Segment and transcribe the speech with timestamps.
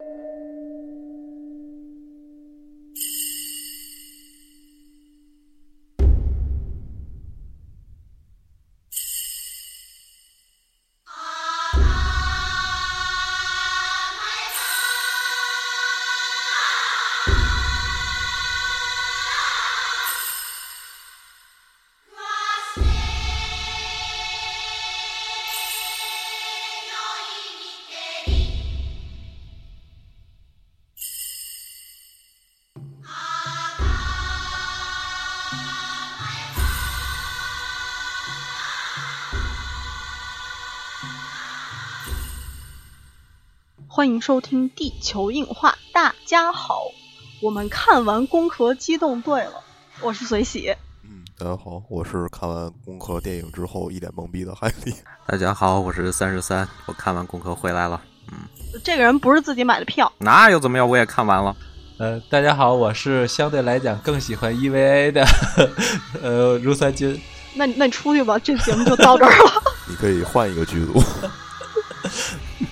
[0.00, 0.47] you
[43.98, 46.82] 欢迎收听《地球硬化》，大家好，
[47.42, 49.54] 我们看完《攻壳机动队》了，
[50.00, 50.72] 我是随喜。
[51.02, 54.94] 嗯，大家好，我是看完《攻壳》电影之后一脸懵逼的海蒂。
[55.26, 58.00] 大家好，我是三十三，我看完《攻壳》回来了。
[58.30, 58.38] 嗯，
[58.84, 60.88] 这个人不是自己买的票，那又怎么样？
[60.88, 61.56] 我也看完了。
[61.98, 65.26] 呃，大家好，我是相对来讲更喜欢 EVA 的
[66.22, 67.20] 呃如三军。
[67.54, 69.62] 那那你出去吧，这节目就到这儿了。
[69.90, 71.02] 你可以换一个剧组。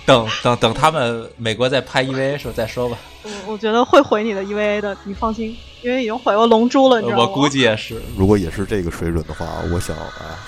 [0.07, 2.97] 等等等，他们美国在拍 EVA 时候再说吧。
[3.25, 7.25] 我我觉得会毁你的 EVA 的，你放心，因为已经毁过《龙珠》了，你知道吗？
[7.25, 8.01] 我估计也是。
[8.17, 10.39] 如果也是这个水准的话，我想，啊，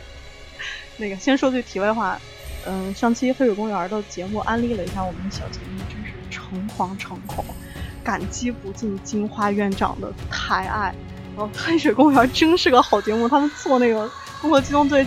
[0.98, 2.20] 那个先说句题外话，
[2.66, 7.42] 嗯，上期《黑水公园》的节目安利了一下我们的小节目，真是诚惶诚恐，
[8.04, 10.94] 感激不尽金花院长的抬爱。
[11.34, 14.04] 然后《黑水公园》真是个好节目，他们做那个
[14.42, 15.02] 《中国机动队》。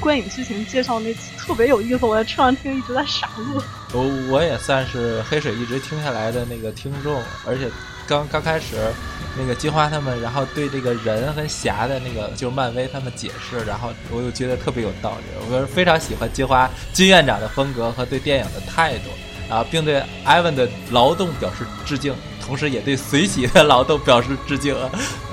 [0.00, 3.62] 观影剧情介绍那次特别有意思，我在车上听一直在傻乐。
[3.92, 7.70] 我我也算是黑水一直听下来的那个听众，而且
[8.06, 8.76] 刚刚开始
[9.38, 15.24] 那个金花他们，然后对这个人和侠的那个就是漫威他们解释，然后我又觉得特别有道理。
[15.50, 19.10] 我非常喜欢金花金院长的风格和对电影的态度，
[19.52, 22.14] 啊，并对艾文的劳动表示致敬，
[22.46, 24.76] 同时也对随喜的劳动表示致敬。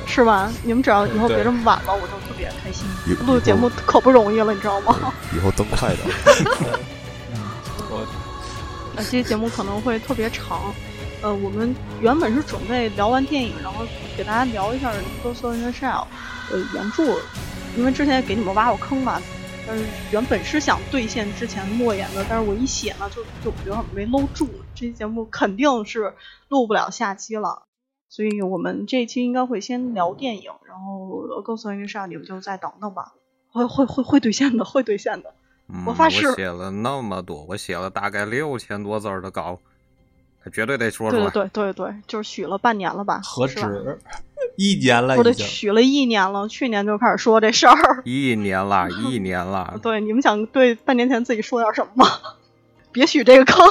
[0.05, 0.51] 是吧？
[0.63, 2.85] 你们只要以后别这么晚了，我就特别开心。
[3.25, 5.13] 录节目可不容易了，你知道吗？
[5.35, 5.99] 以后增快点。
[7.89, 8.05] 我，
[8.95, 10.73] 那这些节目可能会特别长。
[11.21, 13.85] 呃，我们原本是准备聊完电影，然后
[14.17, 14.91] 给大家聊一下
[15.23, 16.01] 《Ghost in the Shell》
[16.51, 17.17] 呃原著，
[17.77, 19.21] 因为之前也给你们挖过坑嘛。
[19.65, 24.47] 但是原本是想兑现之前诺言的，但是我一写呢，就就觉得没搂住。
[24.75, 26.13] 这期节目肯定是
[26.49, 27.63] 录不了下期了。
[28.09, 33.13] 所以我们这一期应该会先聊电影，然后告诉一下你们就再等等吧，
[33.51, 35.33] 会会会会兑现的，会兑现的。
[35.87, 36.27] 我发誓。
[36.27, 39.59] 我写了那么多，我写了大概六千多字的稿，
[40.43, 41.29] 他绝对得说出来。
[41.29, 43.21] 对对对对，就是许了半年了吧？
[43.23, 43.59] 何止
[44.57, 45.15] 一年了？
[45.15, 48.01] 不对，许了一年了，去年就开始说这事儿。
[48.05, 49.79] 一年了，一 年了。
[49.81, 52.07] 对，你们想对半年前自己说点什么吗？
[52.91, 53.65] 别许这个坑。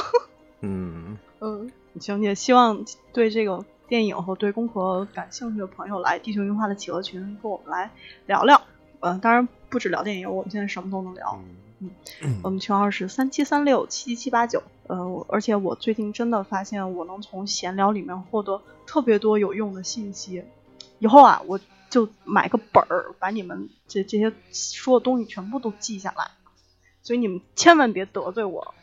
[0.61, 3.63] 嗯 嗯，行，也希望对这个。
[3.85, 7.91] 电影和对攻壳感兴趣的朋友来地球樱花的企鹅群跟我们来
[8.25, 8.59] 聊聊。
[9.01, 11.39] 嗯，当然不止聊电影，我们现在什么都能聊。
[11.79, 14.63] 嗯，我们群号是三七三六七七八九。
[14.87, 20.43] 呃，而且我最近真的发现，我能从闲聊里面获得特别多有用的信息。
[20.99, 26.31] 以后啊，我就买个本儿，把你们这这些说的东西全部都记下来。
[27.01, 28.73] 所以你们千万别得罪我。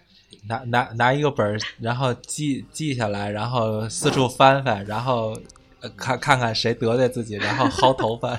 [0.47, 5.37] 拿拿拿一个本儿，然后记记下来，然后四处翻翻，然后
[5.96, 8.38] 看看看谁得罪自己，然后薅头发。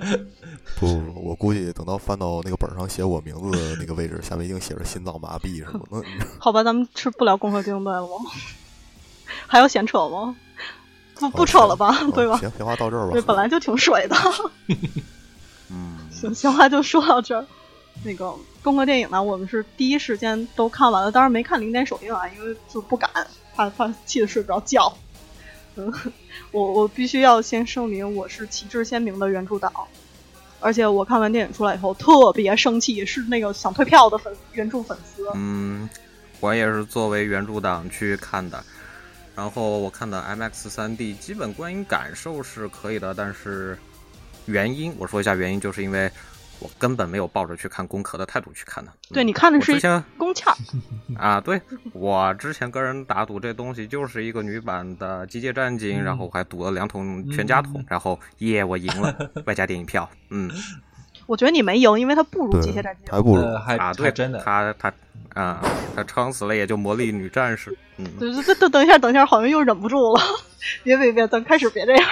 [0.78, 6.06] 不，我估计等到翻到那个本上写我名字的那个位置，下面一定写着心脏麻痹什么的。
[6.38, 8.30] 好吧，咱们是不聊《攻壳机动队》了吗？
[9.46, 10.36] 还要闲扯吗？
[11.16, 12.36] 不不扯了吧，对吧？
[12.38, 13.12] 行，闲话到这儿吧。
[13.12, 14.16] 对，本来就挺水的。
[15.70, 17.46] 嗯，行，闲话就说到这儿。
[18.02, 18.34] 那个
[18.64, 23.08] 中国电影呢，我们是第一时间都看完了，当然没看零点首映啊，因为就不敢，
[23.54, 24.92] 怕怕气得睡不着觉。
[25.76, 25.92] 嗯，
[26.52, 29.72] 我我必须要先声明，我是旗帜鲜明的原著党，
[30.60, 35.26] 而且我看完电影出来以后特别生气，是那个想退票的粉原著粉丝。
[35.34, 35.88] 嗯，
[36.40, 38.62] 我也是作为原著党去看的，
[39.34, 43.76] 然后我看的 MX 三 D，基本观影感受是可以的，但是
[44.46, 46.10] 原因我说一下原因，就是因为。
[46.60, 48.92] 我根本没有抱着去看《攻壳》的态度去看的。
[49.10, 49.72] 对你看的是
[50.16, 50.50] 宫壳
[51.18, 51.40] 啊？
[51.40, 51.60] 对
[51.92, 59.14] 我之前跟人打赌，这东西就是一个女版的《机械战警》，然后我还赌了两桶全家桶，然后耶，我赢了，
[59.46, 60.08] 外加电影票。
[60.30, 60.50] 嗯，
[61.26, 63.92] 我觉得你没赢，因为它不如《机械战警》，还不如啊？
[63.92, 64.92] 对，真的，他他
[65.34, 65.60] 啊，
[65.94, 67.76] 他撑死了也就魔力女战士。
[67.96, 70.22] 嗯， 对对对，等一下，等一下，好像又忍不住了。
[70.82, 72.08] 别别别，咱开始别这样。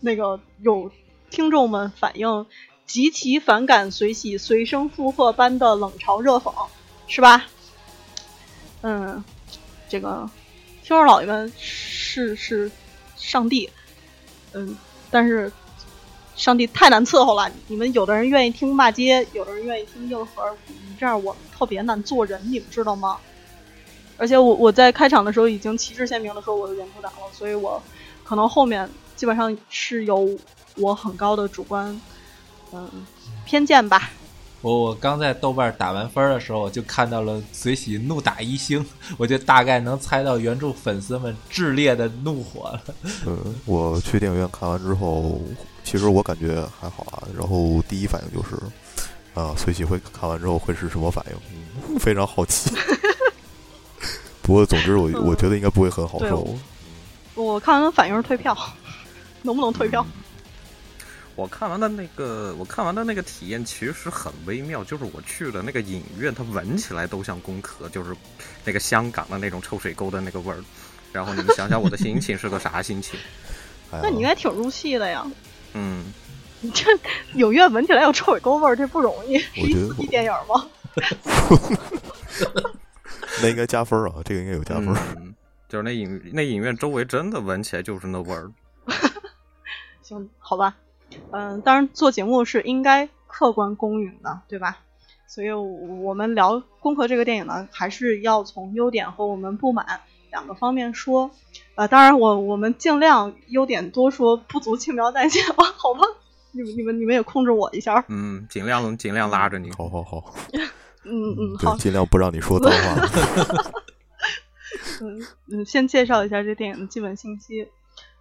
[0.00, 0.90] 那个有
[1.30, 2.46] 听众们反映。
[2.90, 6.52] 极其反感随喜随声附和般的冷嘲热讽，
[7.06, 7.46] 是吧？
[8.82, 9.22] 嗯，
[9.88, 10.28] 这个
[10.82, 12.68] 听众老爷们是是
[13.16, 13.70] 上帝，
[14.54, 14.76] 嗯，
[15.08, 15.52] 但是
[16.34, 17.48] 上帝太难伺候了。
[17.68, 23.18] 你们有的人愿意听骂街，有的人愿意听硬核，你这样我特别难做人，你们知道吗？
[24.16, 27.80] 而且我我在开场的时候已经旗帜鲜明的说我是原著党了，所以我
[28.24, 30.36] 可能后面基本上是有
[30.74, 32.00] 我很高的主观
[32.72, 33.06] 嗯
[33.44, 34.10] 偏见吧。
[34.62, 38.84] 我我刚在豆瓣打完分的时候，我就看到了随喜怒打一星，
[39.16, 42.82] 我就大概能猜到原著粉丝们炽烈的怒火了。
[43.26, 45.40] 嗯，我去电影院看完之后，
[45.82, 47.26] 其实我感觉还好啊。
[47.34, 48.54] 然后第一反应就是，
[49.32, 51.24] 啊，随喜会看完之后会是什么反
[51.88, 51.98] 应？
[51.98, 52.70] 非常好奇。
[54.42, 56.46] 不过，总之我我觉得应该不会很好受。
[57.34, 58.54] 我看完的反应是退票，
[59.40, 60.06] 能不能退票？
[61.36, 68.14] 我看完的那个，我看完的那个体验其实很微妙，就是我去的那个影院，它闻起来都像工壳，就是
[68.64, 70.62] 那个香港的那种臭水沟的那个味儿。
[71.12, 73.18] 然后你们想想我的心情是个啥心情？
[73.90, 75.24] 那你应该挺入戏的呀。
[75.72, 76.12] 嗯，
[76.60, 76.84] 你这
[77.34, 79.36] 影院闻起来有臭水沟味儿，这不容易。
[79.60, 80.68] 我觉得一电影吗？
[83.42, 84.94] 那应该加分啊，这个应该有加分。
[85.68, 88.50] 就是那影那影院周围真的闻起来就是那味儿。
[90.02, 90.76] 行，好吧。
[91.32, 94.78] 嗯，当然做节目是应该客观公允的，对吧？
[95.26, 101.30] 所以我们聊《攻壳》这个电影呢，还是要从优点和我们不满两个方面说。
[101.76, 106.00] 呃，当然我我们尽量优点多说，不足轻描淡写吧， 好吧？
[106.52, 108.04] 你们你们你们也控制我一下。
[108.08, 109.70] 嗯，尽量尽量拉着你。
[109.70, 110.34] 好好好。
[111.04, 113.08] 嗯 嗯，好，尽量不让你说脏话。
[115.00, 117.68] 嗯嗯，先介绍一下这电影的基本信息。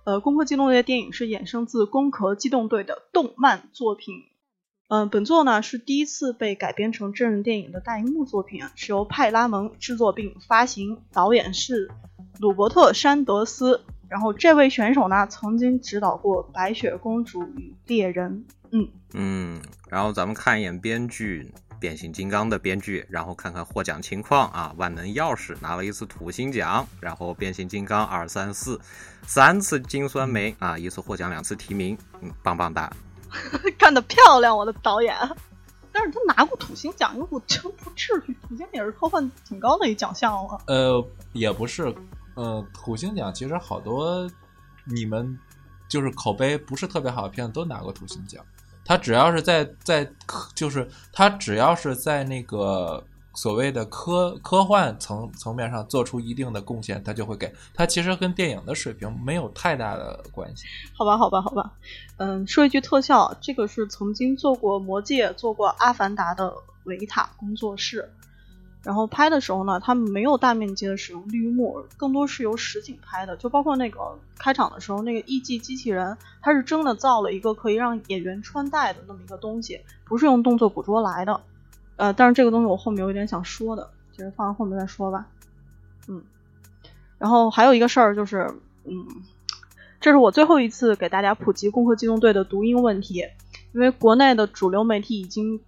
[0.06, 4.16] 呃，《攻壳机动队》电影是衍生自《攻壳机动队》的动漫作品。
[4.88, 11.92] 嗯，本作呢是第一次被改编成真人电影的大荧幕作品，是由派拉蒙制作并发行，导演是
[12.40, 13.82] 鲁伯特·山德斯。
[14.10, 18.46] 然后这位选手呢曾经指导过《白雪公主与猎人》。
[18.72, 21.54] 嗯嗯，然后咱们看一眼编剧。
[21.80, 24.74] 变形金刚的编剧，然后看看获奖情况啊！
[24.78, 28.80] 万能钥匙拿了一次土星奖，然后变形金刚二三四
[29.24, 32.92] 三次金酸梅啊，一次获奖两次提名，嗯，棒棒哒！
[33.78, 35.16] 干得漂亮，我的导演！
[35.92, 40.62] 但是他拿过土星奖，我真不至于，土星也是科幻挺高的一奖项了。
[40.68, 41.04] 呃，
[41.34, 41.94] 也不是，
[42.36, 44.30] 呃，土星奖其实好多
[44.86, 45.38] 你们
[45.88, 48.44] 就是口碑不是特别好的片子都拿过土星奖。
[48.90, 53.04] 他只要是在在科，就是他只要是在那个
[53.36, 57.86] 所谓的科科幻层层面上做出一定的贡献，他就会给他。
[57.86, 60.66] 其实跟电影的水平没有太大的关系。
[60.98, 61.72] 好吧，好吧，好吧。
[62.18, 66.52] 嗯，说一句特效，这个是曾经做过《魔戒》、做过《阿凡达》的
[66.86, 68.12] 维塔工作室。
[68.82, 73.36] 然后拍的时候呢，他们没有大面积的使用绿幕，更多是由实景拍的。
[73.36, 75.60] 就包括那个开场的时候，那个 E.G.
[75.60, 81.42] 机器人，它是真的造了一个可以让演员穿戴的那么一个东西，不是用动作捕捉来的。
[81.98, 85.28] 呃，但是这个东西我后面有一点想说的，就是放在后面再说吧。
[86.08, 86.24] 嗯，
[87.18, 88.50] 然后还有一个事儿就是，
[88.86, 89.06] 嗯，
[90.00, 93.26] 这是我最后一次给大家普及《攻壳机动队》的读音问题，
[93.74, 95.60] 因为国内的主流媒体已经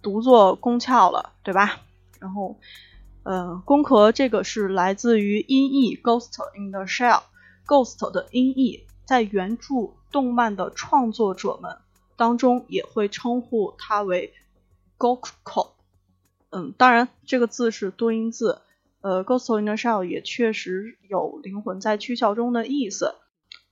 [0.00, 1.80] 读作“宫壳”了，对吧？
[2.22, 2.60] 然后，
[3.24, 7.20] 呃，攻壳这个是来自于音译《Ghost in the Shell》
[7.66, 11.78] ，Ghost 的音译，在原著动漫的创作者们
[12.16, 14.32] 当中也会称呼它为
[14.98, 15.70] Gokko。
[16.50, 18.60] 嗯，当然这个字是多音字，
[19.00, 23.16] 呃，Ghost in the Shell 也确实有灵魂在躯壳中的意思。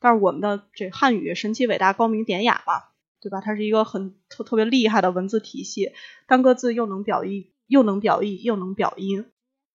[0.01, 2.85] 但是我们的这汉语神奇伟大高明典雅嘛，
[3.21, 3.41] 对吧？
[3.41, 5.93] 它是一个很特特别厉害的文字体系，
[6.27, 7.53] 单个字又能表意。
[7.71, 9.27] 又能表意又能表音，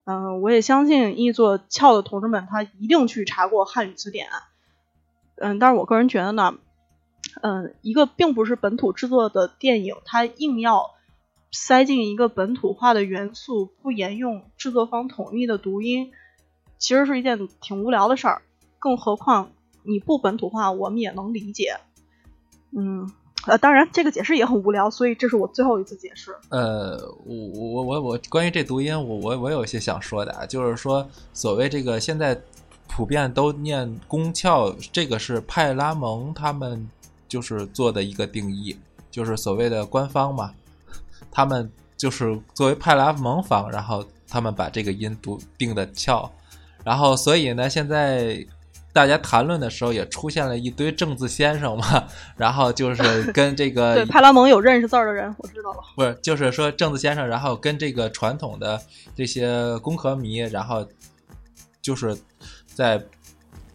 [0.03, 4.27] 嗯，我也相信译作俏的同志们，他一定去查过汉语词典，
[5.37, 6.55] 嗯，但是我个人觉得呢，
[7.41, 10.91] 嗯，一个并不是本土制作的电影，它硬要
[11.53, 16.11] 塞进一个本土化的元素，不沿用制作方统一的读音，
[16.77, 18.41] 其实是一件挺无聊的事儿，
[18.77, 21.79] 更何况你不本土化，我们也能理解，
[22.77, 23.09] 嗯。
[23.45, 26.35] 呃，当然，这个解释也很无聊，所以这是我最后一次解释。
[26.49, 32.39] 呃，我我我我关于这读音，我我我有一些想说的啊，就是说，所谓这个现在
[32.87, 36.89] 普遍都念宫窍，这个是派拉蒙他们
[37.27, 38.75] 就是做的一个定义，
[39.11, 40.51] 就是所谓的官方嘛，
[41.29, 46.31] 他们就是作为派拉蒙方，然后他们把这个音读定的翘，
[46.83, 48.45] 然后所以呢，现在。
[48.95, 55.83] 大家谈论的时候也出现了一堆正字先生嘛，然后就是跟这个对派拉蒙有认识字儿的人，我知道了。
[55.97, 58.81] 不是，就是说正字先生，然后跟这个传统的
[59.13, 60.87] 这些工科迷，然后
[61.81, 62.17] 就是
[62.65, 63.03] 在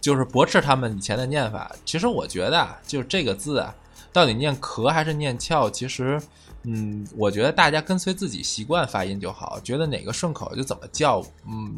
[0.01, 1.71] 就是驳斥他们以前的念法。
[1.85, 3.75] 其实我觉得啊，就是这个字啊，
[4.15, 6.19] 到底念壳还是念翘，其实。
[6.63, 11.23] 嗯，我觉得大家跟随自己习惯发音就好，觉得哪个顺口就怎么叫。
[11.47, 11.75] 嗯，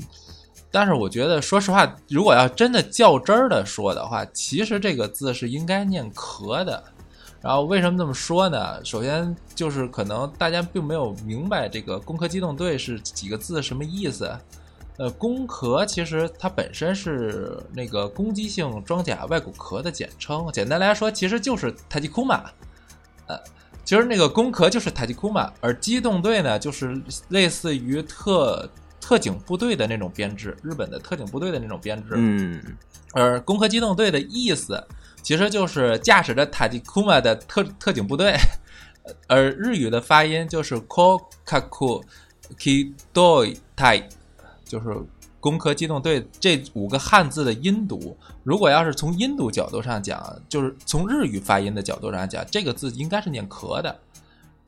[0.72, 6.82] 但是我觉得，说实话，如果要真的较真儿的说的话，其实这个字是应该念“壳”的。
[7.42, 8.84] 然后为什么这么说呢？
[8.84, 14.34] 首先就是可能大家并没有明白这个“攻壳机动队”是几个字什么意思。
[14.96, 22.44] 呃，攻壳其实它本身是那个攻击性装甲外骨壳的简称，简单来说，其实就是塔吉库玛。
[23.26, 23.38] 呃。
[23.84, 28.70] 其实那个攻壳就是塔吉库玛，而机动队呢，就是类似于特
[29.02, 32.14] 特警部队的那种编制，日本的特警部队的那种编制。
[32.14, 32.62] 嗯，
[33.12, 34.82] 而攻壳机动队的意思，
[35.20, 38.34] 其实就是驾驶着塔吉库玛的特特警部队，
[39.28, 42.02] 而日语的发音就是 kokaku
[42.56, 44.04] kidoi tai，
[44.64, 44.96] 就是。
[45.42, 53.98] 攻壳机动队这五个汉字的音读，如果要是从音读角度上讲，就是从日语发音的角度上讲，这个字应该是念壳的。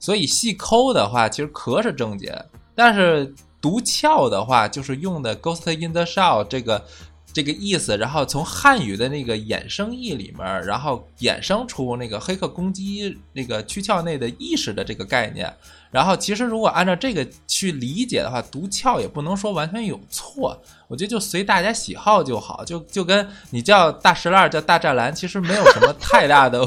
[0.00, 3.33] 所以细抠的话，其实壳是正解，但是
[3.64, 6.85] 读翘的话，就是用的 Ghost in the Shell 这个。
[7.33, 15.52] 这个意思，然后从汉语的那个衍生义里面，然后衍生出那个黑客攻击那个躯壳内的意识的这个概念。
[15.90, 20.56] 然后其实如果按照这个去理解的话，读翘也不能说完全有错。
[20.87, 26.64] 我觉得就随大家喜好就好，就就跟你叫大石烂叫大栅栏，其实没有什么太大的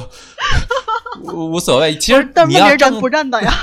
[1.33, 1.97] 无所谓。
[1.97, 3.53] 其实你要认不认的呀？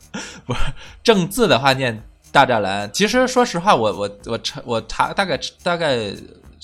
[0.46, 0.60] 不是
[1.02, 2.02] 正字的话念
[2.34, 2.90] 大栅栏。
[2.92, 6.12] 其实说实话，我我我查我查大概大概。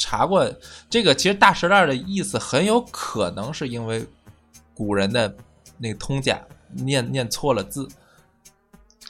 [0.03, 0.51] 查过
[0.89, 4.03] 这个，其实大石栏的意思很有可能是因为
[4.75, 5.31] 古人的
[5.77, 6.41] 那个通假
[6.73, 7.87] 念念错了字，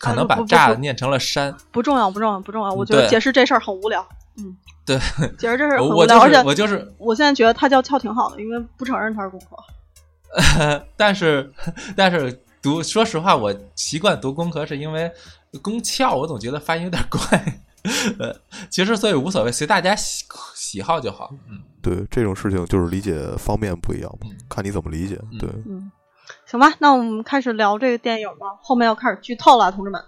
[0.00, 1.54] 可能把“栅”念成了“山”。
[1.70, 2.72] 不重要，不重要，不重要。
[2.72, 4.04] 我觉得解释这事儿很无聊。
[4.36, 4.98] 嗯，对，
[5.38, 6.18] 解释这事儿很无聊。
[6.18, 9.56] 而且我就是，我现在觉得他叫“翘”挺好的，因为不承认他是工科。
[10.96, 11.52] 但是，
[11.94, 15.08] 但是读，说实话，我习惯读“工科”是因为
[15.58, 17.60] “功翘”，我总觉得发音有点怪。
[18.18, 18.34] 呃，
[18.68, 21.30] 其实所以无所谓，随大家喜喜好就好。
[21.48, 25.18] 嗯，对，这种事情就是理解方面不一样嘛，看你怎么理解。
[25.38, 25.90] 对，嗯，
[26.46, 28.58] 行吧，那我们开始聊这个电影吧。
[28.60, 30.04] 后面要开始剧透了，同志们。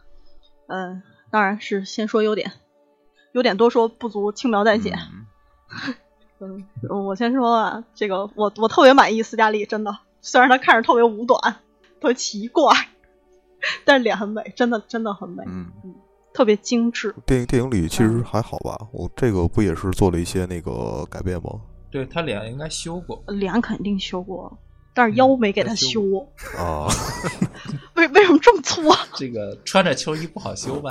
[0.69, 2.53] 嗯，当然是先说优点，
[3.33, 4.95] 优点多说不足，轻描淡写。
[6.41, 6.67] 嗯，
[7.07, 11.41] 我先说啊，这个我我特别满意斯嘉丽，真的，虽然她看着特别武短，
[12.01, 12.71] 特别奇怪，
[13.85, 15.43] 但是脸很美，真的真的很美。
[15.47, 15.95] 嗯嗯。
[16.35, 17.15] 特别精致。
[17.27, 21.61] 电影电影里其实还好吧，我这个不也是做了一些那个改变吗？
[21.91, 24.51] 对他脸应该修过，脸肯定修过，
[24.95, 26.01] 但是腰没给他修
[26.57, 26.89] 啊。
[27.97, 28.99] 为为什么这么粗啊？
[29.15, 30.91] 这个穿着秋衣不好修吧？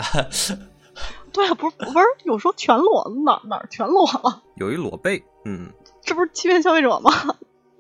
[1.34, 4.44] 对啊，不是不是，有时候全裸，哪哪全裸了？
[4.58, 5.72] 有一裸背，嗯，
[6.04, 7.12] 这不是欺骗消费者吗？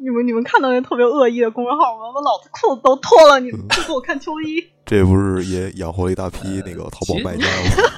[0.01, 2.11] 你们你们看到那特别恶意的公众号吗？
[2.13, 4.67] 我老子裤子都脱了，你不给我看秋衣？
[4.85, 7.91] 这不是也养活了一大批那个淘宝卖家吗？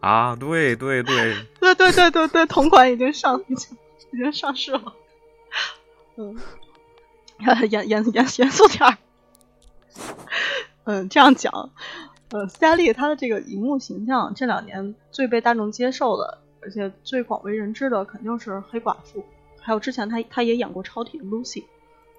[0.00, 3.76] 啊，对对对，对 对对对对，同款已经上已经
[4.12, 4.92] 已经上市了。
[6.16, 6.36] 嗯，
[7.38, 8.98] 严严严严肃点儿。
[10.84, 11.70] 嗯，这样讲，
[12.30, 19.24] 呃，斯嘉丽她的这个荧幕形象这两年最被大众接受的，而且最广为人知的，肯定是黑寡妇。
[19.64, 21.64] 还有之前他他也演过超体 Lucy，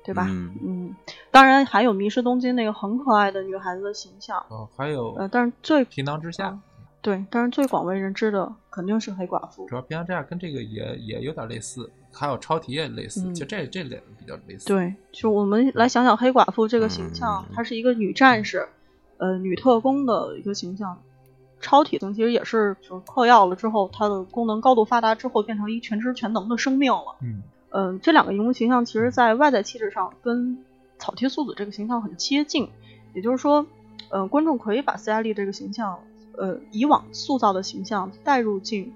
[0.03, 0.27] 对吧？
[0.29, 0.95] 嗯，
[1.29, 4.43] 当然还有迷失东京那个很可爱的女孩子的形象。
[4.49, 6.59] 哦，还有呃，但是最皮囊之下，
[7.01, 9.67] 对，但是最广为人知的肯定是黑寡妇。
[9.67, 14.65] 主要皮囊之下跟这个也也有点类似，还有超体也类似，就这这两个比较类似。
[14.65, 18.67] 对，就我们来想想黑寡妇这个形象，她是一个女战士，
[19.17, 20.99] 呃，女特工的一个形象。
[21.65, 27.15] 超体其实也是，就是嗑药了之后，它的功能高度发达之后，变成一全知全能的生命了。
[27.23, 27.41] 嗯
[27.71, 30.63] 嗯，这两个荧幕形象，其实在外在气质上跟
[30.99, 32.69] 草剃素子这个形象很接近。
[33.15, 33.65] 也就是说，
[34.09, 35.97] 呃，观众可以把斯嘉丽这个形象，
[36.37, 38.93] 呃，以往塑造的形象带入进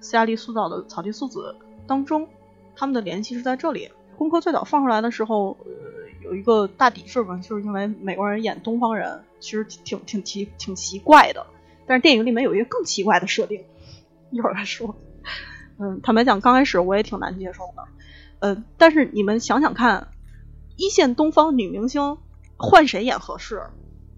[0.00, 1.54] 斯嘉丽塑造的草剃素子
[1.86, 2.26] 当中，
[2.74, 3.90] 他们的联系是在这里。
[4.16, 11.44] 功课最早放出来的时候，呃，有一个大抵制嘛，就是因为美国人演东方人，其实挺挺奇挺奇怪的。
[11.86, 13.64] 但是电影里面有一个更奇怪的设定，
[14.30, 14.96] 一会儿再说。
[15.78, 17.84] 嗯，坦白讲，刚开始我也挺难接受的。
[18.40, 20.08] 呃，但是你们想想看，
[20.76, 22.18] 一线东方女明星
[22.56, 23.62] 换谁演合适？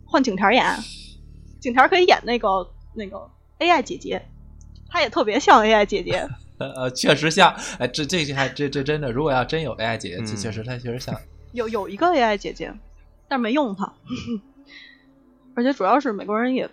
[0.05, 0.65] 换景甜演，
[1.61, 4.27] 景甜可以演那个那个 AI 姐姐，
[4.89, 6.29] 她也特别像 AI 姐姐。
[6.59, 7.55] 呃，确实像。
[7.79, 11.15] 哎，这这还这这真的，如果要真有 AI 姐姐，确实她确实像。
[11.53, 12.73] 有有一个 AI 姐姐，
[13.29, 13.93] 但是没用她。
[15.55, 16.71] 而且主要是美国人也。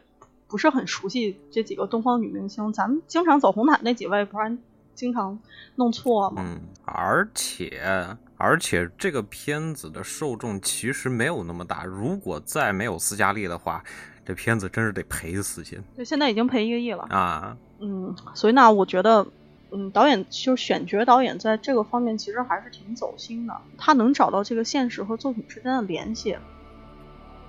[0.47, 4.57] 不是很熟悉这几个东方女明星，咱们经常走红毯那几位，不然
[4.93, 5.37] 经常
[5.75, 6.43] 弄错嘛。
[6.45, 11.83] 嗯，而且而且这个片子的受众其实没有那么大。
[11.83, 13.83] 如果再没有斯嘉丽的话，
[14.23, 15.81] 这片子真是得赔死去。
[15.95, 17.57] 对，现在已经赔一个亿了啊。
[17.79, 19.25] 嗯，所以呢，我觉得，
[19.71, 26.37] 嗯，导演就是选角导演在这个方面其实还是挺走心的，他能找到这个现实和作品之间的联系。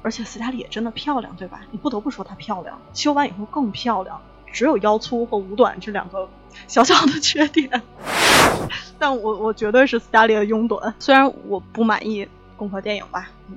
[0.07, 1.63] 而且斯嘉丽也真的漂亮，对吧？
[1.73, 4.21] 你不得不说她漂亮，修完以后更漂亮。
[4.53, 6.29] 只有腰粗和五短这两个
[6.69, 7.83] 小小的缺点，
[9.01, 10.95] 但我我绝对是斯嘉丽的拥趸。
[11.01, 13.57] 虽然我不满意共和电影吧，嗯，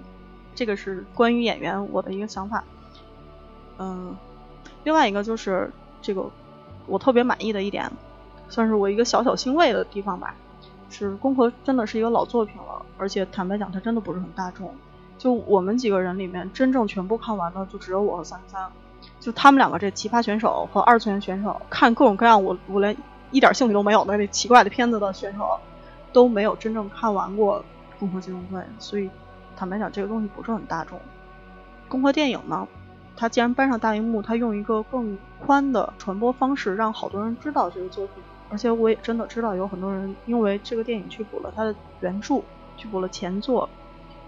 [0.55, 2.63] 这个是关于演员我的一个想法。
[3.77, 4.17] 嗯，
[4.83, 6.27] 另外一个就是这个
[6.87, 7.89] 我特别满意的一点，
[8.49, 10.33] 算是我一个小小欣慰的地方吧，
[10.89, 14.73] 是共和真的是一个老作品了，而且坦白讲，它真的不是很大众。
[15.19, 18.65] 就我们几个人里面，真正全部看完的就只有我和三三。
[19.19, 22.95] 就他们两个这奇葩选手和二次元选手，看各种各样我我连
[23.31, 25.59] 一点兴趣都没有的那奇怪的片子的选手，
[26.13, 27.59] 都没有真正看完过
[27.99, 28.61] 《共和机动队》。
[28.79, 29.09] 所以
[29.57, 30.97] 坦白讲，这个东西不是很大众。
[31.89, 32.65] 共和电影呢，
[33.17, 38.23] 它既然搬上大荧幕，它用一个更宽的传播方式，让好多人知道这个作品。
[38.49, 42.41] 而且我也真的知道有很多人因为这个电影去补了他的原著，
[42.77, 43.69] 去补了前作。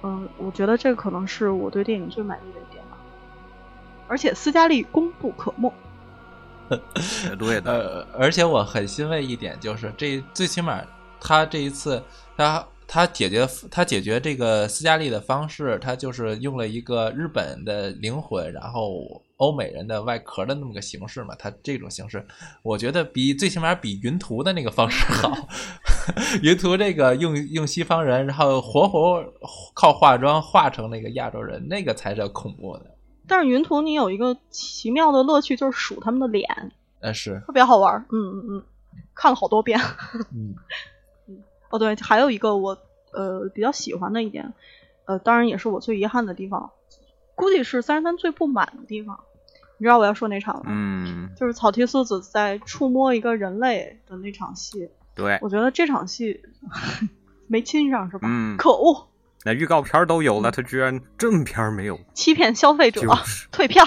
[0.03, 2.98] 嗯，我觉得这个可能是我对电影最满意的一点吧。
[4.08, 5.74] 而且斯嘉丽功不可没，
[7.38, 7.72] 对的。
[7.72, 10.81] 呃，而且我很欣慰一点就是，这最起码
[11.20, 12.01] 他这一次
[12.36, 19.24] 他他解决他解决这个斯嘉丽的方式，他就是用了一个日本的灵魂，然后。
[19.42, 22.24] 欧美人的外壳的那么个形式嘛，他这种形式，
[22.62, 25.36] 我觉得比最起码比云图的那个方式好。
[26.44, 29.26] 云图这个用用西方人，然后活活
[29.74, 32.96] 靠化妆化成那个亚洲人，那个才是恐怖的。
[33.28, 36.48] 但是云图你有一个奇妙的乐趣，就是数他们的脸，
[37.00, 37.98] 呃，是特别好玩。
[38.12, 38.64] 嗯嗯嗯，
[39.16, 39.80] 看了好多遍。
[40.14, 40.56] 嗯 嗯，
[41.72, 42.78] 哦对，还有一个我
[43.13, 44.54] 呃比较喜欢的一点，
[45.05, 46.72] 呃，当然也是我最遗憾的地方，
[47.36, 49.20] 估计是三十三最不满的地方。
[49.77, 50.66] 你知道我要说哪场吗？
[50.68, 54.90] 嗯，就是草剃素子在触摸一个人类的那场戏。
[55.16, 56.42] 对，我觉得这场戏
[57.48, 58.27] 没亲上是吧？
[58.29, 59.07] 嗯，可恶！
[59.44, 63.01] 那预告片都有了，他居然正片没有，欺骗消费者，
[63.51, 63.84] 退票。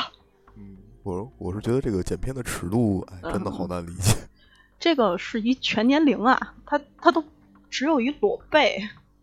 [0.57, 4.17] 嗯，我我是觉得这个剪片的尺度，哎，真的好难理解。
[4.81, 7.23] 这个是一全年龄啊，他他都
[7.71, 8.79] 只有一裸背，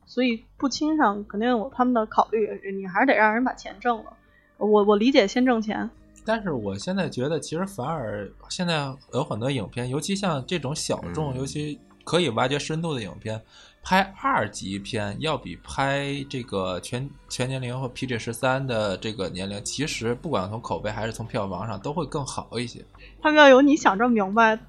[0.06, 2.47] 所以不亲上肯定有他们的考虑。
[2.75, 4.13] 你还是得让人把钱挣了。
[4.58, 5.89] 我我理解先挣钱。
[6.23, 13.41] 但是我现在觉得，其实反而现在有很多影片，尤其像这种小众，尤其可以挖掘深度的影片，
[13.82, 22.86] 拍二级片要比拍这个全全年龄或 PG 十三的这个年龄，其实不管从口碑还是从票房上，都会更好一些。
[23.19, 24.60] 他们要有你想这么明白，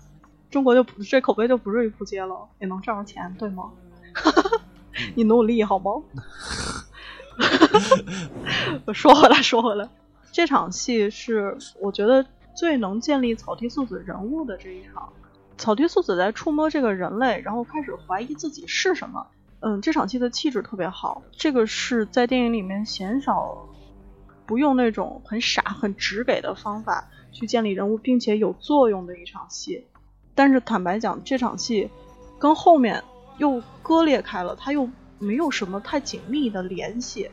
[0.52, 3.72] 中国就不这口碑就不至于扑街了，也能挣着钱，对吗？
[5.16, 5.90] 你努力好吗？
[8.84, 9.88] 我 说回来，说回来。
[10.30, 15.10] 这场戏是我觉得最能建立草剃素子人物的这一场。
[15.56, 19.26] 草剃素子在触摸这个人类，然后开始怀疑自己是什么。
[19.60, 21.22] 嗯，这场戏的气质特别好。
[21.32, 23.68] 这个是在电影里面鲜少
[24.44, 29.86] 不用那种很傻、很直给的方法去建立人物，并且有作用的一场戏。
[30.34, 31.88] 但是坦白讲，这场戏
[32.38, 33.02] 跟后面
[33.38, 37.30] 又割裂开了，它又没有什么太紧密的联系。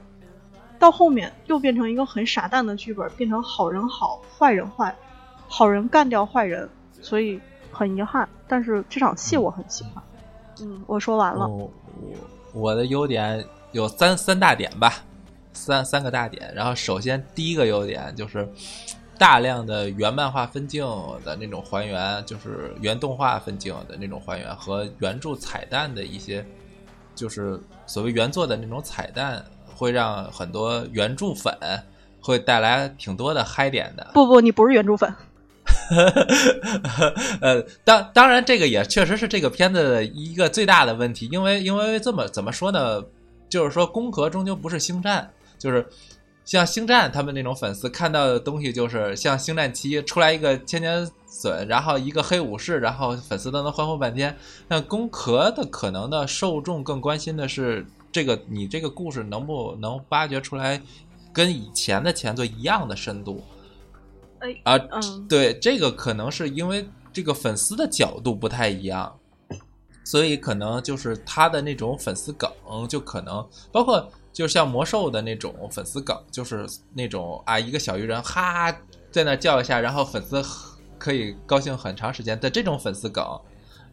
[0.78, 4.96] 到后面又变成一个很傻蛋的剧本，变成好人好，坏人坏，
[5.48, 6.70] 好人干掉坏人，
[7.02, 8.28] 所以很遗憾。
[8.48, 10.02] 但是这场戏我很喜欢。
[10.62, 11.48] 嗯，我说完了。
[11.48, 11.72] 我
[12.54, 14.94] 我的优点有三三大点吧，
[15.52, 16.50] 三三个大点。
[16.56, 18.48] 然后首先第一个优点就是
[19.20, 20.84] 大量的原漫画分镜
[21.24, 26.44] 的那种还原，就是原动画分镜的那种还原和原著彩蛋的一些，
[27.14, 29.46] 就是所谓原作的那种彩蛋。
[29.76, 31.58] 会让很多原著粉
[32.20, 34.12] 会带来挺多的嗨点的。
[34.14, 35.10] 不不，你不是原著粉。
[37.40, 43.02] 呃，当当然，这个也确实是这个片子的一个最大的问题，因为因为这么怎么说呢？
[43.48, 45.88] 就是说，宫壳终究不是星战，就是
[46.50, 54.36] 像星战他们那种粉丝看到的东西，就是像星战七出来一个千年隼，然后一个黑武士，然后粉丝都能欢呼半天。
[54.68, 57.86] 那攻壳的可能的受众更关心的是。
[58.12, 60.82] 这个你这个故事能不能挖掘出来
[61.32, 63.44] 跟以前的前作一样的深度？
[64.40, 64.80] 哎，啊，
[65.30, 69.16] 对，这个可能是因为这个粉丝的角度不太一样，
[70.04, 72.52] 所以可能就是他的那种粉丝梗
[72.90, 78.72] 就可能包括就像魔兽的那种粉丝梗，就是那种啊一个小鱼人哈
[79.12, 80.44] 在那叫一下，然后粉丝
[80.98, 83.26] 可以高兴很长时间的这种粉丝梗。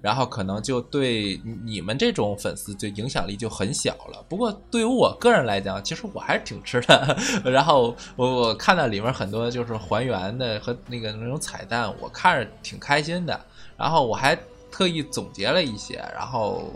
[0.03, 4.25] 然后可能就对你们这种粉丝就影响力就很小了。
[4.29, 7.16] 不过对于我个人来讲，其实我还是挺吃的。
[7.42, 13.40] 然后我我看到里面很多就是还原的和那个那种彩蛋，我看着挺开心的。
[13.77, 14.38] 然后我还
[14.70, 16.70] 特意总结了一些，然后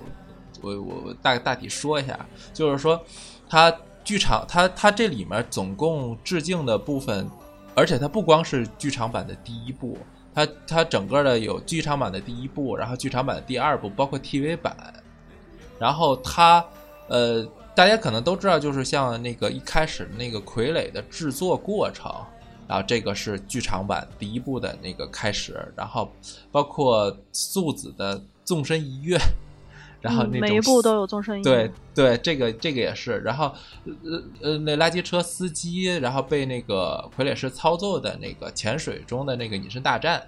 [0.62, 2.18] 我我大大体说一下，
[2.55, 3.01] 就是说
[3.50, 7.28] 它剧场它它这里面总共致敬的部分，
[7.74, 9.98] 而且它不光是剧场版的第一部。
[10.32, 14.94] 它它整个的有剧场版的第一部，然后剧场版的第二部，包括 TV 版，
[15.76, 16.64] 然后它
[17.08, 22.14] 呃，大家可能都知道，就是像那个一开始那个傀儡的制作过程，
[22.68, 26.08] 然后这个是剧场版第一部的那个开始，然后
[26.52, 29.18] 包括素子的纵身一跃。
[30.00, 33.18] 然后每一步都有纵身一对对，这个这个也是。
[33.18, 33.52] 然后
[33.84, 40.22] 呃呃，那垃圾车司机，然后被那个傀儡师操作的那个潜水中的那个隐身大战，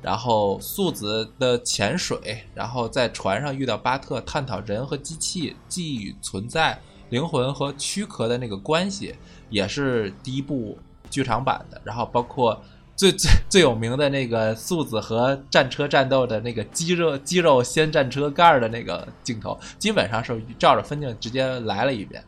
[0.00, 6.78] 然后素子的潜水，然后在船上遇到巴特，探讨人和机器记忆与存在、
[7.10, 9.14] 灵魂和躯壳的那个关系，
[9.50, 10.76] 也是第一部
[11.08, 11.80] 剧场版的。
[11.84, 12.60] 然后包括。
[13.02, 22.22] 最最 最有名的那个素子和战车战斗的那个肌肉肌肉掀战车盖的那个镜头，基本上是照着分镜直接来了一遍。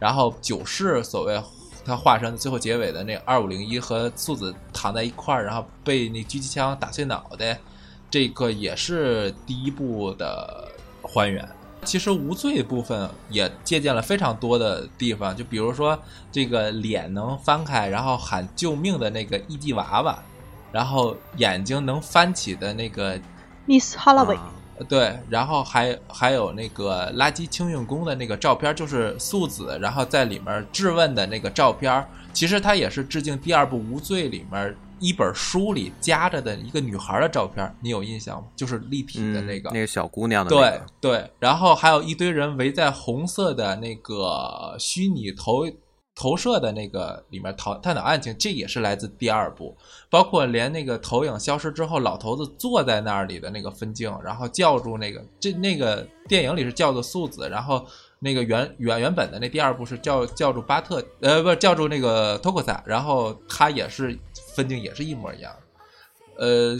[0.00, 1.40] 然后九世所谓
[1.84, 7.56] 他化身最后结尾的那二五零一和素子躺在一块儿，然后被那狙击枪打碎脑袋，
[8.10, 10.66] 这个也是第一部的
[11.02, 11.48] 还原。
[11.84, 15.98] 其实无罪部分也借鉴了非常多的地方，就比如说
[16.30, 20.18] 这个脸能翻开，然后喊救命的那个艺妓娃娃，
[20.70, 23.18] 然后眼睛能翻起的那个
[23.66, 24.38] Miss Holloway，
[24.88, 34.76] 对，然后还还有那个垃圾清运工的那个照片，就是素子，然后在里面质问的那个照片，其实它也是致敬第二部无罪里面。
[35.00, 38.46] 一本书里夹着的一个女孩的照片，你有印象吗？
[38.54, 40.50] 就是立体的那个，那个小姑娘的。
[40.50, 45.66] 对对，然后还有一堆人围在红色的那个虚拟投
[46.14, 49.74] 投射的那个里面讨探讨案情，这也是来自第二部。
[50.10, 57.86] 包括连那个投影消失之后，老头子坐在那里的那个分镜，然后叫住那个这那个电影里是叫做素子，然后
[58.18, 64.18] 那个原原原本的那第二部是叫叫住巴特，呃，不是叫住那个托克萨，然后他也是。
[64.54, 65.52] 分镜也是一模一样，
[66.38, 66.76] 呃，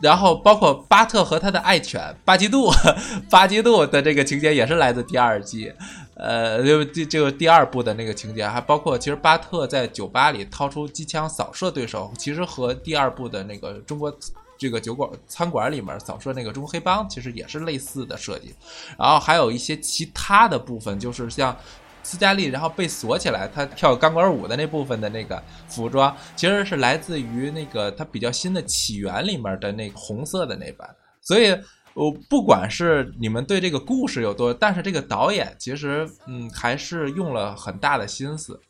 [0.00, 2.70] 然后包括巴特和他的爱犬巴基杜，
[3.30, 5.72] 巴基杜的这个情节也是来自第二季，
[6.14, 14.16] 呃，就这这个第二部的那个情节，还包括其实巴特在酒吧里掏出机枪扫射对手，其实和第二部的那个中国
[14.56, 18.54] 这个酒馆餐馆里面扫射那个中国黑帮其实也是类似的设计，
[18.98, 21.56] 然后还有一些其他的部分，就是像。
[22.02, 30.88] 斯嘉丽，然后被锁起来，她跳钢管舞的那部分的那个服装，其实是来自于那个她比较新的起源里面的那个红色的那版。
[31.20, 31.56] 所以，
[31.94, 38.60] 我不管是你们对这个故事有多，但是这个导演其实，嗯，还是用了很大的心思。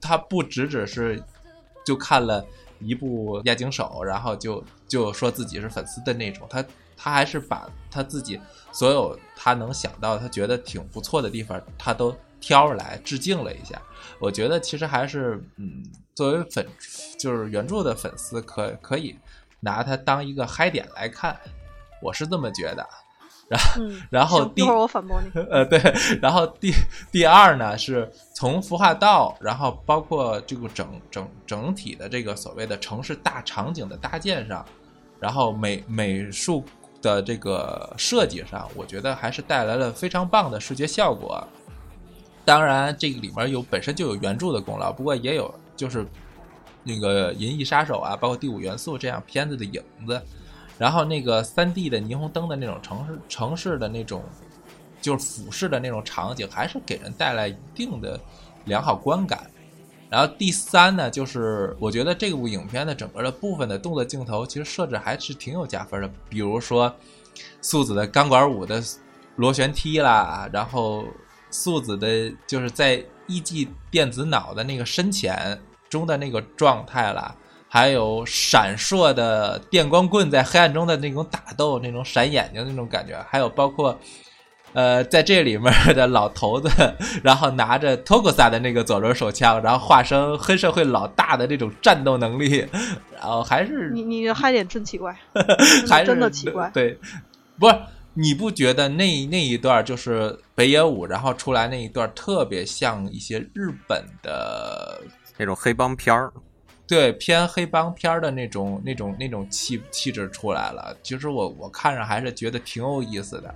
[0.00, 1.22] 他不只只是
[1.86, 2.44] 就看了
[2.80, 6.64] 一部《押井守》，然后就就说自己是粉丝的那种，他
[6.96, 8.40] 他还是把他自己
[8.72, 12.12] 所有他能想到他觉得挺不错的地方，他都。
[12.42, 13.80] 挑出来致敬了一下，
[14.18, 15.82] 我觉得其实还是，嗯，
[16.14, 16.66] 作为粉，
[17.18, 19.16] 就是原著的粉丝，可可以
[19.60, 21.38] 拿它当一个嗨点来看，
[22.02, 22.86] 我是这么觉得。
[23.48, 25.30] 然后，然后第一会儿我反驳你。
[25.50, 25.78] 呃，对，
[26.22, 26.72] 然后第
[27.10, 34.64] 第二呢，是从服化道，然后包括这个整整整体的这个所谓的城市大场景的搭建上，
[35.20, 36.64] 然后美美术
[37.02, 41.46] 的这个设计上，我觉得还是带来了非常棒的视觉效果。
[42.44, 46.04] 当然，这个里面有本身就有原著的功劳，不过也有就是
[46.82, 50.20] 那个《银翼杀手》啊，包括《第五元素》这样片子的影子。
[50.76, 54.24] 然后那个三 D 的霓虹灯的那种城市城市的那种
[55.00, 58.18] 就是俯视的那种场景，还是给人带来一定的
[58.64, 59.48] 良好观感。
[60.10, 66.10] 然后第三呢，就是我觉得这部影片的整个的部分的动作镜头，其实设置还是挺有加分的。
[66.28, 66.92] 比如说
[67.60, 68.82] 素子的钢管舞的
[69.36, 71.04] 螺旋梯啦，然后。
[71.52, 75.56] 素子的，就是在艺伎电子脑的那个深浅
[75.88, 77.32] 中的那个状态了，
[77.68, 83.96] 还有闪烁的电光棍在黑暗中的那种打斗，那种闪眼睛那种感觉，还有包括，
[84.72, 86.68] 呃，在这里面的老头子，
[87.22, 92.66] 然后拿着托克萨的那个左轮手枪，然后化身黑社会老大的这种战斗能力，
[93.12, 95.14] 然后还是你你的嗨点真奇怪，
[95.88, 96.98] 还是真的奇怪，对，
[97.58, 97.76] 不是。
[98.14, 105.02] 你不觉得那那一段就是北野武，然后出来那一段特别像一些日本的
[105.36, 106.32] 那种黑帮片儿？
[106.86, 110.96] 对偏黑帮片儿的那种那种那种气气质出来了。
[111.02, 113.52] 其实我我看着还是觉得挺有意思的，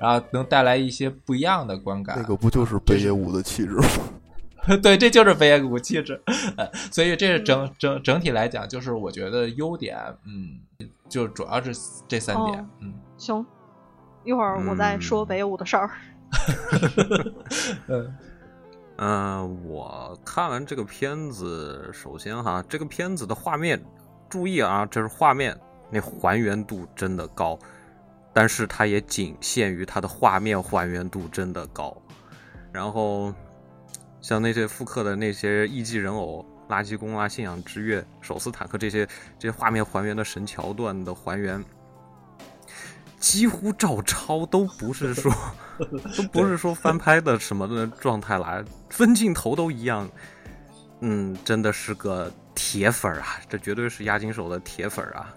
[0.00, 2.16] 然后能带来一些不一样的观感。
[2.18, 3.74] 那个不就是北野武的气质
[4.66, 4.76] 吗？
[4.82, 6.20] 对，这就是北野武气质。
[6.90, 11.70] 所以这是整整整体来讲，就是我觉得优点，嗯，就主要是
[12.08, 12.68] 这三点。
[12.80, 13.46] 嗯，行，
[14.24, 15.88] 一会儿我再说北野武的事儿。
[15.94, 16.07] 嗯。
[19.00, 23.80] 嗯，我看完这个片子，首先哈，这个片子的画面，
[24.28, 25.56] 注意啊，这是画面，
[25.90, 27.56] 那还原度真的高，
[28.32, 31.96] 但是它也仅限于它的画面还原度真的高。
[32.72, 33.32] 然后，
[34.20, 39.06] 像那些复刻的那些艺伎人偶、垃圾工啊、信仰之月、手撕坦克这些
[39.38, 41.64] 这些画面还原的神桥段的还原。
[43.18, 45.32] 几乎照抄，都不是说，
[46.16, 50.08] 都不是说翻拍的什么的状态来，分镜头都一样。
[51.00, 55.34] 嗯，真的是个铁粉啊，这绝对是押金手的铁粉啊。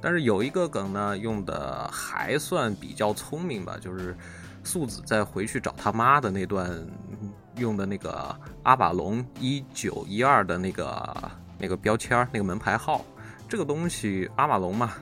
[0.00, 4.16] 但是有一个梗呢，用的还算比较聪明吧，就是
[4.62, 6.86] 素子在回去找他妈的那段
[7.56, 13.04] 用的那个阿瓦隆一九一二的那个那个标签那个门牌号，
[13.48, 14.92] 这个东西阿瓦隆嘛。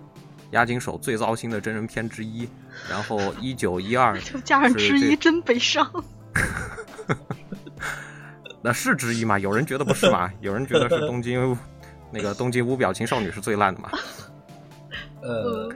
[0.54, 2.48] 押金手最糟心的真人片之一，
[2.88, 5.88] 然后一九一二就加上之一真悲伤。
[8.62, 9.36] 那是之一吗？
[9.38, 10.30] 有人觉得不是吗？
[10.40, 11.58] 有人觉得是东京
[12.10, 13.90] 那个东京无表情少女是最烂的吗？
[15.22, 15.68] 呃，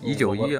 [0.00, 0.58] 一九一，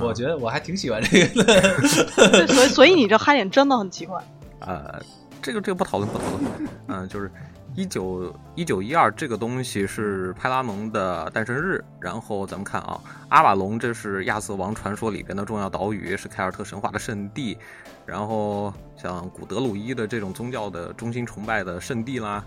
[0.00, 2.46] 我觉得我还挺喜欢这个的。
[2.46, 4.22] 所以所以你这嗨点真的很奇怪。
[4.60, 5.02] 呃，
[5.42, 7.28] 这个这个不讨论不讨论，嗯，就是。
[7.76, 17.58] 一九一九一二这个东西是派拉蒙的诞生日，然后咱们看啊，阿瓦隆这是亚瑟王传说里边的重要岛屿，是凯尔特神话的圣地，
[18.06, 22.42] 然后像古德鲁伊的这种宗教的中心崇拜的圣地啦，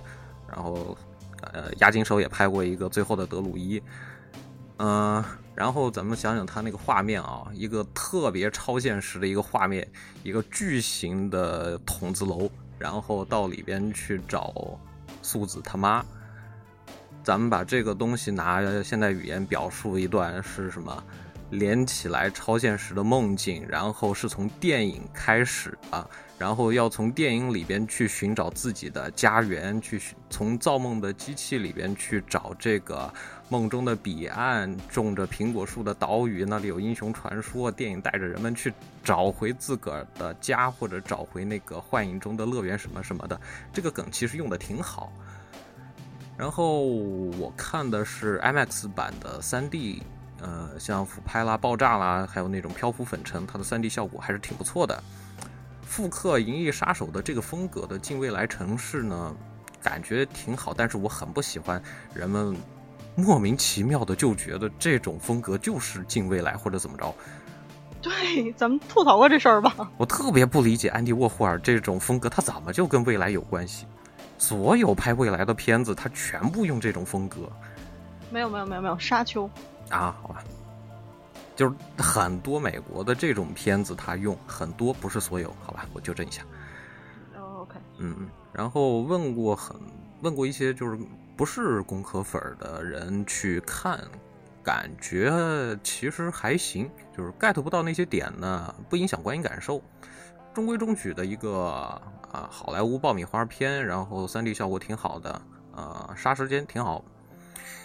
[0.47, 0.97] 然后
[1.53, 3.79] 呃，押金手也拍过一个最后的德鲁伊，
[4.77, 9.87] 嗯，然后咱们想想他那个画面啊，一个特别超现实的一个画面，
[10.23, 14.79] 一个巨型的筒子楼，然后到里边去找。
[15.21, 16.03] 素子他妈，
[17.23, 21.03] 咱们把这个东西拿现代语言表述一段是什么？
[21.51, 26.07] 连起来超现实的梦境，然后是从电影开始啊，
[26.37, 33.11] 然后要从电影里边去寻找自己的家园，去从造梦的机器里边去找这个
[33.49, 37.71] 梦中的彼岸，种着苹果树的岛屿，那里有英雄传说。
[37.71, 38.71] 电影带着人们去
[39.03, 43.39] 找回自个儿的家，或者找回那个幻影中的乐园什么什么的。
[43.73, 45.11] 这个梗其实用的挺好。
[46.37, 50.01] 然后我看的是 IMAX 版的 3D。
[50.41, 55.03] 呃，像俯拍啦、爆炸啦，还有那种漂浮粉尘，它的 3D 效果还是挺不错的。
[55.81, 59.35] 复刻《银翼杀手》的这个风格的近未来城市呢，
[59.81, 61.81] 感觉挺好，但是我很不喜欢
[62.13, 62.55] 人们
[63.15, 67.13] 莫名其妙的就觉得这种风格就是近未来或者怎么着。
[68.01, 69.91] 对，咱们吐槽过这事儿吧。
[69.97, 73.85] 我特别不理解安迪沃霍尔这种风格，他怎么就跟未来有关系？
[74.37, 77.41] 所有拍未来的片子，他全部用这种风格。
[78.31, 79.49] 没有没有没有没有，沙丘。
[79.89, 80.43] 啊，好吧，
[81.55, 86.43] 就是很多美国的这种片子，他用很多，不是所有，好吧，我纠正一下。
[87.35, 89.75] OK，嗯嗯，然后问过很
[90.21, 90.97] 问过一些就是
[91.35, 93.99] 不是工科粉的人去看，
[94.63, 99.81] 感觉其实还行，就是 get 不到那些点呢，不影响观影感受，
[100.53, 101.65] 中规中矩的一个
[102.31, 105.41] 啊好莱坞爆米花片，然后三 D 效果挺好的，
[105.75, 107.03] 呃，杀时间挺好。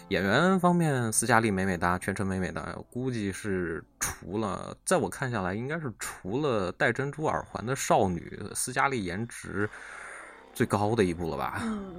[0.08, 9.68] 演员方面，斯嘉丽美美哒，全程美美哒，估计是除了在我看下来，应该是除了戴珍珠耳环的少女，斯嘉丽颜值
[10.52, 11.58] 最高的一部了吧？
[11.62, 11.94] 嗯，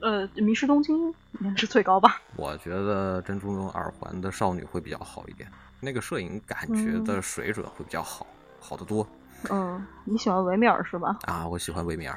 [0.00, 2.22] 呃，迷失东京颜值最高吧？
[2.36, 8.24] 我觉得珍珠耳环的少女会比较好一点，那个摄影感觉的水准会比较好，
[8.60, 9.06] 好得多。
[9.50, 11.18] 嗯，你喜欢维米尔是吧？
[11.22, 12.16] 啊，我喜欢维米尔。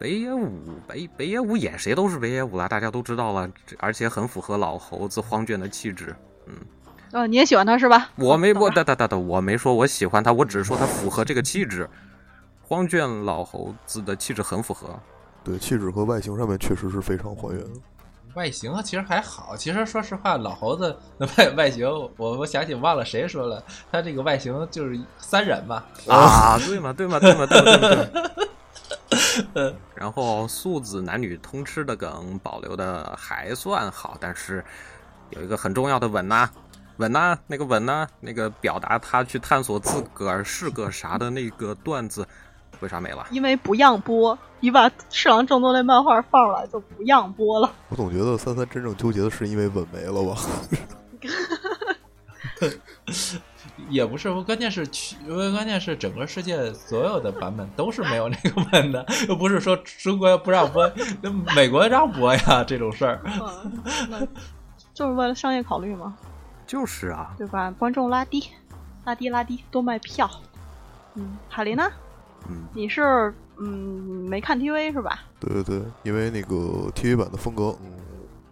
[0.00, 0.50] 北野武，
[0.88, 3.46] 北北野武演谁都是北野武了，大家都知道了，
[3.78, 6.16] 而且很符合老猴子荒卷的气质。
[6.46, 6.54] 嗯，
[7.12, 8.08] 哦，你也喜欢他是吧？
[8.16, 11.86] 我没，我哒哒哒哒，我没说我喜欢他，我只是说他符合这个气质。
[12.62, 14.98] 荒卷老猴子的气质很符合，
[15.44, 17.62] 对，气质和外形上面确实是非常还原。
[18.32, 21.86] 外形其实还好，其实说实话，老猴子的外 外形，
[22.16, 25.84] 我我想起忘了谁说了，他这个外形就是三人嘛。
[26.08, 28.30] 啊，对嘛，对嘛，对嘛，对嘛。
[29.94, 34.64] 然后素子男女通吃的梗保留的还算好，但是
[35.30, 36.48] 有一个很重要的吻呐，
[36.98, 42.26] 吻呐，那个吻呐，那个表达他去探索自个儿是个啥的那个段子，
[42.80, 43.26] 为啥没了？
[43.30, 47.72] 因为不让播，你把《侍郎正宗》那漫画放出来就不让播了。
[47.88, 50.36] 我总觉得三三真正纠结的是因为吻没了吧？
[53.90, 55.16] 也不是，关键是去
[55.52, 63.20] 关键是整个世界所有的版本都是没有那个吻的，又不是说中国不让播，那美国让播呀，这种事儿。
[64.94, 66.16] 就是为了商业考虑嘛？
[66.66, 67.70] 就是啊，对吧？
[67.72, 68.44] 观众拉低，
[69.04, 70.30] 拉低，拉低，多卖票。
[71.14, 71.90] 嗯，海琳娜？
[72.48, 73.66] 嗯，你是嗯
[74.28, 75.24] 没看 TV 是吧？
[75.40, 77.90] 对对对，因为那个 TV 版的风格，嗯，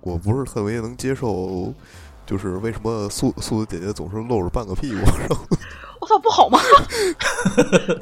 [0.01, 1.72] 我不是特别能接受。
[2.29, 4.99] 就是为什么素素子姐姐总是露着半个屁股？
[5.99, 6.59] 我操，不好吗？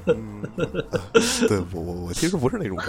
[0.07, 0.43] 嗯，
[1.49, 2.87] 对我我我其实不是那种感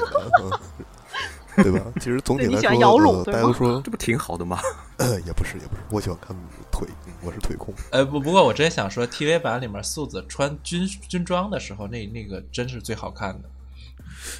[1.55, 1.79] 觉，对吧？
[2.01, 4.59] 其实总体来说，大家都说 这不挺好的吗？
[5.25, 6.35] 也不是也不是，我喜欢看
[6.71, 6.87] 腿，
[7.21, 7.71] 我是腿控。
[7.91, 13.49] 呃不不过我真想说，TV 版里面素子穿军军装的时候，那那个真是最好看的。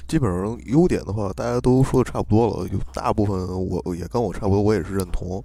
[0.08, 5.42] 基本上优点的话，大家都说的差不多了，就大部分我也跟我差不多，我也是认同。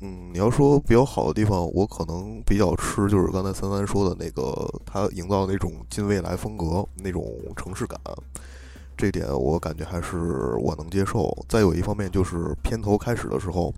[0.00, 7.24] 嗯，你要说比较好的地方，我可能比较吃就是刚才三三说的那个，他营造那种近未来风格那种
[7.56, 7.98] 城市感，
[8.94, 11.34] 这点我感觉还是我能接受。
[11.48, 13.72] 再有一方面就是片头开始的时候，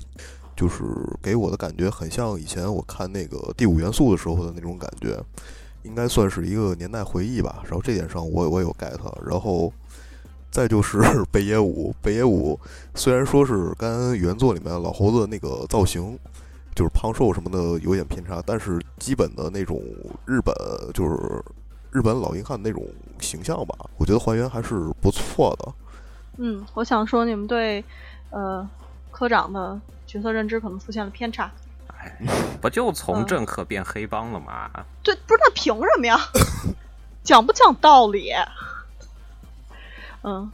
[0.57, 0.83] 就是
[1.23, 5.17] 给我的感觉很像以前我看那个第五元素的时候的那种感觉，
[5.85, 7.61] 应该算是一个年代回忆吧。
[7.63, 9.73] 然后这点上我我有 get，然后。
[10.51, 10.99] 再就是
[11.31, 12.59] 北野武，北野武
[12.95, 16.19] 虽然说是跟原作里面老猴子那个造型，
[16.75, 19.83] 就是胖瘦什么的有点偏差，但是基本的那种
[20.27, 20.55] 日本
[20.93, 21.43] 就是
[21.91, 22.85] 日本老硬汉那种
[23.21, 25.73] 形象吧，我觉得还原还是不错的。
[26.39, 27.85] 嗯，我想说你们对
[28.31, 28.69] 呃
[29.11, 31.51] 科长的角色认知可能出现了偏差。
[31.99, 32.17] 哎，
[32.61, 34.71] 不就从政客变黑帮了吗？
[35.03, 36.17] 对，不是那凭什么呀？
[37.25, 38.31] 讲不讲道理？
[40.29, 40.51] 嗯，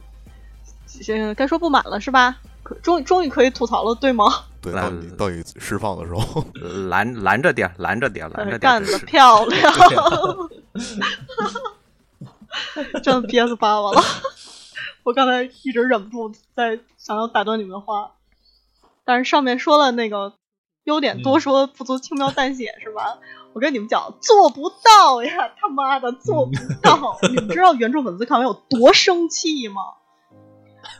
[0.85, 2.37] 行，该说不满了是吧？
[2.63, 4.25] 可终终于可以吐槽了，对吗？
[4.61, 6.43] 对，到你到你释放的时候，
[6.89, 8.59] 拦拦着点，拦着点，拦着点。
[8.59, 9.73] 干得漂亮！
[13.03, 14.01] 真的憋死爸爸了。
[15.03, 18.13] 我刚才一直忍不住在想要打断你们的话，
[19.03, 20.33] 但是上面说了那个
[20.85, 23.19] 优点多说不足，轻描淡写是吧？
[23.55, 25.53] 我跟你们讲，做不到呀！
[25.57, 26.51] 他妈的，做不
[26.83, 27.17] 到！
[27.29, 29.81] 你们知道原著粉丝看完有多生气吗？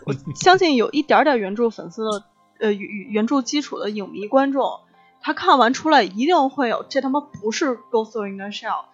[0.05, 2.23] 我相信有一点点原著粉丝的，
[2.61, 4.79] 呃，原原著基础的影迷观众，
[5.19, 8.85] 他看完出来一定会有，这他妈不是 Ghost in the Shell，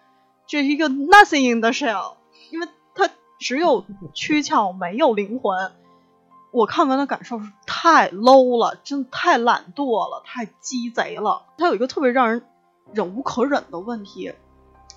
[0.47, 2.15] 这是一个 Nothing in the Shell，
[2.50, 5.71] 因为它只有躯壳没有灵魂。
[6.52, 11.43] 我看完的感受是太 low 了，真的太懒惰了，太鸡贼了。
[11.60, 12.43] 它有一个特别让人。
[12.93, 14.34] 忍无可忍的问题，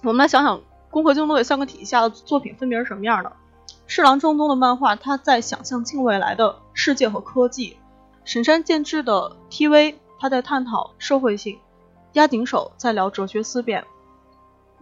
[0.02, 0.59] 我们来想想
[0.90, 3.30] 《攻壳机动队》三个体系下的作品分别是什么样的。
[3.87, 7.76] 《侍郎正宗》的漫画，它在想象近未来的世界和科技；
[8.24, 11.59] 神山健治的 TV，它在探讨社会性；
[12.14, 13.85] 押井守在聊哲学思辨。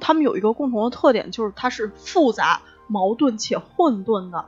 [0.01, 4.46] 他们有一个共同的特点，就是它是复杂、矛盾且混沌的。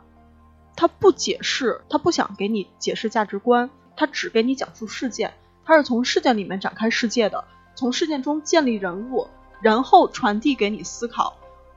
[0.77, 7.44] 它不解释，它不想给你解释价值观，它只给你讲述事件，它是从事件里面展开世界的。
[7.74, 9.28] 从事件中建立人物，
[9.60, 11.34] 然后传递给你思考。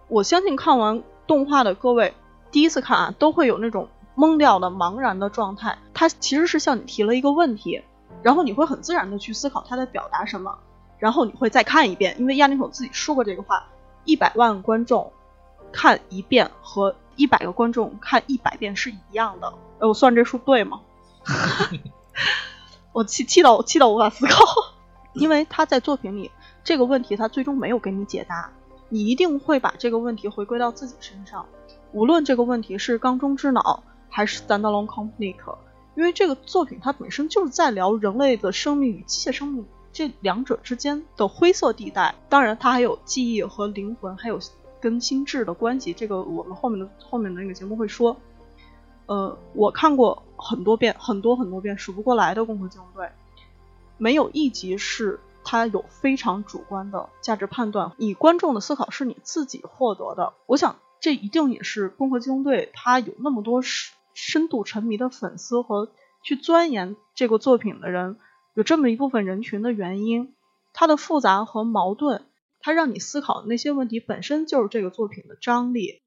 [0.07, 2.13] 我相信看完动画的各位，
[2.51, 5.77] 第一次看啊，都会有那种懵掉的、茫然的状态。
[5.93, 7.83] 他其实是向你提了一个问题，
[8.23, 10.57] 然后你会很自然的去思考他在表达什么，
[10.99, 12.15] 然后你会再看一遍。
[12.19, 13.67] 因为亚尼口自己说过这个话：
[14.05, 15.11] 一百万观众
[15.71, 19.53] 看一遍和一百个观众看一百遍是一样的。
[19.79, 20.81] 呃，我算这数对吗？
[22.93, 24.45] 我气气到气到无法思考。
[25.19, 26.31] 因为他在作品里
[26.63, 28.49] 这个问题，他最终没有给你解答，
[28.89, 31.45] 你一定会把这个问题回归到自己身上。
[31.91, 35.35] 无论这个问题是缸中之脑还是 standalone complete，
[35.95, 42.15] 因为这个作品它本身就是在聊人类的生命与机械生命这两者之间的灰色地带。
[42.29, 44.39] 当然，它还有记忆和灵魂，还有
[44.79, 45.93] 跟心智的关系。
[45.93, 48.15] 这个我们后面的后面的那个节目会说。
[49.07, 53.05] 呃，我看过很多遍，很多很多遍，数不过来的《攻壳机动队》。
[53.97, 60.33] 没有一集是他有非常主观的价值判断，你观众的思考是你自己获得的。
[60.45, 63.61] 我想这一定也是《攻壳机动队》他有那么多
[64.13, 65.91] 深度沉迷的粉丝和
[66.23, 68.17] 去钻研这个作品的人
[68.53, 70.33] 有这么一部分人群的原因。
[70.73, 72.25] 它的复杂和矛盾，
[72.59, 76.01] 它让你思考的那些问题本身就是这个作品的张力。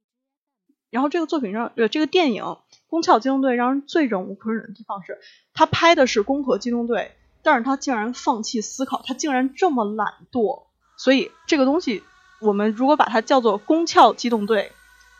[0.91, 2.45] 然后这个作品让呃这个电影
[2.88, 5.18] 《宫壳机动队》让人最忍无可忍的地方是，
[5.55, 7.12] 他拍的是《攻壳机动队》。
[7.43, 10.64] 但是他竟然放弃思考，他竟然这么懒惰，
[10.97, 12.03] 所以这个东西，
[12.41, 14.72] 我们如果把它叫做“宫壳机动队”，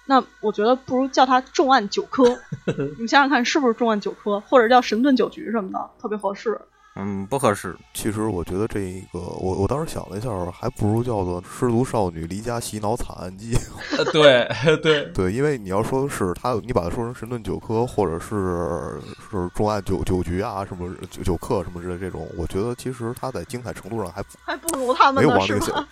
[0.07, 2.41] 那我觉得不如叫它重案九科。
[2.67, 6.61] 你们想想看，是不是重案九科，或者叫神盾九局什么的，特别合适。
[6.97, 7.77] 嗯，不合适。
[7.95, 13.55] 其实我觉得这个，我我当时想了一下，还不如叫做《失足少女离家洗脑惨案记》。
[14.13, 14.49] 对
[14.83, 25.89] 对对，因为你要说是他，你把它说成神盾九科，或者是是重案九九局啊，什么九九课什么之类这种，我觉得其实它在精彩程度上还还不如他们没有往那个想。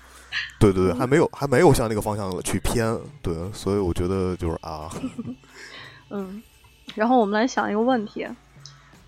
[0.59, 2.99] 对对对，还没有还没有向那个方向去偏。
[3.23, 4.91] 对，所以我觉得就是啊。
[6.11, 6.43] 嗯，
[6.95, 8.27] 然后我们来想一个问题，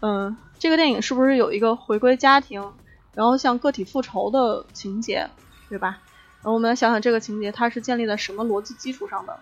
[0.01, 0.37] 嗯。
[0.59, 2.73] 这个电影是不是有一个回归家庭，
[3.15, 5.31] 然后向个体复仇的情节，
[5.71, 6.01] 对吧？
[6.43, 9.41] 然后我们来想想这个情节，它是建立在什么逻辑基础上的？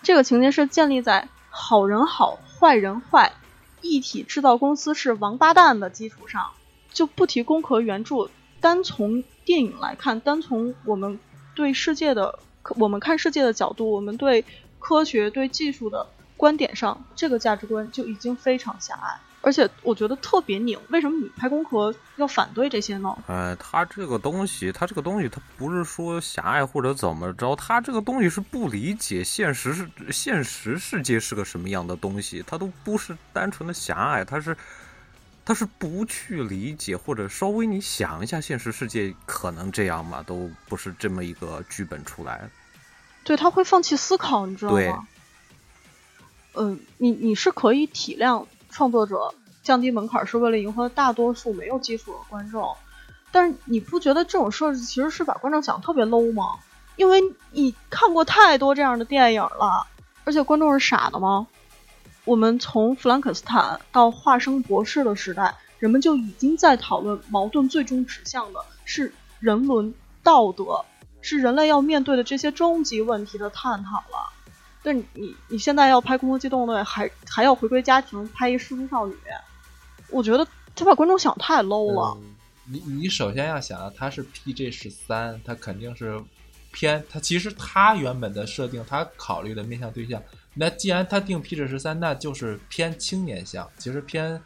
[0.00, 3.32] 这个情节是建立在好人好，坏人坏，
[3.80, 6.50] 一体制造公司是王八蛋的基础上。
[6.92, 11.18] 就不提攻壳原著，单从电影来看，单从我们
[11.56, 12.38] 对世界的
[12.76, 14.44] 我们看世界的角度，我们对
[14.78, 16.06] 科学对技术的
[16.36, 19.20] 观点上，这个价值观就已经非常狭隘。
[19.40, 23.16] 而且我觉得特别拧，为什么你拍《公壳》要反对这些呢？
[23.28, 34.56] 呃，他这个东西，他这个东西，他不是说狭隘或者怎么着，他这个东西是不理解现实是现实世界是个什么样的东西，他都不是单纯的狭隘，他是
[35.44, 40.20] 他是不去理解或者稍微你想一下现实世界可能这样吗？
[40.26, 42.50] 都不是这么一个剧本出来。
[43.22, 45.06] 对他会放弃思考，你知道吗？
[46.54, 48.44] 嗯，你你是可以体谅。
[48.70, 52.76] 创作者降低门槛是为了迎合大多数没有基础的观众，
[53.30, 56.58] 但是你不觉得这种设置其实是把观众想特别 low 吗？
[56.96, 57.20] 因为
[57.52, 59.86] 你看过太多这样的电影了，
[60.24, 61.46] 而且观众是傻的吗？
[62.24, 70.84] 我们从弗兰肯斯坦到化生博士的时代，人们就已经在讨论矛盾最终指向的是人伦道德，
[71.20, 74.30] 是人类要面对的这些终极问题的探讨了。
[74.88, 79.14] 但你你现在要拍《攻壳机动队》，还还要回归家庭拍一失足少女，
[80.08, 82.16] 我觉得他把观众想太 low 了。
[82.64, 86.18] 你你首先要想，它是 PG 十三，它肯定是
[86.72, 87.20] 偏它。
[87.20, 90.22] 其实它原本的设定，它考虑的面向对象，
[90.54, 94.42] 那既然它定 PG 十三，那就是偏青年向，其实偏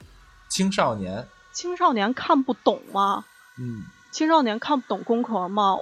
[0.48, 1.24] 青少年。
[1.52, 3.24] 青少年看不懂吗？
[3.60, 5.78] 嗯，青少年看不懂《攻壳》吗？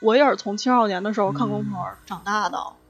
[0.00, 2.58] 我也是从青少年的时候看《攻壳》长大的。
[2.58, 2.83] 那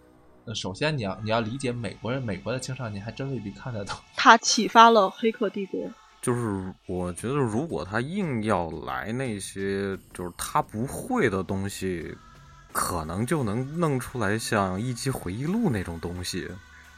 [0.53, 3.97] 首先你要你要理解美国人，美国的青少年还真未必看得懂。
[4.17, 5.81] 他启发了《黑客帝国》。
[6.21, 12.17] 就是我觉得，如果他硬要来那些就是他不会的东西，
[12.73, 16.51] 可能就能弄出来像《一级回忆录》那种东西。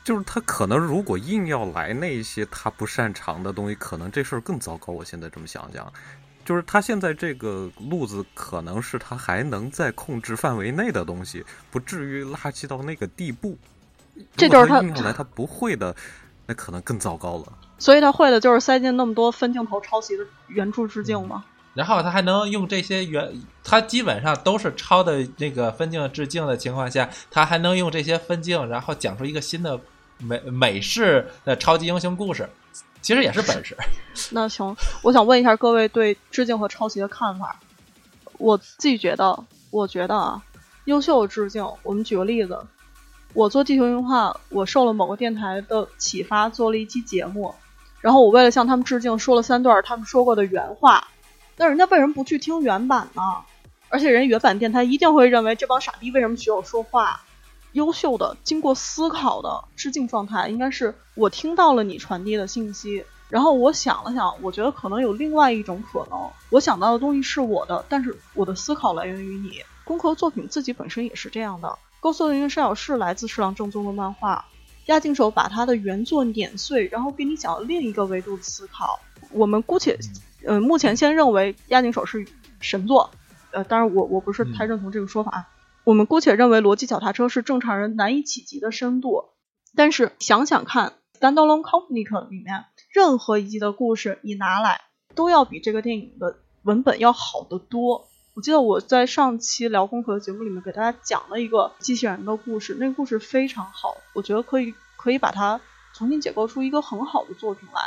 [0.05, 4.93] 就是他可能如果硬要来那些他不擅长的东西，可能这事儿更糟糕。
[4.93, 5.93] 我现在这么想想。
[6.47, 13.59] 就是他现在这个路子，可能是他还能在控制范围内的东西，不至于垃圾到那个地步。
[14.37, 15.95] 这就是他硬来他不会的，
[16.47, 17.53] 那可能更糟糕了。
[17.79, 21.45] 所以他会的就是塞进那么多分镜头抄袭的原著致敬嘛。
[21.75, 23.31] 然后他还能用这些原，
[23.63, 29.79] 他基本上都是抄的那个分镜致敬的情况下，他还能用这些分镜，然后讲出一个新的
[30.19, 32.49] 美美式的超级英雄故事。
[33.07, 33.77] 其实也是本事。
[34.35, 37.61] 那行，我想问一下各位对致敬和抄袭的看法。
[38.37, 40.43] 我自己觉得，我觉得啊，
[40.87, 41.65] 优秀致敬。
[41.85, 42.67] 我们举个例子，
[43.33, 47.55] 我做地球文化，我受了某个电台的启发，做了一期节目，
[48.01, 51.07] 然后我为了向他们致敬，说了三段他们说过的原话。
[51.57, 53.23] 那人家为什么不去听原版呢？
[53.89, 57.21] 而且人原版电台一定会认为这帮傻逼为什么学我说话？
[57.77, 66.19] 优秀的、经过思考的致敬状态，应该是我听到了你传递的信息，然后我想了想，我觉得可能有另外一种可能，
[66.49, 69.61] 我想到的东西是我的，但是我的思考来源于你。
[69.85, 71.69] 攻壳作品自己本身也是这样的，
[72.01, 74.47] 《高速灵云山小是来自世浪正宗的漫画，
[74.87, 78.99] 押井守把他的原作碾碎，然后给你讲了另一个维度的思考。
[79.33, 79.99] 我们姑且，
[80.47, 82.27] 呃，目前先认为押井守是
[82.59, 83.11] 神作，
[83.51, 85.47] 呃，当然我我不是太认同这个说法。
[85.87, 89.27] 我们姑且认为逻辑脚踏车是正常人难以企及的深度，
[89.77, 94.81] 但是想想看，《Standalone Comic》里面任何一集的故事你拿来，
[95.15, 98.09] 都要比这个电影的文本要好得多。
[98.35, 105.61] 我记得我在上期聊功课的节目里面给大家讲了一个机器人的故事，那个故事非常好，我觉得可以可以把它
[105.95, 107.81] 重新解构出一个很好的作品来。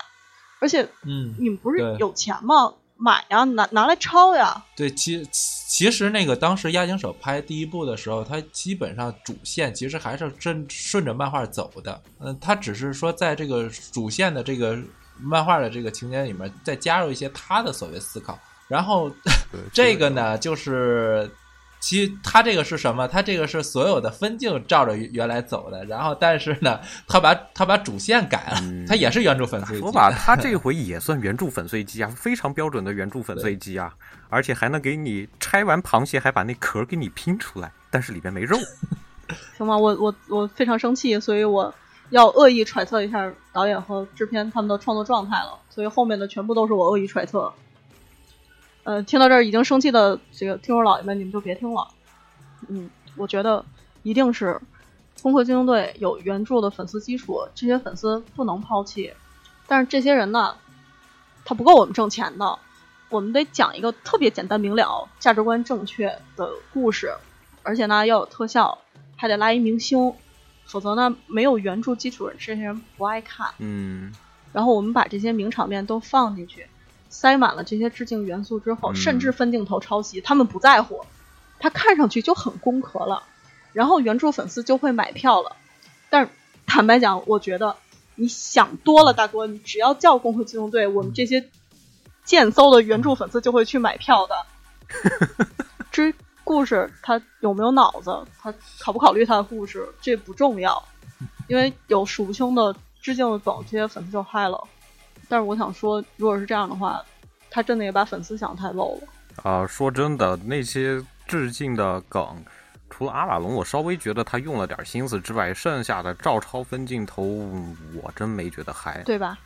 [0.61, 2.75] 而且，嗯，你们不是有钱吗？
[3.01, 4.61] 买呀，拿拿来抄呀。
[4.75, 12.01] 对，其其实那个当时押井守拍第一部的时候，他基本上主线其实还是顺顺着漫画走的。
[12.19, 14.77] 嗯，他只是说在这个主线的这个
[15.17, 18.37] 漫画的这个情节里面，再加入一些他的所谓思考。
[18.67, 19.09] 然后
[19.73, 21.29] 这个呢，就是
[21.79, 23.07] 其实他这个是什么？
[23.07, 29.81] 他这个是所有的分镜照着原来走的，然后但是呢， 他把他把主线改了，他也是原著粉碎机。
[29.81, 33.93] 说吧，他这回也算原著粉碎机啊，非常标准的原著粉碎机啊，
[34.29, 38.57] 而且还能给你拆完螃蟹，还把那壳给你拼出来，但是里边没肉。
[39.57, 41.73] 行吧，我我我非常生气，所以我
[42.09, 47.53] 要恶意揣测一下导演和制片他们的创作状态了，所以后面的全部都是我恶意揣测。
[48.83, 51.87] 呃，听到这儿已经生气的这个听众老爷们，你们就别听了。
[52.67, 53.63] 嗯，我觉得
[54.03, 54.59] 一定是
[55.21, 59.13] 《攻壳机动队》有原著的粉丝基础，这些粉丝不能抛弃。
[59.67, 60.55] 但是这些人呢，
[61.45, 62.57] 他不够我们挣钱的。
[63.09, 67.11] 我们得讲一个特别简单明了、价值观正确的故事，
[67.63, 68.77] 而且呢要有特效，
[69.15, 70.13] 还得拉一明星，
[70.65, 73.49] 否则呢没有原著基础，这些人不爱看。
[73.57, 74.13] 嗯。
[74.53, 76.67] 然后我们把这些名场面都放进去。
[77.09, 81.03] 塞满了这些致敬元素之后，甚至分镜头抄袭，他们不在乎，
[81.59, 83.23] 他看上去就很攻壳了，
[83.73, 85.55] 然后原著粉丝就会买票了。
[86.09, 86.31] 但是
[86.65, 87.75] 坦白讲，我觉得
[88.15, 91.49] 你想多了，大哥，你只要叫《攻壳机动队》，我们这些
[92.23, 94.45] 贱嗖的原著粉丝就会去买票的。
[95.91, 100.83] 这故事他有没有脑子，他考不考虑他的故事，这不重要，
[101.47, 104.67] 因为有数不清的致敬的梗，这些粉丝就嗨了。
[105.29, 107.01] 但是我想说，如果是这样的话，
[107.49, 109.07] 他真的也把粉丝想太 low 了。
[109.43, 112.43] 啊，说真的，那些致敬的梗，
[112.89, 117.23] 除了阿瓦隆，我稍微觉得他用了点心思之外，剩下的照抄分镜头，
[118.01, 119.37] 我真没觉得嗨，对吧？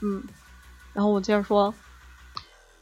[0.00, 0.22] 嗯。
[0.92, 1.74] 然后我接着说，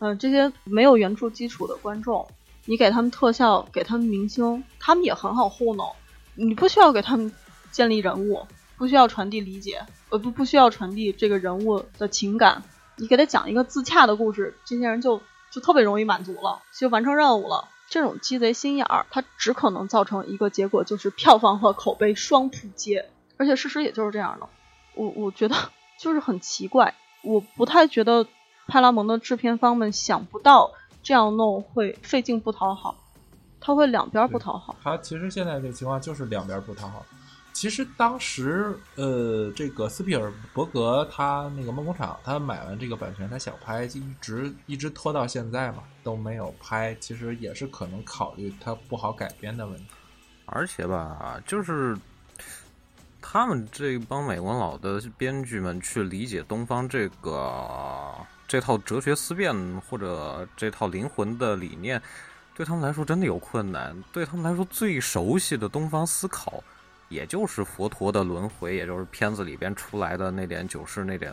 [0.01, 2.29] 嗯，这些没有原著基础的观众，
[2.67, 5.91] 你给他们特效，给他们明星，他们也很好糊弄。
[6.35, 7.33] 你不需要给他们
[7.71, 8.47] 建立人物。
[8.83, 12.65] 不需要传递理解，呃不不需要传递这个人物的情感，
[12.97, 15.23] 你给他讲一个自洽的故事，这些人就
[15.53, 17.69] 就特别容易满足了，就完成任务了。
[17.89, 23.09] 这种鸡贼心眼儿，它只可能造成一个结果，就是票房和口碑双扑街。
[23.37, 24.49] 而且事实也就是这样的。
[24.97, 25.55] 我我觉得
[26.01, 28.27] 就是很奇怪，我不太觉得
[28.67, 30.73] 派拉蒙的制片方们想不到
[31.05, 32.97] 这样弄会费劲不讨好，
[33.61, 34.75] 他会两边不讨好。
[34.83, 37.07] 他其实现在这情况就是两边不讨好。
[37.63, 46.93] 其实当时，呃，这个斯皮尔伯格他那个梦工厂，他买完这个版权，他想拍，就一直一直拖到现在嘛，都没有拍。
[46.99, 49.87] 其实也是可能考虑他不好改编的问题。
[50.47, 51.97] 而且吧，就是
[53.21, 58.13] 他们这帮美国佬的编剧们去理解东方这个
[58.49, 62.03] 这套哲学思辨或者这套灵魂的理念，
[62.57, 63.97] 对他们来说真的有困难。
[64.13, 66.61] 对他们来说，最熟悉的东方思考。
[67.13, 71.33] 也就是佛陀的轮回，也就是片子里边出来的那点九世那点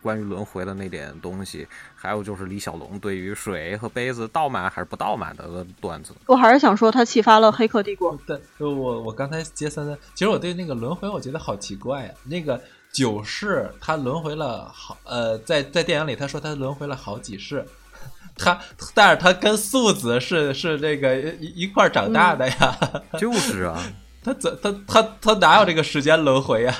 [0.00, 6.14] 关于轮回的那点东西，还有就是李小龙对于水和杯子倒满还是不倒满的段子。
[6.26, 8.16] 我还是想说，他启发了《黑客帝国》。
[8.24, 12.12] 对，我我刚才接三三，其实我对那个轮回，我觉得好奇怪呀。
[12.22, 12.62] 那个
[12.92, 17.66] 九世他轮回了好，呃，在在电影里他说他轮回了好几世，
[18.38, 18.60] 他
[18.94, 22.78] 但是他跟素子是是这个一一块长大的呀。
[23.18, 23.82] 就是啊。
[24.26, 26.74] 他怎他他他哪有这个时间轮回呀？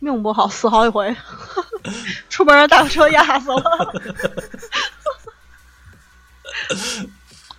[0.00, 1.16] 命不好，死好几回，
[2.28, 3.94] 出门让大车压死了。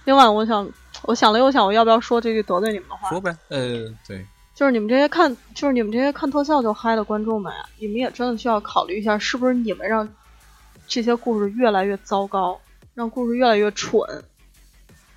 [0.06, 0.70] 另外，我想，
[1.02, 3.10] 我想了又想，我要不要说这句得罪你们的话？
[3.10, 3.36] 说呗。
[3.48, 4.24] 呃，对，
[4.54, 10.08] 就是你们这些看，就是你们这些看特效就嗨的观众们呀，你们也真的需要考虑一下，是不是你们让
[10.88, 12.62] 这些故事越来越糟糕，
[12.94, 14.24] 让故事越来越蠢。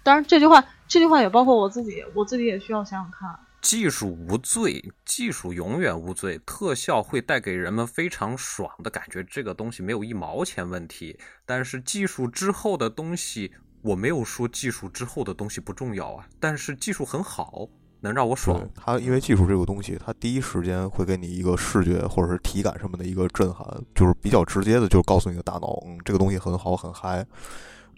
[0.02, 3.38] 当然，这句话，这句话也包括我自己，我自己也需要想想看。
[3.64, 6.38] 技术无罪，技术永远无罪。
[6.44, 11.18] 特效会带给人们非常爽的感觉，这个东西没有一毛钱问题。
[11.46, 13.50] 但是技术之后的东西，
[13.80, 16.28] 我没有说技术之后的东西不重要啊。
[16.38, 17.66] 但是技术很好，
[18.02, 18.68] 能让我爽。
[18.74, 27.26] 它因为技术这个东西，它第一时间会给你一个视觉或者是体感什么的一个震撼，就是比较直接的，就告诉你的大脑，嗯，这个东西很好，很嗨。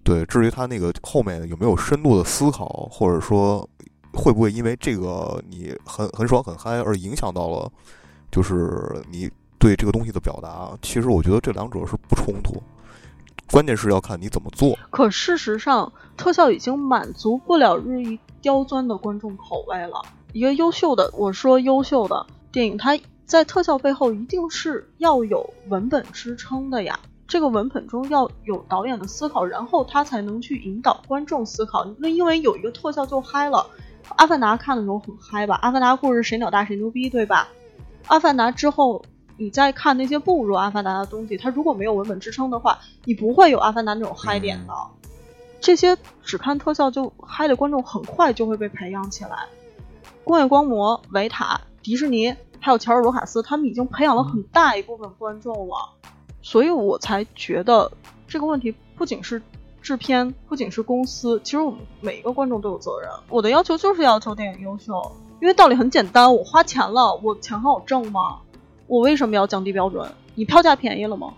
[0.04, 3.68] 对，至于它那个后面有没有深度的思考，或者说。
[4.16, 7.70] 会不会因为这个你很很爽很嗨而影响到了，
[8.32, 10.76] 就是你对这个东西的表达？
[10.80, 12.62] 其实我觉得这两者是不冲突，
[13.50, 14.76] 关键是要看你怎么做。
[14.90, 20.02] 可事实上，特效已经满足不了日益刁钻的观众口味了。
[20.32, 26.98] 一个优秀的，我说优秀的电影，它在特效背后一定是要有文本支撑的呀。
[27.28, 31.84] 这个文本中要有导演的思考，然后他才能去引导观众思考。
[31.98, 33.66] 那因为有一个特效就嗨了。
[34.14, 35.58] 阿凡达看的时候很嗨吧？
[35.60, 37.48] 阿凡达故事谁鸟大谁牛逼，对吧？
[38.06, 39.04] 阿凡达之后，
[39.36, 44.72] 你再看那些不如阿凡达的东西，它如果没有文本支撑的话，你不会有阿凡达那种嗨点的。
[45.60, 49.46] 这些只看特效就嗨的观众很快就会被培养起来。
[50.22, 55.74] 工业光魔、维塔、迪士尼还有乔治·卢卡斯，他们已经培养了很大一部分观众了，
[56.42, 57.90] 所以我才觉得
[58.28, 59.42] 这个问题不仅是
[59.86, 63.08] 制片，不仅是公司，其实我们每一个观众都有责任。
[63.28, 65.00] 我的要求就是要求电影优秀，
[65.40, 68.40] 因为道理很简单，我花钱了，我钱好挣吗？
[68.88, 70.10] 我为什么要降低标准？
[70.34, 71.32] 你票价便宜了吗？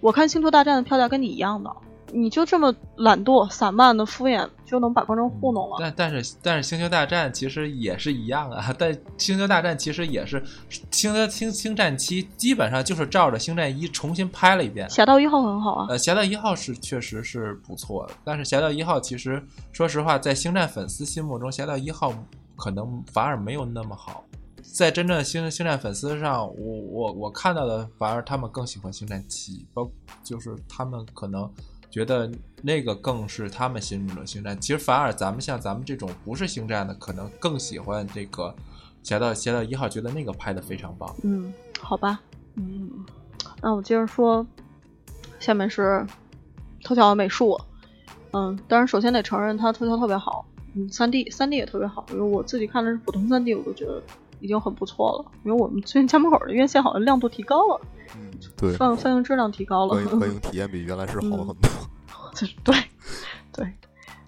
[0.00, 1.74] 我看《星球大战》的票价跟你一样的，
[2.12, 5.76] 你就这么懒惰、散漫的敷衍，就能把观众糊弄了？
[5.80, 10.40] 但但是但是《星球大战》其实也是一样啊，但《星球大战》其实也是
[10.90, 14.88] 《星球星星战七》基本上就是照着《星战一》重新拍了一遍。
[14.90, 19.42] 侠盗一号很好啊，呃，侠盗一号是确实是不错的，但是侠盗一号其实
[19.72, 22.12] 说实话，在星战粉丝心目中，侠盗一号
[22.56, 24.24] 可能反而没有那么好。
[24.72, 29.90] 在真正星星战粉丝上，我我我看到的反而他们更喜欢星战七，包
[30.22, 31.50] 就是他们可能
[31.90, 32.30] 觉得
[32.62, 34.58] 那个更是他们心目中的星战。
[34.60, 38.54] 其实反而咱们像咱们这种不是星战的，可能更喜欢这个
[39.02, 41.14] 侠盗侠盗一号，觉得那个拍的非常棒。
[41.22, 42.20] 嗯，好吧，
[42.54, 42.90] 嗯，
[43.60, 44.46] 那我接着说，
[45.38, 46.06] 下面是
[46.84, 47.60] 特效美术。
[48.32, 54.00] 嗯，当然首先得承认它特效特别好，嗯，三 D 三 D 也特别好，因为我自己看的是普通三 D，我都觉得。
[54.40, 57.80] 已经很不错了，因为我们最近家门口的院线好像亮度提高了，
[58.16, 61.70] 嗯，对，放放映质量提高了，观影观 影体验比原来是好了很多。
[62.64, 62.74] 对，
[63.52, 63.72] 对，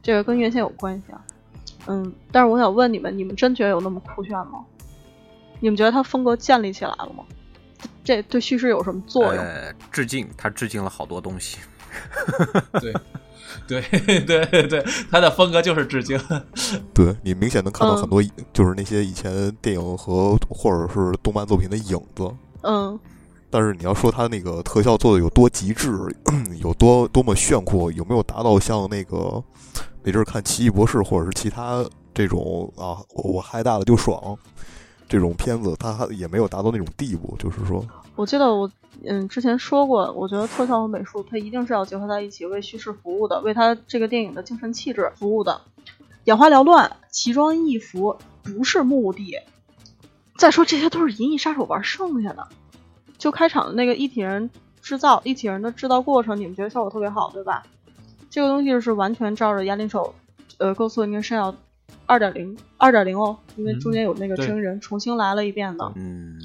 [0.02, 1.24] 这个跟院线有关系啊。
[1.86, 4.64] 嗯，但是我想问你们，你们真觉得有那么酷炫吗？
[5.60, 7.24] 你们觉得它风格建立起来了吗？
[8.04, 9.44] 这对叙事有什么作用？
[9.90, 11.58] 致敬，它致敬了好多东西。
[12.80, 12.92] 对。
[13.68, 13.80] 对
[14.26, 16.20] 对对，他的风格就是致敬。
[16.94, 18.22] 对你明显能看到很多，
[18.52, 22.30] 就是那些以前电影和或者是动漫作品的影子。
[22.62, 22.98] 嗯。
[23.50, 25.92] 但是你要说他那个特效做的有多极致，
[26.58, 29.44] 有多多么炫酷，有没有达到像那个
[30.02, 31.84] 那阵看《奇异博士》或者是其他
[32.14, 34.38] 这种啊，我嗨大了就爽
[35.12, 37.36] 这种片子，它还也没有达到那种地步。
[37.38, 37.84] 就是说，
[38.16, 38.70] 我记得我。
[39.04, 45.62] 嗯，之前说过，我觉得特效和美术它一定是要结合在一起，为叙事服务的，为它这个电影的精神气质服务的。
[46.24, 49.38] 眼花缭乱、奇装异服不是目的。
[50.36, 52.46] 再说这些都是《银翼杀手》玩剩下的。
[53.18, 54.50] 就开场的那个一体人
[54.82, 57.64] 制造，一体人的制造过程，你们觉得效果特别好，对吧？
[58.30, 60.14] 这个东西是完全照着《压力手》
[60.58, 61.52] 呃，构思应该是要
[62.06, 65.92] 二点零二点零哦，因为中间有那个真人重新来了一遍的。
[65.96, 66.38] 嗯。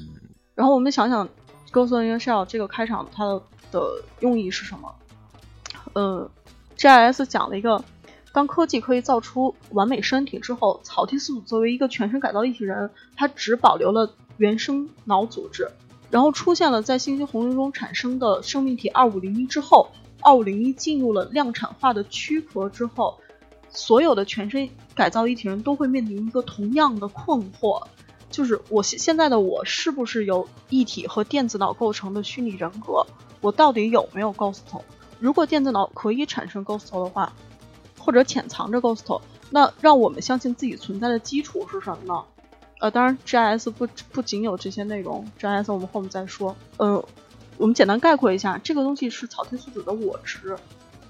[0.54, 1.28] 然后我们想想。
[1.70, 3.26] 《Ghost in the Shell》这个开场它
[3.70, 4.94] 的用意是什么？
[5.92, 6.30] 呃
[6.78, 7.84] ，GIS 讲了一个，
[8.32, 15.70] 当科技可以造出完美身体之后，草剃素作为一个全身改造一体人，它只保留了原生脑组织，
[16.10, 19.90] 然后出现了在信息洪流中产生的生命体二五零一之后，
[20.22, 23.18] 二五零一进入了量产化的躯壳之后，
[23.70, 27.86] 所有的全身改造一体人都会面临一个同样的困惑。
[28.30, 33.06] 就是我现现在的我是不是由一体和电子脑构成的虚拟人格？
[33.40, 34.60] 我到底有没有 ghost？
[35.18, 37.32] 如果电子脑可以产生 ghost 的话，
[37.98, 42.24] 或者潜藏着 ghost，那让我们相信自己存在的基础是什么呢？
[42.80, 46.54] 呃，当然 GIS 不不仅有这些内容，GIS 我们后面再说。
[46.76, 47.02] 呃，
[47.56, 50.56] 我们简单概括一下，这个东西是草剃素子的我执，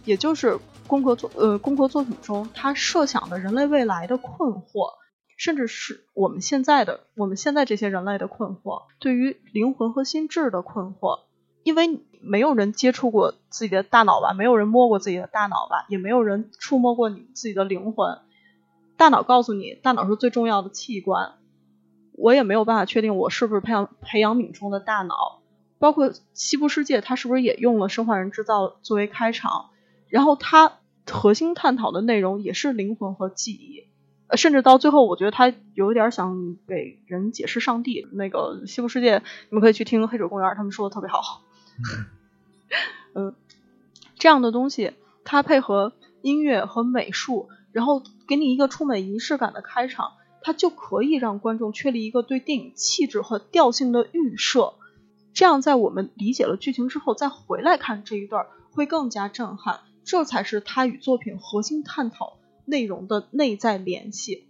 [0.05, 4.99] 也就是工科作呃工科作品中他设想的人类未来的困惑。
[5.37, 11.21] 甚至是我们现在的我们现在这些人类的困惑，对于灵魂和心智的困惑，
[11.63, 18.19] 因为没有人接触过自己的大脑吧，没有人摸过自己的大脑吧，也没有人触摸过你自己的灵魂。
[18.97, 21.35] 大脑告诉你，大脑是最重要的器官，
[22.15, 25.41] 我也没有办法确定我是不是培养培养皿中的大脑。
[25.79, 29.71] 包括西部世界，它是不是也用了生化人制造作为开场？
[30.09, 33.85] 然后它核心探讨的内容也是灵魂和记忆。
[34.29, 38.07] 呃，甚至到最后，我觉得他有点想给人解释上帝。
[38.13, 41.43] 那个西部世界，你们可以去听《黑水公园》，他们说的特别好。
[43.17, 43.35] 嗯，
[44.19, 44.93] 这样的东西，
[45.25, 54.75] 它配合音乐和美术，然后给你一个充满仪式感的开场，它就可以让观众确立一个对电影气质和调性的预设。
[55.33, 59.81] 这样，在我们理解了剧情之后，再回来看这一段，会更加震撼。
[60.09, 62.39] 这才是他与作品核心探讨。
[62.65, 64.49] 内容的内在联系，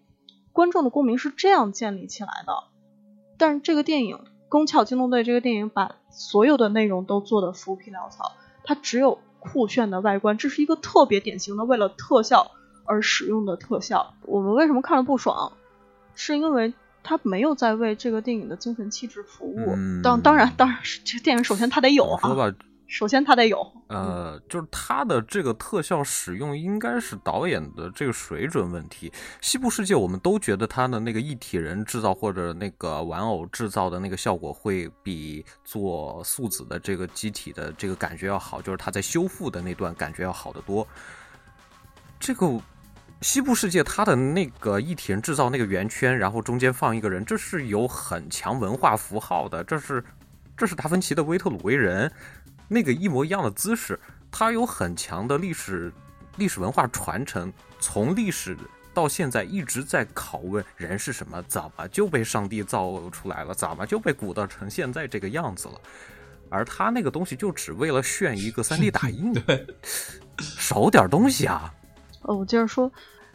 [0.53, 2.65] 观众的共鸣是这样建立起来的。
[3.37, 4.17] 但是这个电影
[4.49, 8.33] 《宫壳机动队》这个电影把所有的内容都做的浮皮潦草，
[8.65, 12.51] 它只有酷炫的外观，这是一个特别典型的为了特效
[12.85, 14.15] 而使用的特效。
[14.23, 15.53] 我们为什么看着不爽？
[16.17, 19.77] 是因为它没有在为这个电影的精神气质服务。
[20.03, 22.21] 当当然，当然是这电影首先它得有啊。
[22.21, 22.53] 说吧，
[22.89, 29.13] 首先他得有，呃，就是他的这个特效使用应该是导演的这个水准问题。
[29.43, 40.87] 西部世界我们都觉得他的那个一体人制造或者那个玩偶制造的那个效果会比做素子的这个机体的这个感觉要好，就是他在修复的那段感觉要好得多。
[42.19, 42.59] 这个
[43.21, 50.03] 西部世界它的那个一体人制造那个圆圈，然后中间放一个人，这是有很强文化符号的，这是
[50.57, 52.11] 这是达芬奇的威特鲁威人。
[52.69, 53.99] 那个一模一样的姿势，
[54.31, 55.93] 它有很强的历史
[56.37, 58.57] 历史文化传承，从历史
[58.93, 65.75] 到现在一直在拷问人是什么，怎么就被上帝造出来了，怎么就被鼓捣成现在这个样子了？
[66.51, 69.35] 而他那个东西就只为了炫一个三 D 打印，
[70.41, 71.73] 少点东西啊！
[72.23, 72.91] 哦，我接着说，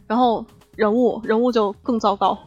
[0.07, 2.38] 然后人物人物就更糟糕，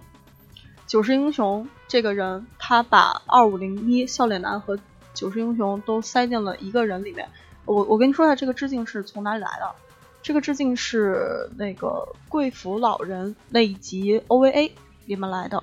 [0.86, 4.76] 九世英雄这个人，他把二五零一笑脸男和
[5.16, 7.28] 九十英雄都塞进了一个人里面。
[7.64, 9.74] 我我跟你说一下，这个致敬是从哪里来的？
[10.22, 14.70] 这个致敬是那个贵府老人那一集 OVA
[15.06, 15.62] 里面来的。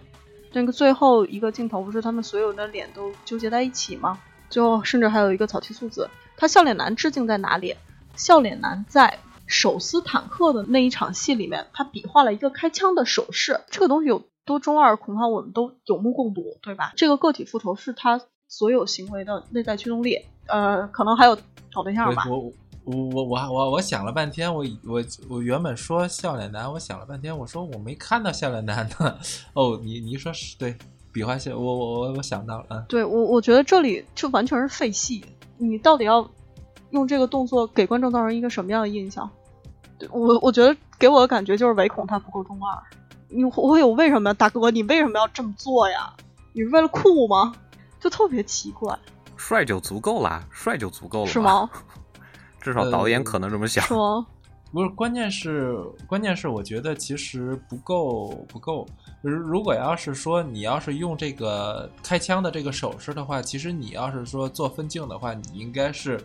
[0.52, 4.20] 那个最后一个镜头不是他们所有的脸都纠结在一起吗？
[4.50, 6.10] 最后甚至还有一个草剃素子。
[6.36, 7.76] 他笑脸男致敬在哪里？
[8.16, 13.62] 笑脸男在手撕坦克的那一场戏里面，他比划了一个开枪的手势。
[13.70, 16.94] 这个东西有多中二，恐怕我们都有目共睹，对吧？
[16.96, 18.22] 这个个体复仇是他。
[18.54, 21.36] 所有行为的内在驱动力，呃，可能还有
[21.72, 22.24] 找对象吧。
[22.30, 22.38] 我
[22.84, 29.18] 我我我我我想了半天，我我我原本说笑脸男，我想了半天，我说我没看到笑脸男呢。
[29.54, 30.78] 哦，你你说是对，
[31.12, 35.26] 比划笑，我我我我想到了，嗯，对我我觉得这里就完全是废戏。
[35.58, 36.30] 你到底要
[36.92, 39.28] 用这个动作给观众造成一个什么样的印象？
[40.12, 42.78] 我我觉得给我的感觉就是唯恐他不够中二。
[43.30, 44.70] 你会有为什么大哥？
[44.70, 46.14] 你为什么要这么做呀？
[46.54, 47.52] 你是为了酷吗？
[48.04, 48.94] 就特别奇怪，
[49.38, 51.70] 帅就足够了，帅就足够了，是吗？
[52.60, 53.82] 至少导演可能这么想。
[53.86, 54.28] 是吗？
[54.74, 58.86] 不是，关键是关键是，我觉得其实不够不够。
[59.22, 66.22] 如果要是说你要是用这个开枪的这个手势的话，其实你要是说做分镜的话，你应该是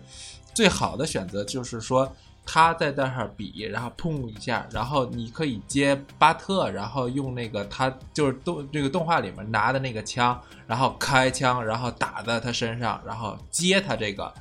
[0.52, 2.12] 最好的选择，就是说。
[2.50, 14.32] 他在那儿比，然后砰一下，然后你可以接巴特，然后用那个他就是动这个动画里面拿的那个枪，然后开枪，然后打在他身上，然后接他这个，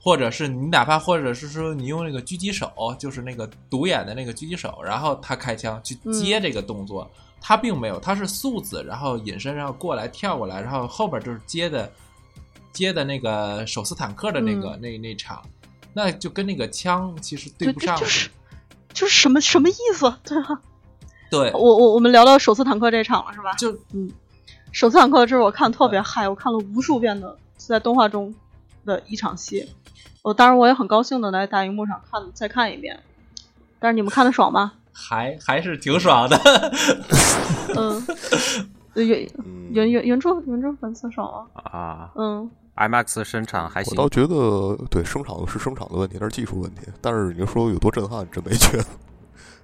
[0.00, 7.10] 或者是你哪怕或者是说你用那个狙击手，就是那个独眼的那个狙击手，然后他开枪去接这个动作，
[7.42, 11.92] 他并没有，他是素子，然后隐身，然后过来跳过来，然后后边就是接的
[12.72, 15.42] 接的那个手撕坦克的那个那那场。
[15.92, 18.30] 那就跟那个枪其实对不上，就是
[18.92, 20.60] 就是什么什么意思， 对吧？
[21.30, 23.52] 对，我我我们聊到首次坦克这场了，是吧？
[23.54, 24.10] 就嗯，
[24.72, 28.34] 首次坦克这是我看特别嗨，我看了无数遍的在动画中
[28.84, 29.68] 的一场戏。
[30.22, 33.00] 我当然我也很高兴的来大荧幕上看再看一遍，
[33.78, 34.72] 但是你们看的爽吗？
[34.92, 36.36] 还还是挺爽的。
[37.74, 38.06] 嗯，
[38.94, 39.06] 原
[39.70, 42.50] 原原原著原著粉丝爽啊啊嗯。
[42.76, 46.82] IMAX 生产还行，我倒觉得对生产是生产的问题，那是技术问题。
[47.00, 48.84] 但是你说有多震撼，真没觉得，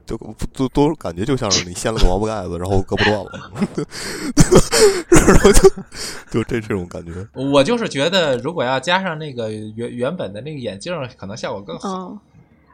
[0.05, 0.19] 就
[0.53, 3.31] 都都感觉就像是你掀了个王八盖子，然后胳膊断了，
[5.11, 5.65] 然后就
[6.31, 7.27] 就这这种感觉。
[7.33, 11.89] 我就是觉得，如果要加上那个原原本的那个眼镜，可能效果更好。
[11.89, 12.21] 嗯，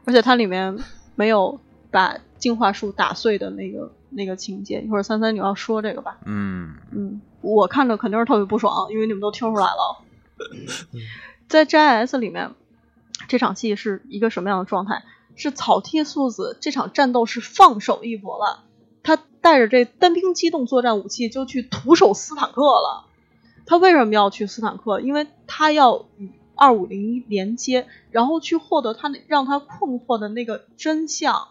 [0.06, 0.76] 而且它里面
[1.14, 1.58] 没有
[1.90, 4.80] 把进化树打碎的那个那个情节。
[4.80, 6.18] 一会儿三三你要说这个吧？
[6.24, 10.02] 嗯嗯，我看着肯定是特别不爽，因为你们都听出来了。
[11.48, 12.54] 在 JS 里面，
[13.28, 15.04] 这场戏是一个什么样的状态？
[15.34, 18.64] 是草剃素子这场战斗是放手一搏了，
[19.02, 23.06] 他带着这单兵机动作战武器就去徒手斯坦克了。
[23.64, 25.00] 他为什么要去斯坦克？
[25.00, 31.48] 因为他要与二五零一连接，然后去获得他那让他困惑的那个真相。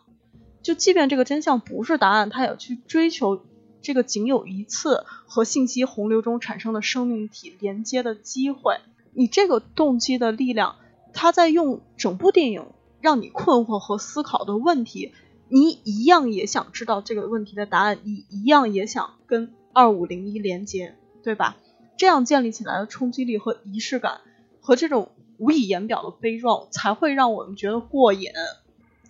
[0.61, 3.43] 就即便这个真相不是答案，他也去追求。
[3.81, 8.79] 这个仅有一次和信息洪流中产生的生命体连接的机会，
[9.13, 10.75] 你这个动机的力量，
[11.13, 12.67] 他在用整部电影
[13.01, 15.13] 让你困惑和思考的问题，
[15.49, 21.57] 你一样也想知道这个问题的答案，你一样也想跟二五零一连接，对吧？
[21.97, 24.21] 这样建立起来的冲击力和仪式感，
[24.59, 28.29] 和这种无以言表的悲壮，才会让我们觉得过瘾。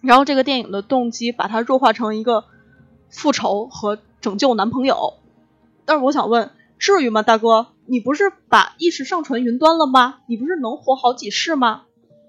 [0.02, 2.46] 然后这个电影的动机，把它弱化成一个
[3.10, 4.00] 复仇和。
[4.22, 5.16] 拯救男朋友，
[5.86, 7.68] 但是我想问，至于吗，大哥？
[7.86, 10.20] 你不是把意识上传云端了吗？
[10.28, 11.84] 你不是能活好几世吗？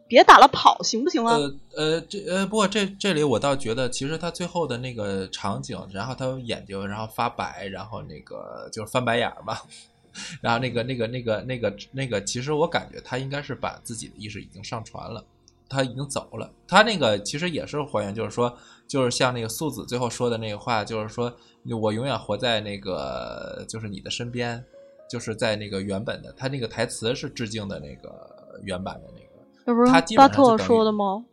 [0.09, 1.37] 别打了，跑行不行啊？
[1.37, 9.63] 呃呃，这呃，不过这这里我倒觉得，其实他最后的那个场景，然后他眼睛然后发白，然后那个就是翻白眼儿吧。
[10.43, 15.25] 然后那个那个那个那个那个，其实我感觉他应该是把自己的意识已经上传了，
[15.71, 16.51] 他已经走了。
[16.69, 18.55] 他那个其实也是还原，就是说，
[18.87, 21.35] 就是像那个素子最后说的那个话，就是说
[21.71, 24.65] 我永远活在那个就是你的身边，
[25.09, 29.27] 就是在那个原本的他那个台词是致敬的那个原版的那个。
[29.65, 31.25] 这不是巴特说的吗？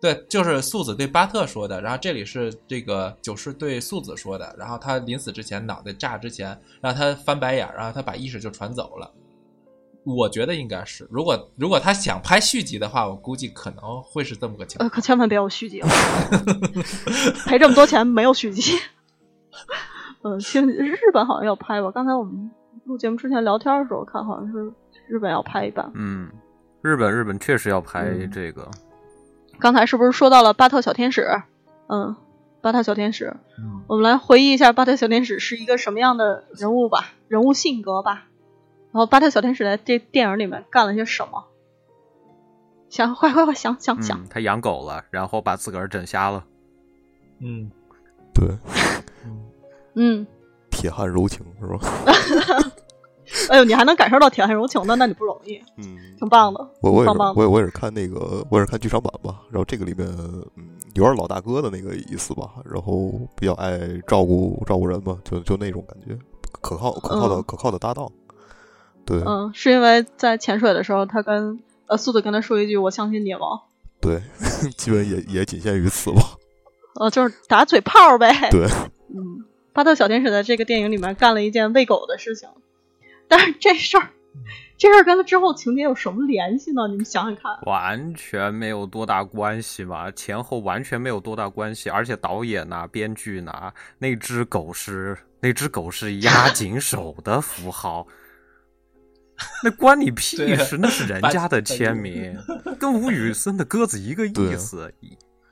[0.00, 9.10] 对，就是素子对巴特说的，然后这里是这个九世对素子说的，然后他临死之前脑袋炸之前，让他翻白眼，然后他把意识就传走了。
[10.04, 14.88] 我觉得应该是，如果如果他想拍续集的话，我估计可能会是这么个情况。
[14.88, 15.88] 可千万别有续集了，
[17.44, 18.78] 赔这么多钱没有续集。
[20.22, 21.90] 嗯，听日本好像要拍吧？
[21.90, 22.50] 刚才我们
[22.84, 24.72] 录节目之前聊天的时候看，好像是
[25.06, 25.90] 日本要拍一版。
[25.94, 26.30] 嗯，
[26.82, 28.68] 日本日本确实要拍这个。
[29.58, 31.26] 刚才是不是说到了巴特小天使？
[31.88, 32.16] 嗯，
[32.60, 33.36] 巴特小天使，
[33.86, 38.26] 我们来回忆一下巴特小天使是一个什么样的人物吧，人物性格吧。
[38.92, 41.44] 然后巴特小天使在这电影里面干了些什么？
[42.88, 44.28] 想，快 快快，想想想。
[44.28, 46.44] 他养狗了，然后把自个儿整瞎了。
[47.40, 47.70] 嗯，
[48.34, 48.48] 对。
[49.98, 50.26] 嗯。
[50.70, 51.78] 铁汉柔情是吧？
[53.50, 56.66] 哎呦，你还能感受到铁汉柔情，呢那你不容易，嗯，挺棒的。
[56.80, 59.40] 我我也是，我也我也是看那个，我也是看剧场版吧。
[59.50, 60.06] 然后这个里面，
[60.56, 62.52] 嗯，有点老大哥的那个意思吧。
[62.64, 66.16] 然后比较爱照顾照顾人嘛，就就那种感觉，
[66.62, 68.10] 可靠可靠的可靠的搭档。
[69.04, 73.62] 对，嗯，是因为在潜水的时候，他跟呃速度跟他说一句“我相信你”吗？
[74.00, 74.22] 对，
[74.76, 76.22] 基本也也仅限于此吧。
[77.00, 78.48] 呃，就是打嘴炮呗。
[78.50, 78.66] 对，
[79.14, 79.44] 嗯，
[79.78, 82.48] 巴特小天使在这个电影里面干了一件喂狗的事情。
[83.28, 84.10] 但是这事儿，
[84.76, 86.88] 这事儿跟他之后情节有什么联系呢？
[86.88, 91.88] 你们想想看，完全没有多大关系嘛，前后完全没有多大关系。
[91.88, 98.04] 而且导演呐、编剧呐，那只狗是那只狗是压紧手的符号，
[99.62, 100.76] 那关你屁事？
[100.76, 102.36] 那是人家的签名，
[102.80, 104.92] 跟吴宇森的鸽子一个意思。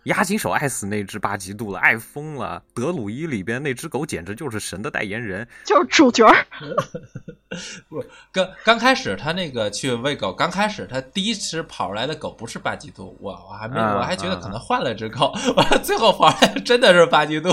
[0.07, 2.63] 押井守爱死那只巴吉度了，爱疯了。
[2.75, 6.27] 德鲁伊里边那只狗简直就是神的代言人，就是主角。
[7.89, 17.51] 不，刚刚开始他那个去喂狗，刚开始他第一只跑出来的狗不是巴吉度，我我还没我还觉得可能换了只狗，完了 最后跑出来真的是巴吉度，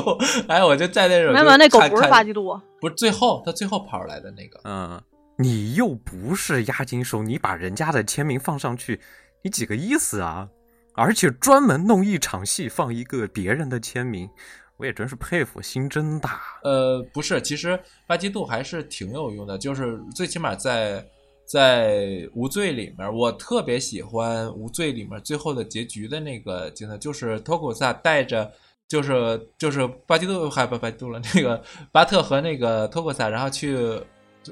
[0.47, 5.01] 哎，我就在那种没有那狗不是巴吉度，不是最后他最后跑出来的那个，嗯，
[5.37, 8.99] 你又不是押金手，你把人家的签名放上去，
[9.43, 10.49] 你几个意思啊？
[10.95, 14.29] 而且专门弄一场戏放一个别人的签名，
[14.77, 16.39] 我也真是佩服，心真大。
[16.63, 21.03] 呃，不是，其实巴基杜还是挺有用的，就是最起码在
[21.45, 28.51] 在无罪里面，我特别喜欢无罪里面最后的结局的那个镜头，就是托古萨带着，
[28.87, 33.77] 就是就是巴基杜还不巴基杜了，那个巴特和那个托库萨，然后去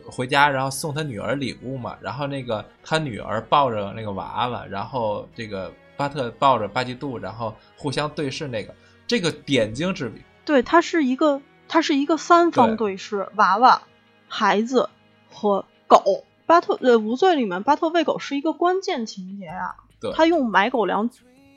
[0.06, 5.72] 回家，然后送他女儿礼物嘛，然后那个他女儿抱着那个娃娃，然后这个。
[6.02, 8.74] 巴特抱着巴基杜，然后互相对视，那个
[9.06, 10.20] 这个点睛之笔。
[10.44, 13.84] 对，它是一个，它是一个三方对视，娃娃、
[14.28, 14.90] 孩子
[15.30, 16.26] 和狗。
[16.48, 19.76] 巴特呃无罪里面，巴特喂狗是一个关键情节啊。
[20.00, 21.08] 对，他用买狗粮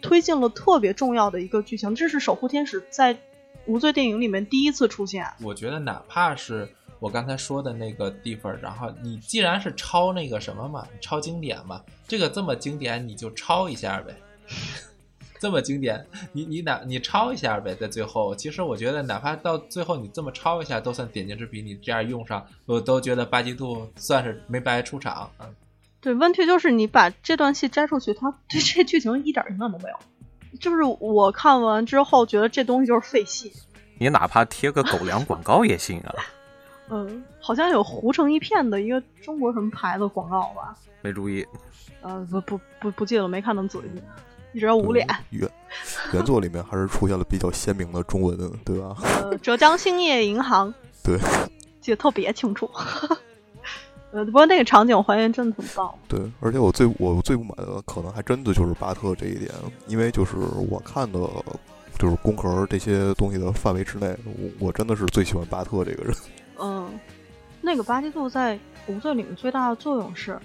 [0.03, 3.17] 推进了特别重要的一个剧情，这是守护天使在
[3.65, 5.27] 无罪电影里面第一次出现。
[5.41, 6.69] 我觉得哪怕是
[7.01, 14.15] 我刚才说的那个地方，然后你既然是抄那个什么嘛，抄经典嘛，这个这么经典，你就抄一下呗。
[15.41, 21.61] 这么经典，你你哪你抄一下呗，在最后，其实我觉得哪怕到最后你这么抄一下，都算点睛之笔。
[21.61, 25.31] 你这样用上，我都觉得巴基兔算是没白出场。
[25.39, 25.55] 嗯，
[26.01, 29.97] 对，问题就是你把这段戏摘出去，它对这剧情一点影响都没有。
[30.59, 33.53] 就是我看完之后觉得这东西就是废戏。
[33.99, 36.15] 你哪怕贴个狗粮广告也行啊。
[36.89, 40.75] 嗯，好像有糊成一片的一个中国什么牌子广告吧？
[41.03, 41.47] 没注意。
[42.01, 44.03] 呃，不不不不记得了，没看那么仔细。
[44.55, 45.07] 一直要捂脸。
[45.31, 45.51] 原
[46.13, 48.97] 原作里面还是出现了比较鲜明的中文，对吧？
[49.21, 50.73] 呃，浙江兴业银行。
[51.03, 51.19] 对，
[51.81, 52.71] 记得特别清楚。
[54.13, 55.93] 呃，不过那个场景还原真的很棒。
[56.07, 59.51] 对，而且我最我最不满的可能还真的就是巴特这一点，
[59.89, 60.37] 因为就是
[60.71, 61.19] 我看的，
[61.99, 66.15] 就是工壳这些东西的范围之内，我我真的是最喜欢巴特这个人。
[66.61, 66.89] 嗯，
[67.61, 70.39] 那个巴基杜在无罪里面最大的作用是，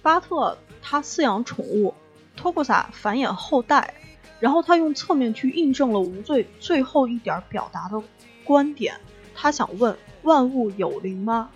[0.00, 1.92] 巴特他饲养宠物。
[2.36, 3.94] 托库萨繁衍后代，
[4.38, 8.02] 然后他用侧面去印证了无罪最后一点表达的
[8.44, 8.94] 观点。
[9.34, 11.50] 他想问：万物有灵吗？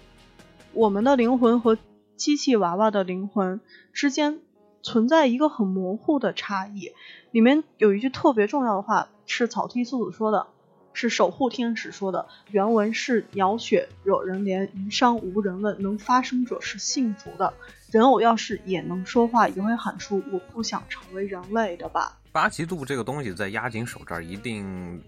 [0.73, 1.79] 我们的灵魂和
[2.17, 3.61] 机器娃娃的灵魂
[3.93, 4.41] 之间
[4.83, 6.93] 存在一个很模糊的差异。
[7.31, 10.49] 里面有一句特别重要的话，是草剃素子说的
[10.93, 17.55] ：“是守护天使说的，原文是鸟血惹人怜，余伤无人问，能发声者是幸福的。
[17.91, 22.17] 人偶要是也能说话，也会喊出“我不想成为人类”的吧？
[22.31, 25.03] 八极度这个东西在压井手这儿一定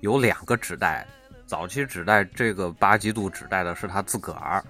[0.00, 1.04] 有两个指代，
[1.46, 4.64] 早期指代这个八极度指代的是他自个儿，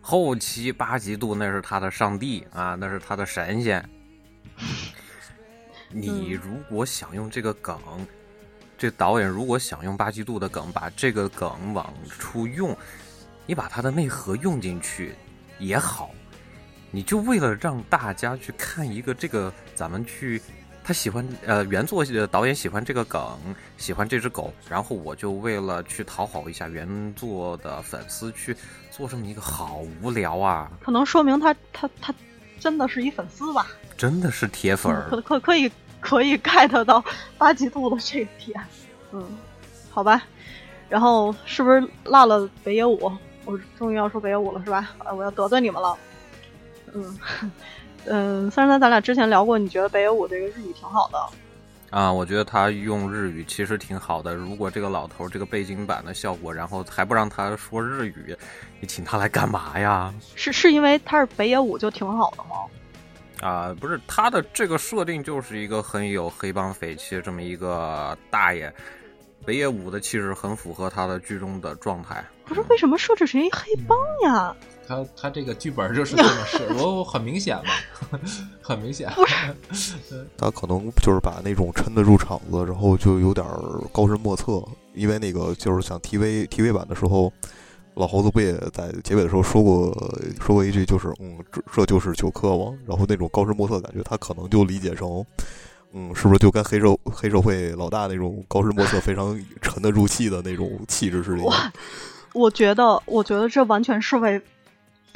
[0.00, 3.86] 后期八极度那是他的上帝啊，那是他的神仙。
[5.92, 7.78] 你如果想用这个梗，
[8.78, 12.74] 这导演如果想用八极度的梗，把这个梗往出用，
[13.44, 15.14] 你把它的内核用进去
[15.58, 16.10] 也好。
[16.96, 20.40] 你就为了让大家去看一个这个，咱们去，
[20.82, 23.22] 他喜欢呃原作导演喜欢这个梗，
[23.76, 28.56] 喜欢这只狗，然后我就为了去讨好一下原作的粉丝去
[28.90, 30.70] 做这么一个，好无聊啊！
[30.80, 32.14] 可能说明他他他
[32.58, 33.66] 真的是一粉丝吧？
[33.94, 35.70] 真的是铁粉，可可可以
[36.00, 37.04] 可以 get 到
[37.36, 38.58] 八极度的这个点，
[39.12, 39.22] 嗯，
[39.90, 40.22] 好吧。
[40.88, 43.12] 然后是不是落了北野武？
[43.44, 44.88] 我终于要说北野武了，是吧？
[45.14, 45.94] 我要得罪你们了。
[46.94, 47.18] 嗯
[48.06, 51.18] 嗯，三十三，咱俩之前聊过，你觉得北野武这个日语挺好的
[51.90, 52.12] 啊？
[52.12, 54.34] 我觉得他用日语其实挺好的。
[54.34, 58.36] 如果这个老头这个背景板的效果，然后还不让他说日语，
[58.80, 60.14] 你请他来干嘛呀？
[60.36, 62.56] 是是因为他是北野武就挺好的吗？
[63.40, 68.72] 啊，不是，他的这个设定就是一个很有黑帮匪气这么一个大爷，
[69.44, 72.24] 北野武的气质很符合他的剧中的状态。
[72.44, 74.54] 不是为什么设置成一黑帮呀？
[74.86, 78.18] 他他这个剧本就是 这么设，我很明显嘛，
[78.62, 79.10] 很明显。
[80.36, 83.44] 他可能就是把那种沉得住场子，然后就有点
[83.92, 84.62] 高深莫测。
[84.94, 87.30] 因为那个就是像 TV TV 版的时候，
[87.96, 89.92] 老猴子不也在结尾的时候说过
[90.40, 92.72] 说过一句，就是嗯，这这就是九克吗？
[92.86, 95.22] 然后那种高深莫测感觉，他可能就理解成，
[95.92, 101.42] 嗯，是不是就跟黑社黑社会老大那种高深莫测、非常沉得住气的那种气质似的？
[102.32, 104.40] 我觉得，我觉得这完全是为。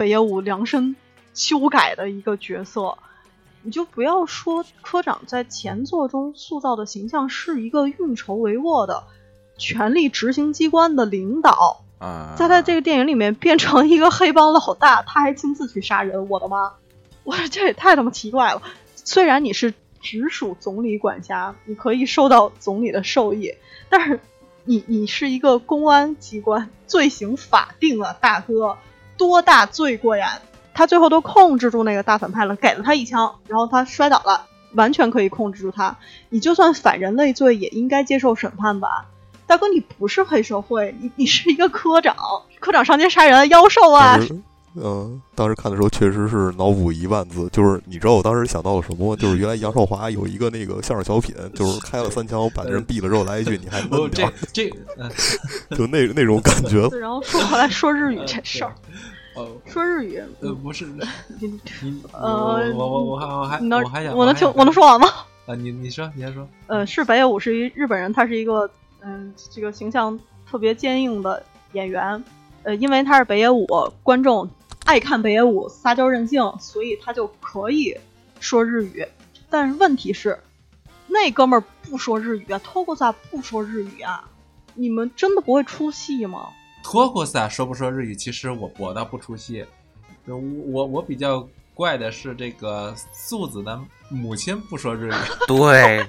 [0.00, 0.96] 北野武量身
[1.34, 2.96] 修改的一个角色，
[3.60, 9.04] 你就不要说科长在前作中塑造的形象是一个运筹帷幄的
[9.58, 16.72] 权力执行机关的领导啊，在他这个电影里面变成一个黑帮老大，他还亲自去杀人，我的妈！
[17.22, 18.62] 我说这也太他妈奇怪了。
[18.94, 23.54] 虽然你是直属总理管辖，你可以受到总理的授意，
[23.90, 24.18] 但是
[24.64, 28.78] 你你是一个公安机关，罪行法定啊，大哥。
[29.20, 30.40] 多大罪过呀？
[30.72, 35.98] 他最后都控制住那个大反派了，给了他一枪，然后他摔倒了，完全可以控制住他。
[36.30, 39.04] 你就算反人类罪，也应该接受审判吧？
[39.46, 42.16] 大哥，你不是黑社会，你你是一个科长，
[42.60, 44.18] 科长上街杀人，妖兽啊！
[45.34, 49.16] 当时看的时候确实是脑补一万字，就是你知道我当时想到了什么吗？
[49.20, 54.70] 就是原来杨少华有一个那个相声小品，就是开了三枪把人毙了之后来一句你还能这这，
[55.76, 56.86] 就那那种感觉。
[56.98, 58.72] 然后说回来说日语这事儿。
[59.34, 60.22] 哦，说日语？
[60.40, 61.60] 呃，不是，你
[62.12, 65.08] 呃，我我我还我还我还想我能听我能说完吗？
[65.46, 66.46] 啊，你你说你先说。
[66.66, 68.68] 呃，是北野武是一日本人，他是一个
[69.00, 70.18] 嗯，这个形象
[70.48, 71.42] 特别坚硬的
[71.72, 72.22] 演员。
[72.62, 73.66] 呃，因为他是北野武，
[74.02, 74.46] 观众
[74.90, 77.96] 爱看北野武撒娇任性，所以他就可以
[78.40, 79.06] 说日语。
[79.48, 80.36] 但是问题是，
[81.06, 84.28] 那哥们儿不说日语啊，托库萨不说日语啊，
[84.74, 86.48] 你们真的不会出戏吗？
[86.82, 88.16] 托库萨说不说日语？
[88.16, 89.64] 其实我我倒不出戏。
[90.26, 95.12] 我我我比较怪的是这个素子的母亲不说日语。
[95.46, 96.04] 对，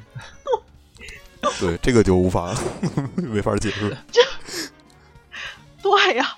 [1.59, 2.51] 对，这个就无法
[3.15, 3.95] 没法解释。
[5.83, 6.35] 对呀，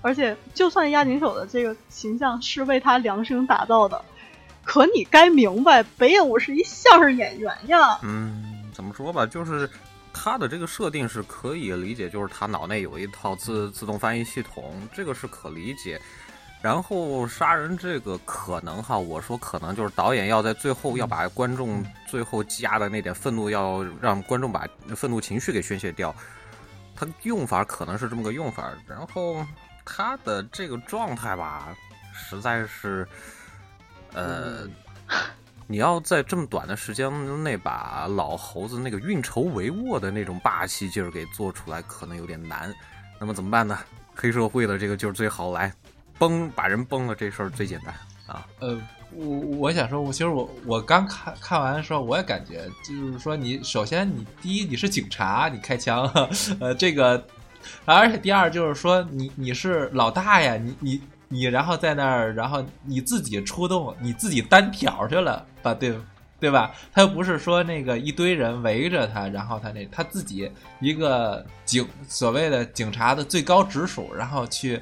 [0.00, 4.02] 而且就算押井守的这个形象是为他量身打造的，
[4.64, 7.98] 可你该明白，北野武是一相声演员呀。
[8.02, 9.68] 嗯，怎么说吧，就是。
[10.20, 16.00] 他的这个设定是可以理解，就是他脑内有一套自自动翻译系统，这个是可理解。
[16.60, 26.12] 然后杀人这个可能哈，我说可能就是导演要在最后要把观众最后积压的那点愤怒，要让观众把愤怒情绪给宣泄掉。
[26.96, 29.46] 他用法可能是这么个用法，然后
[29.88, 31.74] 他的这个状态吧，
[32.12, 33.08] 实在是，
[34.12, 34.68] 呃。
[35.70, 37.12] 你要在这么短的时间
[37.42, 42.74] 内把老猴子那个运筹帷幄的那种霸气劲儿给做出来，可能有点难。
[43.20, 43.78] 那么怎么办呢？
[44.16, 45.70] 黑社会的这个劲儿最好来，
[46.18, 47.94] 崩把人崩了，这事儿最简单
[48.26, 48.46] 啊。
[48.60, 48.80] 呃，
[49.12, 56.06] 我我想说，我其实我我刚看看完的时候，我也感觉就是说，你首先你第一你是警察，你开枪，
[56.60, 57.22] 呃，这个，
[57.84, 61.02] 而且第二就是说，你你是老大呀，你你。
[61.30, 65.94] 你然后在那儿，然后你自己出动，你自己单挑去了，把对
[66.40, 66.74] 对吧？
[66.90, 70.50] 他又不是说那个一堆人围着他，然后他那他自己
[70.80, 74.80] 一个警所谓的警察的最高直属，然后去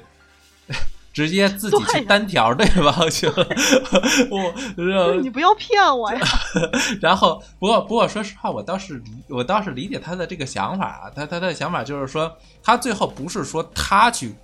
[1.17, 3.47] 直接自己去单挑对方去了。
[4.29, 6.21] 我你不要骗我呀！
[7.01, 11.09] 然后不过不过说实话，我倒是我倒是理解他的这个想法啊。
[11.15, 14.35] 他他的想法就是说，他最后不是说他去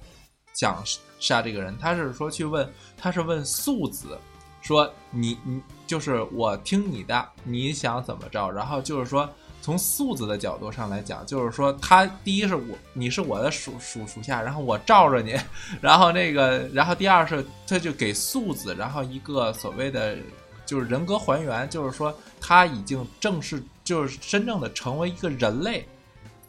[0.55, 0.81] 想
[1.19, 2.67] 杀这个人，他是说去问，
[2.97, 4.17] 他是问素子。
[4.59, 8.49] 说你你就是我听你的，你想怎么着？
[8.49, 9.29] 然后就是说，
[9.63, 15.39] 从素子的角度上来讲，就是说他第一是我你是我的属属属下，然后我罩着你，
[15.79, 20.17] 然后那个，然后第二是他就给素子，然后一个所谓的
[20.65, 25.87] 就是人格还原，就是说他已经正式就是真正的成为一个人类。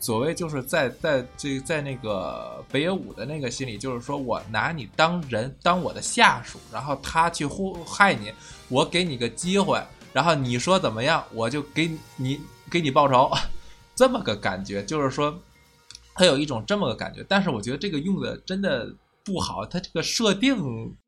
[0.00, 8.30] 所谓就是在在这在那个北野武的那个心里，就是说我拿你当人当我的下属，然后他去祸害你，
[8.68, 9.80] 我给你个机会，
[10.12, 12.38] 然后你说怎么样，我就给你
[12.74, 13.30] 给你报仇，
[13.94, 15.40] 这么个感觉，就是说
[16.14, 17.24] 他有一种这么个感觉。
[17.28, 18.92] 但是我觉得这个用的真的
[19.24, 20.56] 不好，他这个设定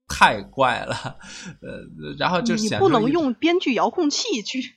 [0.06, 0.94] 太怪了，
[1.60, 4.74] 呃，然后就你不能用编剧遥控器去。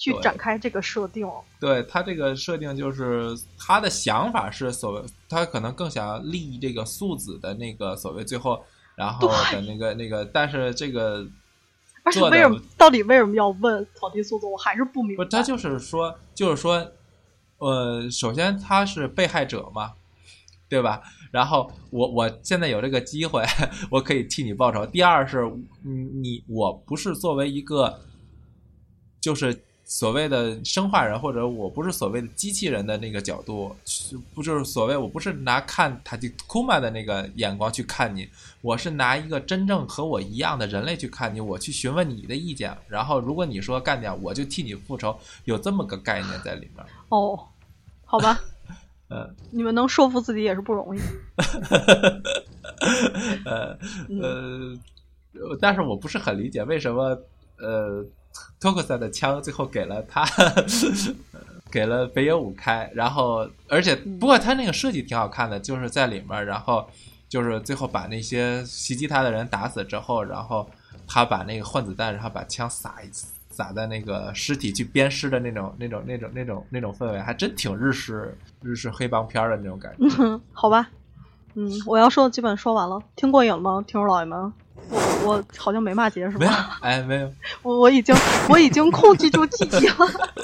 [0.00, 1.28] 去展开这个设定，
[1.60, 8.64] 对他这个设定就是他的想法是所谓，他可能更想要立这个素子的那个所谓最后，
[8.96, 11.22] 然后的那个那个，但是这个，
[12.10, 15.24] 而且为什么到底为什么要问草地诉讼，我还是不明白。
[15.24, 16.92] 他就是说，就是说，
[17.58, 19.92] 呃，首先他是被害者嘛，
[20.68, 21.00] 对吧？
[21.30, 23.44] 然后我我现在有这个机会，
[23.90, 24.84] 我可以替你报仇。
[24.84, 25.50] 第二是，
[25.84, 28.00] 你我不是作为一个，
[29.20, 29.64] 就是。
[29.90, 33.74] 所谓的生化人，或者我不是所谓的机器人的那个角度，
[34.32, 38.28] 不就是所谓我不是拿看塔吉库玛的那个眼光去看你，
[38.62, 46.86] 我是拿一个真正和我一样的人类去看你，我去询问你的意见，然后如果你说干掉，我就替你复仇，有这么个概念在里面。
[47.08, 47.48] 哦，
[48.04, 48.40] 好吧，
[49.10, 51.00] 嗯，你们能说服自己也是不容易。
[53.44, 53.76] 呃
[54.22, 54.78] 呃，
[55.60, 57.20] 但是我不是很理解为什么
[57.58, 58.06] 呃。
[58.60, 60.26] 托克萨的枪最后给了他，
[61.70, 66.86] 给了北野武开，然后而且不过他那个设计挺好看的，就是在里面，然后
[67.28, 70.68] 就是最后把那些袭击他的人打死之后，然后
[71.06, 73.08] 他把那个换子弹，然后把枪撒一
[73.50, 80.40] 撒在那个尸体去鞭尸的那种那种那种那种那种氛围，还真挺日式日式黑帮片的那种感觉。
[80.52, 80.88] 好吧，
[81.54, 84.52] 嗯，我要说的基本说完了，听过瘾吗，听众老爷们？
[84.88, 86.78] 我我好像没骂街是吧？
[86.80, 88.14] 哎，没有， 我我已经
[88.48, 89.94] 我已经控制住自己了。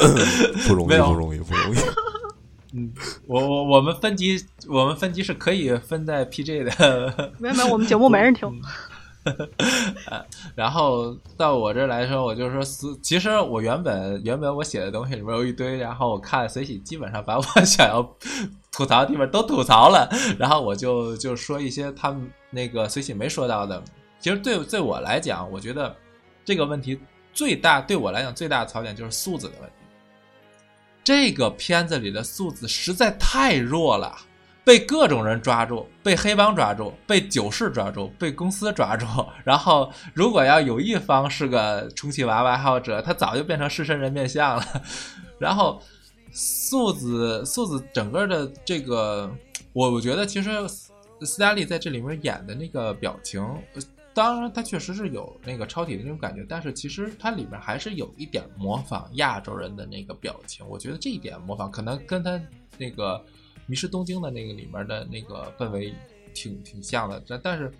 [0.68, 1.78] 不容易，不容易，不容易。
[2.72, 2.92] 嗯，
[3.26, 4.36] 我我我们分级，
[4.68, 7.32] 我们分级是可以分在 PJ 的。
[7.38, 8.48] 没有没有，我们节目没人听。
[10.54, 12.62] 然后到我这来说，我就说，
[13.02, 18.02] 其实我原本原本我写的东西里面有一堆，然后我看随喜基本上把我想要
[18.70, 20.08] 吐槽的地方都吐槽了，
[20.38, 23.82] 然后我就就说一些他们那个随喜没说到的。
[24.18, 25.94] 其实对对我来讲，我觉得
[26.44, 26.98] 这个问题
[27.32, 29.74] 最大，对我来讲最大的槽点就是素子的问题。
[31.04, 34.16] 这个片子里的素子实在太弱了，
[34.64, 39.06] 被各种人抓住，被黑帮抓住，被九世抓住，被公司抓住。
[39.44, 44.82] 然后，如果要有一方是个充气娃娃爱好者，他早就变成狮身人面像了。
[45.38, 45.80] 然后，
[46.32, 49.30] 素子素子整个的这个，
[49.72, 53.40] 我我觉得其实斯嘉丽在这里面演的那个表情。
[54.16, 60.66] 当然，它确实是有那个超体的那种感觉，但是其实它里面还是有一点模仿亚洲人的那个表情。
[60.66, 62.40] 我觉得这一点模仿可能跟他
[62.78, 63.18] 那个
[63.66, 65.94] 《迷失东京》的那个里面的那个氛围
[66.32, 67.22] 挺挺像的。
[67.28, 67.70] 但但是，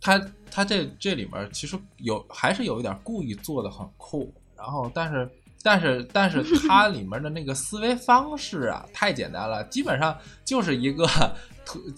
[0.00, 0.18] 他
[0.50, 4.32] 他这这里面其实有还是有一点故意做的很酷。
[4.56, 5.30] 然后，但是
[5.62, 11.06] 但是但是它里面的那个思维方式啊，太简单了，基本上就是一个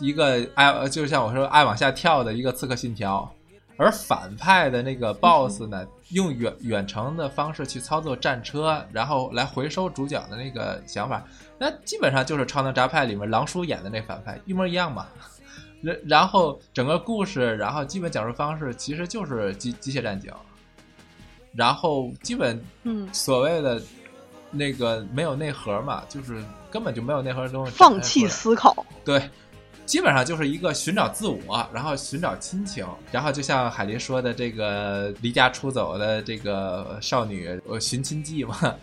[0.00, 3.32] 一个爱，就像我说爱往下跳的一个刺客信条。
[3.78, 11.22] 而反派的那个 BOSS 呢，用远远程的方式去操作战车，然后来回收主角的那个想法，
[11.58, 15.06] 那基本上就是《超能杂派》里面狼叔演的那反派一模一样嘛。
[15.82, 20.32] 然然后整个故事，然后基本讲述方式其实就是机机械战警，
[21.52, 23.80] 然后基本嗯所谓的
[24.50, 29.30] 那个没有内核嘛，就是根本就没有内核的东西，放弃思考，对。
[29.86, 38.56] 基本上就是一个寻找自我，然后寻找亲情，然后就像海林说的，这个离家出走的这个少女，呃，寻亲记嘛，《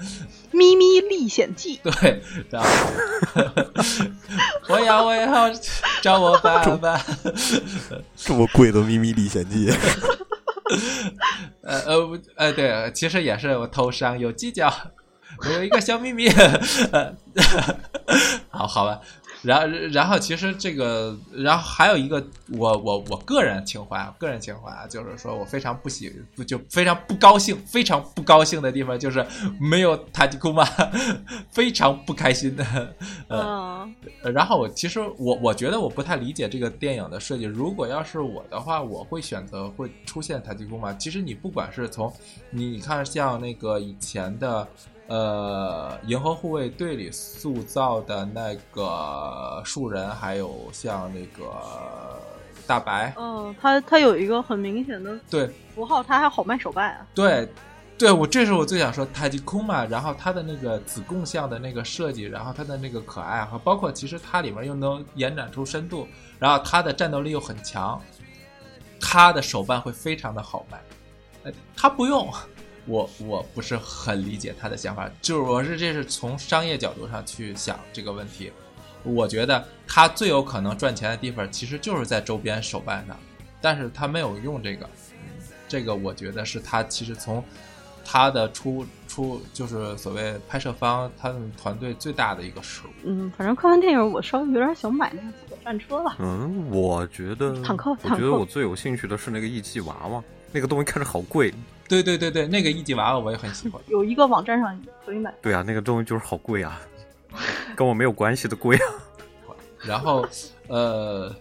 [0.52, 1.80] 咪咪历险记》。
[2.02, 2.70] 对，然后
[4.70, 5.52] 我要我要
[6.02, 7.00] 找我爸爸，
[8.16, 9.70] 这么贵的《咪咪历险记》。
[11.62, 14.74] 呃呃呃，对，其实也是我头上有犄角，
[15.40, 16.30] 我有一个小秘密。
[16.92, 17.14] 呃，
[18.50, 19.00] 好好吧。
[19.44, 22.26] 然后，然后其实这个，然后还有一个，
[22.58, 29.26] 我我我个人情怀，个人情怀啊，就是说我非常不喜，不就非常不高兴，非常不高兴的地方就是
[29.60, 30.64] 没有塔吉库玛，
[31.52, 32.96] 非常不开心的。
[33.28, 33.88] 呃，
[34.34, 37.44] 然后我其实我我觉得我不太理解这个电影的设计。
[37.44, 40.94] 如果要是我的话，我会选择会出现塔吉库玛。
[40.94, 42.12] 其实你不管是从
[42.50, 44.66] 你看像那个以前的。
[45.08, 51.52] 呃，银河护卫队里塑造的那个树人，还有像那个
[52.66, 57.06] 大白，嗯，他他有一个很明显的对符号，他还好卖手办啊。
[57.14, 57.48] 对，
[57.98, 66.08] 对我这是我最想说泰迪空嘛，然后他的那个子贡像的那个设计，然后他的那个可爱和包括其实它里面又能延展出深度，
[66.40, 68.02] 然后他的战斗力又很强，
[69.02, 70.82] 他的手办会非常的好卖，
[71.44, 72.32] 呃，他不用。
[72.86, 78.52] 我我不是很理解他的想法，就是我是这是从商业角度上去想这个问题。
[79.04, 83.18] 我觉得他最有可能赚钱的地方其实就是在周边手办上，
[83.62, 84.90] 但是他没有用这个，
[85.68, 87.44] 这个我觉得是他其实从
[88.06, 92.92] 他的出出就是所谓拍摄方他们团队最大的一个失误。
[93.04, 96.16] 嗯，反正看完电影我稍微有点想买那个火战车了。
[96.20, 101.54] 嗯，我觉得坦克，我觉得我最有兴趣的是那个义气娃娃，那个东西看着好贵。
[102.02, 103.80] 对对对对，那个一级娃娃我也很喜欢。
[103.88, 105.34] 有一个网站上可以买。
[105.42, 106.82] 对啊，那个东西就是好贵啊，
[107.76, 108.86] 跟我没有关系的贵啊。
[109.86, 110.26] 然后，
[110.68, 111.34] 呃，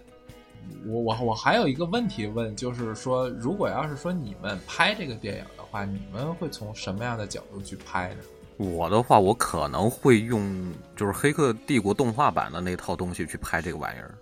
[0.85, 8.17] 我我我还有一个问题问，就是说，如果要是说你们拍这个电影的话，你们会从什么样的角度去拍呢？
[8.57, 14.15] 我的话，我可能会用就是《黑客帝国》动画版的那套东西去拍这个玩意儿。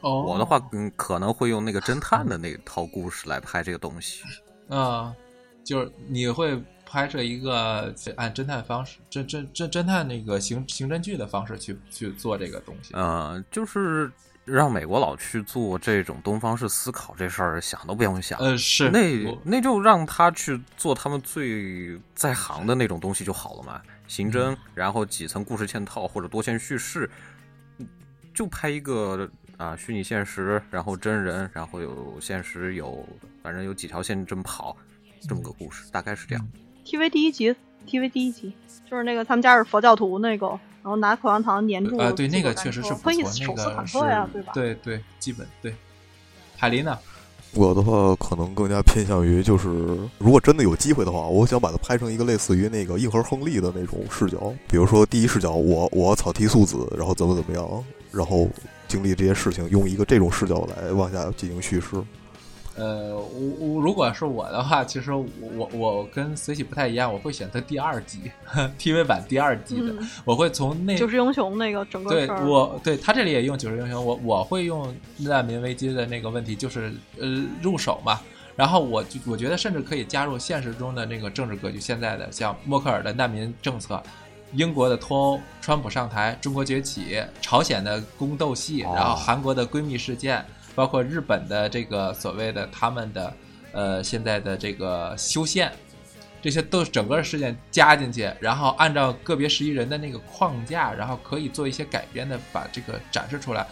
[0.00, 0.22] 哦。
[0.22, 4.22] 我的话，嗯，可能会用那个侦探的那套故事来拍这个东西。
[4.68, 5.14] 啊，
[5.64, 12.92] 就是你会拍摄一个按侦探方式、侦侦侦侦探那个刑刑侦剧的方式去去做这个东西。
[12.94, 14.10] 嗯，就是
[14.44, 18.38] 让美国佬去做这种东方式思考这事儿，想都不用想。
[18.40, 23.82] 呃，是那那就让他去做他们最在行的那种东西就好了嘛。
[24.06, 27.10] 刑侦，然后几层故事嵌套或者多线叙事，
[28.34, 29.28] 就拍一个。
[29.58, 33.04] 啊，虚拟现实，然后真人，然后有现实，有
[33.42, 34.74] 反正有几条线这么跑，
[35.28, 36.48] 这么个故事，大概是这样。
[36.86, 37.52] TV 第一集
[37.84, 38.52] ，TV 第一集
[38.88, 43.98] 就是那个他们家是佛教徒那个，然后拿口香糖粘住啊，对，那个确实是不错，那个是，
[44.32, 44.52] 对吧？
[44.54, 45.74] 对对，基本对。
[46.56, 46.96] 海林呢？
[47.54, 49.68] 我的话可能更加偏向于，就是
[50.18, 58.48] 如果真的有机会的话，我想把它拍成一个类似于那个硬核亨利的那种视角，比如说第一视角，我我草剃素子，然后怎么怎么样，然后。
[58.88, 62.02] 经历这些事情，用一个这种视角来往下进行叙事。
[62.76, 68.30] 呃，我我如果是我的话，其实我我我跟随喜不太一样，我会选择第二季
[68.78, 69.92] TV 版第二季的，
[70.24, 77.26] 我会从那九十英雄那个整个对我对他这里也用九十英雄，我我会用难民危机的那个问题，就是呃
[77.60, 78.20] 入手嘛。
[78.54, 84.00] 然后我就我觉得甚至可以加入现实中的那个政治格局，现在的像默克尔的难民政策。
[84.52, 90.44] 英国的脱欧，川普上台，中国崛起，朝鲜的宫斗戏，然后韩国的闺蜜事件，
[90.74, 93.34] 包括日本的这个所谓的他们的
[93.72, 95.70] 呃现在的这个修宪，
[96.40, 103.66] 这些都整个事件加进去，然后按照个别十一人的那个框架，然后可以做一些改编的，把这个展示出来，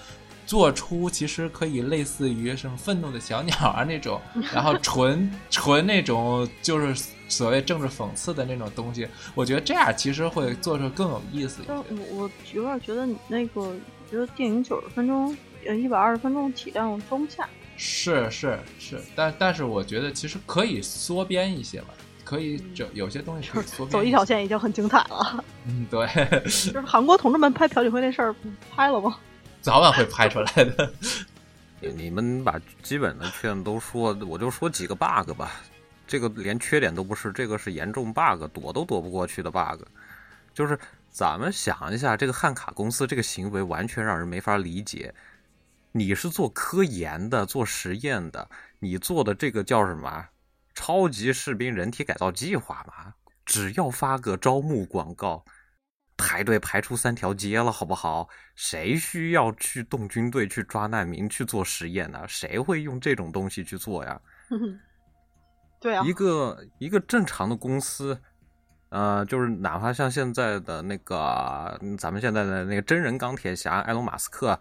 [0.45, 4.21] 做出其实可以类似于什么愤怒的小鸟啊那种，
[4.53, 6.95] 然后纯 纯那种就是。
[7.29, 11.77] 所谓政治讽刺的那种东西，我觉得这样其实会做出更有意思一点。
[11.77, 13.75] 我我有点觉得你那个，
[14.11, 15.37] 觉得电影九十分钟，
[15.67, 17.49] 呃，一百二十分钟体量装不下。
[17.77, 21.89] 是是是，但但是我觉得其实可以缩编一些吧，
[22.25, 23.91] 可以这有些东西可以缩编。
[23.91, 25.45] 走一条线已经很精彩了。
[25.67, 26.07] 嗯，对。
[26.45, 28.35] 就是韩国同志们拍朴槿惠那事儿
[28.75, 29.19] 拍了吗？
[29.61, 30.93] 早晚会拍出来的。
[31.95, 35.61] 你们把基本的缺点都说，我就说几个 bug 吧。
[36.07, 39.83] 这个连缺点都不是，这个是严重 bug，躲都躲不过去的 bug。
[40.55, 40.79] 就是
[41.11, 45.15] 咱们想一下，这个汉卡公司这个行为完全让人没法理解。
[45.93, 50.29] 你是做科研的，做实验的，你做的这个叫什么？
[50.75, 53.15] 超级士兵人体改造计划嘛？
[53.45, 55.45] 只要发个招募广告，
[56.17, 58.29] 排队排出三条街了，好不好？
[58.55, 62.27] 谁需要去动军队去抓难民去做实验呢？
[62.29, 64.21] 谁会用这种东西去做呀？
[65.87, 68.19] 对啊，一个一个正常的公司，
[68.89, 74.59] 呃，就是哪怕像现在的那个咱们现在的那个真人钢铁侠埃隆马斯克，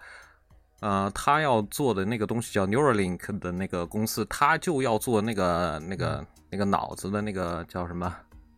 [0.81, 8.05] 呃，他要做的那个东西叫 Neuralink 的那个公司，他就要做那个那个那个脑子的那个叫什么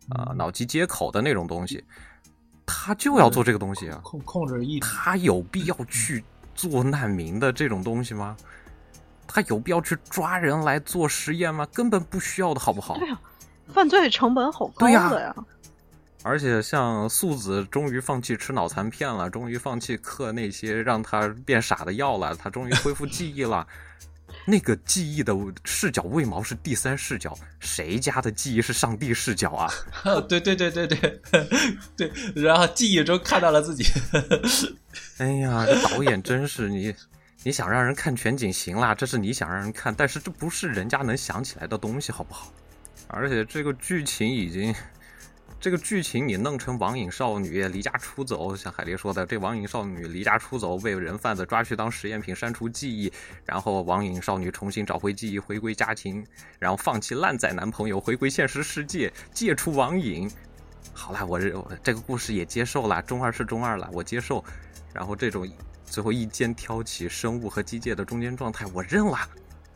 [0.09, 1.81] 啊，脑机接口的那种东西，
[2.65, 6.21] 他就要做这个东西啊，控控制意，他有必要去
[6.53, 8.35] 做难民的这种东西吗？
[9.27, 11.67] 他有必要去抓人来做实验吗？
[11.73, 12.97] 根本不需要的，好不好？
[12.97, 13.19] 对呀，
[13.73, 15.35] 犯罪成本好高的呀。
[16.23, 23.65] 而且像素子终于放弃吃脑残片了，终于放弃嗑那些让他变傻的药了，他终于恢复记忆了。
[24.45, 25.33] 那个记忆的
[25.63, 27.37] 视角为毛是第三视角？
[27.61, 29.71] 谁家的记忆是上帝视角啊？
[30.27, 31.21] 对对对对对
[31.95, 33.85] 对，然后记忆中看到了自己。
[35.19, 36.93] 哎呀，这导演真是你。
[37.43, 42.51] 你想让人看全景行啦，这是你想让人看，但是这不是人家能想起来的东西，好不好？
[43.07, 44.75] 而且这个剧情已经，
[45.59, 53.09] 这个剧情你弄成网瘾少女离家出走，像海狸说的，这网瘾少女离家出走，被人贩子抓去当实验品，删除记忆，
[53.45, 56.25] 然后网瘾少女重新找回记忆，回归家庭，
[56.59, 60.29] 然后放弃烂仔男朋友，回归现实世界，戒除网瘾。
[60.91, 64.43] 好了，我这这个故事也接受了，中二是中二了，我接受。
[64.91, 65.47] 然后这种。
[65.87, 69.17] 最后一肩挑起生物和机械的中间状态，我认了。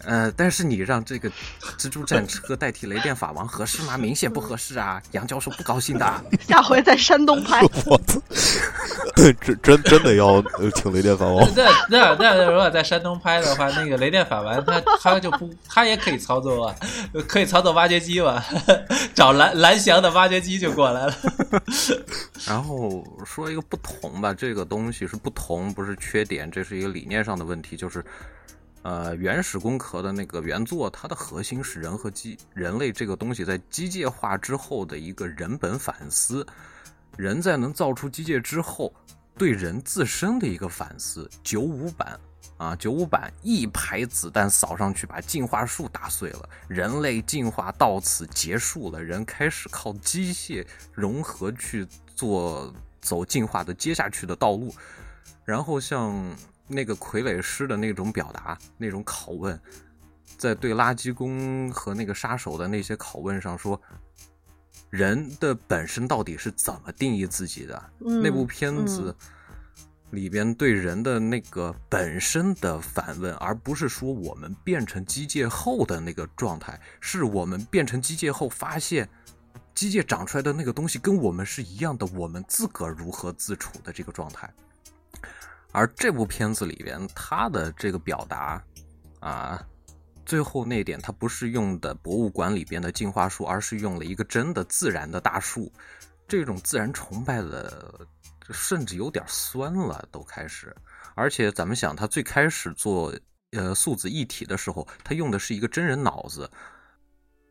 [0.04, 1.30] 呃，但是你让这个
[1.78, 3.98] 蜘蛛战车代替雷电法王合适吗？
[3.98, 5.02] 明显不合适啊！
[5.12, 6.24] 杨教授不高兴的。
[6.48, 7.62] 下回在山东拍。
[7.86, 8.20] 我操！
[9.16, 10.42] 真真真的要
[10.76, 11.48] 请雷电法王？
[11.56, 16.76] 那那那如果在山东拍的话，那个雷电法王他他就不他也可以操作啊，
[17.28, 18.44] 可以操作挖掘机嘛，
[19.14, 21.16] 找蓝蓝翔的挖掘机就过来了。
[22.48, 28.04] 然后说一个不同吧，这个东西是不同，不是缺点，这是一个理念上的问题，就是。
[28.84, 36.44] 呃，原始工壳的那个原作，它的核心是人和机人类这个东西在机械化之后的一个人本反思，
[37.16, 38.92] 人在能造出机械之后，
[39.38, 41.30] 对人自身的一个反思。
[41.44, 42.20] 九五版
[42.58, 51.86] 啊，九五版一排子弹扫上去，把进化树打碎了，人类进化到此结束了，人开始靠机械融合去
[52.16, 54.74] 做走进化的接下去的道路，
[55.46, 56.36] 然后像。
[56.72, 59.60] 那个傀儡师的那种表达，那种拷问，
[60.38, 63.80] 在对垃圾工和那个杀手的那些拷问上说，
[64.90, 67.84] 人的本身到底是怎么定义自己的？
[68.00, 69.16] 那部片子
[70.10, 79.08] 里边对人的那个本身的反问，而不是说我们变成机械后的那个状态，是我们变成机械后发现
[79.74, 84.54] 机械长出来的那个东西跟我们是一样的，我们自个儿如何自处的这个状态。
[85.72, 88.62] 而这部片子里边，他的这个表达，
[89.20, 89.66] 啊，
[90.26, 95.72] 最后那点他不是用的博物馆里边的进化树，而是用了一个真的自然的大树。
[96.28, 98.08] 这种自然崇拜的，
[98.52, 100.76] 甚至有点酸了，都开始。
[101.16, 103.14] 而且咱们想，他最开始做
[103.52, 106.50] 呃素子一体的时候，他用的是一个真人脑子，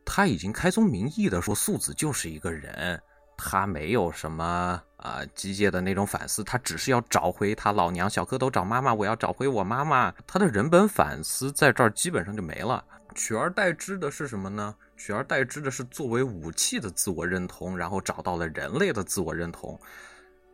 [0.03, 2.99] 他已经开宗明义的说素子就是一个人。
[3.37, 10.13] 他没有什么啊机械的那种反思，他只是要找回他老娘小蝌蚪找妈妈，我要找回我妈妈。
[10.25, 12.83] 他的人本反思在这儿基本上就没了，
[13.15, 14.73] 取而代之的是什么呢？
[14.95, 19.79] 取而代之的是作为武器的自我认同，然后找到了人类的自我认同。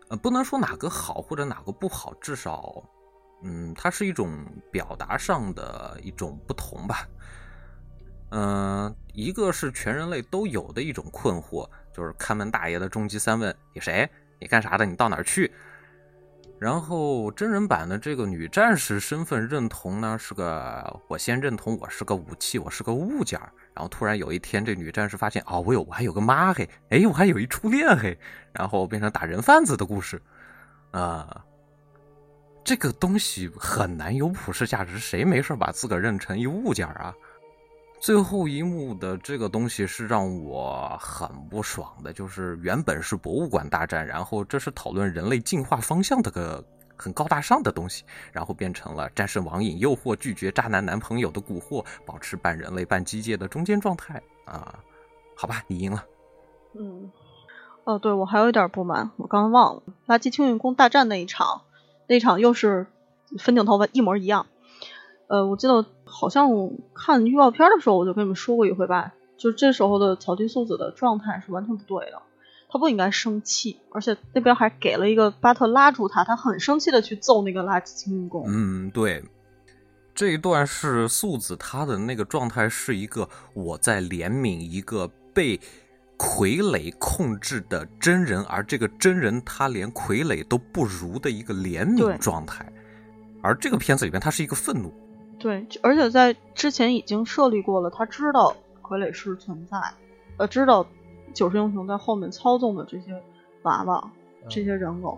[0.07, 2.81] 呃，不能说哪个好或者哪个不好，至少，
[3.43, 4.33] 嗯，它是一种
[4.71, 7.05] 表达上的一种不同吧。
[8.29, 11.69] 嗯，一个是全人类都有的一种困惑。
[11.93, 14.07] 就是看门大爷的终极三问：你谁？
[14.39, 14.85] 你干啥的？
[14.85, 15.51] 你到哪儿去？
[16.59, 23.39] 然后真人版的这个女战士身份认同呢，是个我先认同我是个武器，我是个物件
[23.75, 28.17] 然后突然有一天，这女战士发现，哦，我有我还有个妈嘿，哎，我还有一初恋嘿，
[28.51, 30.19] 然后变成打人贩子的故事
[30.89, 31.45] 啊。
[32.63, 37.13] 这个东西很难有普世价值，谁没事把自个儿认成一物件啊？
[37.99, 46.63] 最后一幕的这个东西是让我很不爽的，就是原本是博物馆大战，然后这是讨论人类进化方向的个
[46.95, 54.79] 很高大上的东西，然后变成了战胜网瘾诱惑、拒绝渣男男朋友的蛊惑，保持半人类半机械的中间状态啊！
[55.35, 56.05] 好吧，你赢了。
[56.73, 57.11] 嗯，
[57.83, 61.63] 哦，对我还有一点不满，我刚刚忘了垃圾清运工大战那一场，
[62.07, 62.87] 那场又是
[63.39, 64.45] 分镜头一模一样。
[65.27, 66.49] 呃，我记得好像
[66.93, 72.21] 看预告片的时候，我就跟你们说过一回吧，就是这时候的草地素子的状态是完全不对的，
[72.69, 78.45] 他不应该生气，而且那边还给了一个巴特拉住他，他很生气的去揍那个垃圾清运工。
[78.47, 79.21] 嗯，对，
[80.15, 85.59] 这一段是素子他的那个状态是一个我在怜悯一个被
[86.17, 92.65] 傀儡控制的真人，而这个真人他连傀儡都不如的一个怜悯状态。
[93.43, 94.91] 而这个片子里面，他是一个愤怒。
[95.39, 99.77] 对，而且在之前已经设立过了，他知道傀儡师存在，
[100.37, 100.85] 呃，知道
[101.33, 103.21] 九十英雄在后面操纵的这些
[103.63, 104.11] 娃娃、
[104.49, 105.17] 这些人偶。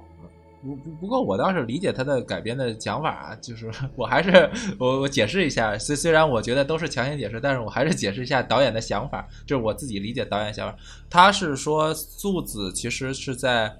[0.62, 10.78] 不不不过，我倒是理解他的改编的想法啊，就是 我还是我我解释一下，虽虽然我觉得都是强行解释，但是我还是解释一下导演的想法，就是我自己理解导演想法。
[11.10, 13.74] 他是说素子其实是在，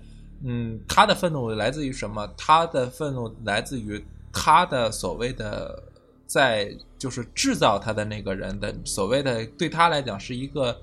[0.46, 2.26] 嗯，他的愤怒来自于什么？
[2.38, 4.02] 他的愤怒来自于
[4.32, 5.84] 他的所谓的
[6.30, 10.80] 在就是制造他的那个人的所谓的对他来讲是一个。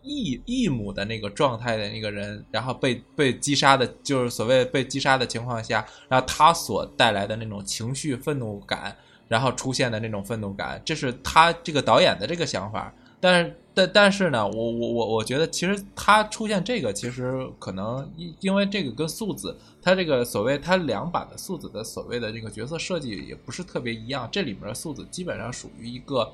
[0.00, 8.96] 异异母的那个状态的那个人，然后被被击杀的，就是所谓被击杀的情况下，然后他所带来的那种情绪愤怒感，
[9.26, 12.94] 然后出现的那种愤怒感，这是他这个导演的这个想法。
[13.20, 24.28] 但是，但但是呢，我我我我觉得，其实他出现这个，其实可能因因为这个跟素子，他这个所谓他两版的素子的所谓的这个角色设计也不是特别一样。
[24.32, 26.28] 这里面的素子基本上属于一个。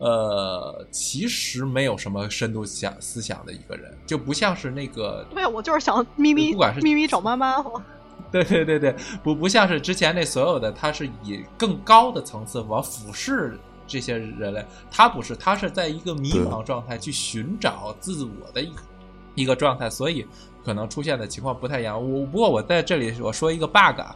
[0.00, 5.26] 呃，其实没有什么深度想思想的一个人，就不像是那个。
[5.34, 7.60] 对，我就是想咪咪，不管是咪咪找妈妈。
[8.30, 8.94] 对对对对，
[9.24, 13.58] 不不像是之前那所有的，他是以更高的层次往俯视
[13.88, 18.82] 这些人类，他不是，他是在一个迷茫状态去寻找自我的一个
[19.34, 20.24] 一个状态，所以
[20.64, 21.98] 可能出现的情况不太一样。
[22.00, 24.14] 我不过我在这里我说一个 bug 啊。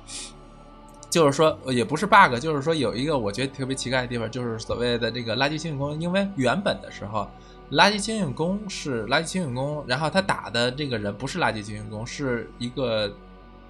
[1.11, 7.29] 就是说，也不是 bug，就是说有一个我觉得特别奇怪的地方，就是所谓的这个垃圾清运工，因为原本的时候，
[7.73, 13.15] 垃圾清运工是垃圾清运工，然后他打的这个人不是垃圾清运工，是一个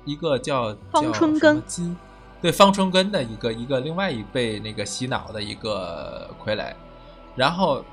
[0.04, 1.60] 一个叫方春根，
[2.42, 6.74] 对方春根的一个一个另外一被那个洗脑的一个傀儡，
[7.36, 7.84] 然后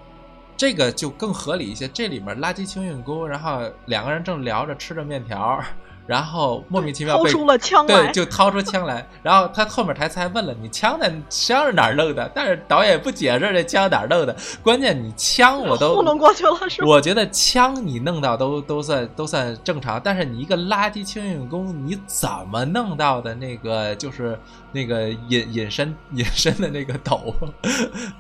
[0.58, 5.64] 这个就更合理一些，这里面垃圾清运工，然后两个人正聊着吃着面条。
[6.10, 9.08] 然后莫名其妙被掏出了枪来，对，就掏出枪来。
[9.22, 12.32] 然后他后面台词还问了你枪在枪是哪儿弄的？
[12.34, 14.36] 但是导演不解释这枪哪儿弄的。
[14.64, 24.40] 关键你枪我都糊弄过去了，是吧我觉得枪你弄到都都算都算正常，但是你一个垃圾清运工，你怎么弄到的那个就是
[24.72, 27.36] 那个隐隐身隐身的那个斗，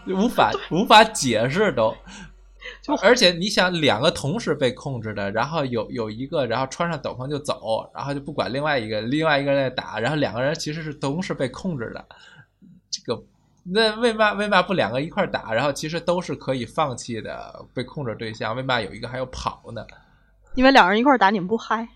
[0.05, 1.91] 无法无法解释都。
[2.81, 12.05] 就而且你想，两个同时被控制的，然后有有一个，然后穿上斗篷就走，然后就不管另外一个，另外一个人在打，然后两个人其实是同时被控制的。
[12.89, 13.21] 这个
[13.63, 15.53] 那为嘛为嘛不两个一块打？
[15.53, 19.85] 然后其实都是可以放弃的被控制对象，为嘛有一个还要跑呢？
[20.55, 21.87] 因为两个人一块打，你们不嗨。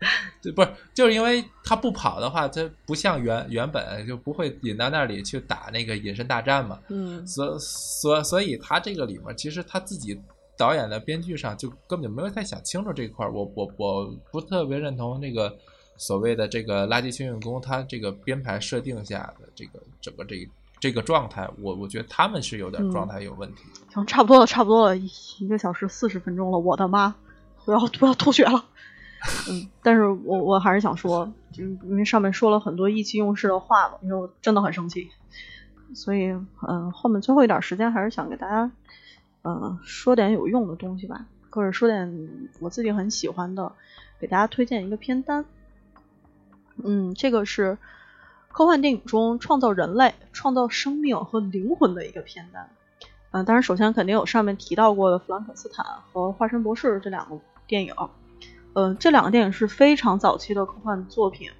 [0.42, 6.78] 对，不是，就是因为他不跑的话，他不像原原本就不会引到那里去打那个隐身大战嘛。
[6.88, 10.18] 嗯，所所所以，他这个里面其实他自己
[10.56, 13.32] 导演的编剧上就根本就没有太想清楚这一块儿。
[13.32, 15.54] 我我我不特别认同那个
[15.98, 20.48] 所谓的这个垃圾清运工他这个编排设定下的这个整个这
[20.80, 23.64] 这个状态，我我觉得他们是有点状态有问题。
[23.92, 27.14] 行，差不多了，差不多了，一个小时四十分钟了，我的妈，
[27.66, 28.64] 我要我要吐血了。
[29.50, 35.10] 嗯，但是我我还是想说，就因为上面说了很多意气用事的话嘛，因为我真的很生气，
[35.94, 36.30] 所以
[36.66, 38.70] 嗯，后面最后一点时间还是想给大家
[39.42, 42.28] 嗯说点有用的东西吧，或者说点
[42.60, 43.72] 我自己很喜欢的，
[44.18, 45.44] 给大家推荐一个片单。
[46.82, 47.76] 嗯，这个是
[48.48, 52.70] 科幻电影中创造人类、创造生命和灵魂的一个片单。
[53.32, 57.94] 嗯，当然首先肯定有上面提到过的《弗兰肯斯坦》和《化身博士》这两个电影。
[58.74, 61.50] 嗯，这两个电影是非常早期的科幻作品，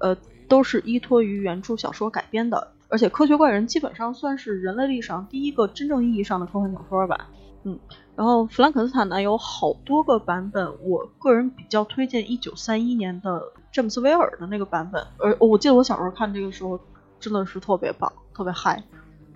[0.00, 0.16] 呃，
[0.48, 2.72] 都是依托于原著小说改编的。
[2.88, 7.28] 而且《科学怪人》基本上算是人类历史上第一个真正意义上的科幻小说吧。
[7.64, 7.78] 嗯，
[8.16, 15.06] 然后《弗兰肯斯坦》呢有好多个版本，我个人比较推荐1931年的詹姆斯·威尔的那个版本。
[15.18, 16.80] 而我记得我小时候看这个时候
[17.20, 18.82] 真的是特别棒，特别嗨。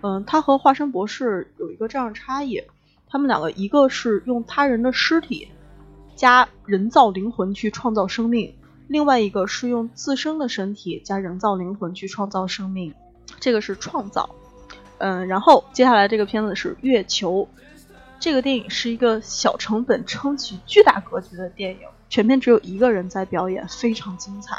[0.01, 2.62] 嗯，它和《化身博士》有一个这样的差异，
[3.07, 5.49] 他们两个一个是用他人的尸体。
[6.14, 8.55] 加人造灵魂去创造生命，
[8.89, 12.94] 另外一个是用自身的身体加人造灵魂去创造生命，
[13.40, 14.30] 这个是创造。
[14.98, 17.48] 嗯，然后接下来这个片子是月球，
[18.20, 24.56] 这个电影是一个小成本撑起巨大格局的电影，全片只有一个人在表演，非常精彩。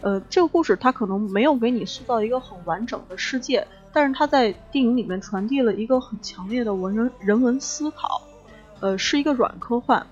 [0.00, 8.22] 呃，这个故事它可能没有给你塑造一个很完整的世界，但是它在电影里面传递了一个很强烈的文人人文思考，
[8.80, 10.06] 呃，是一个软科幻。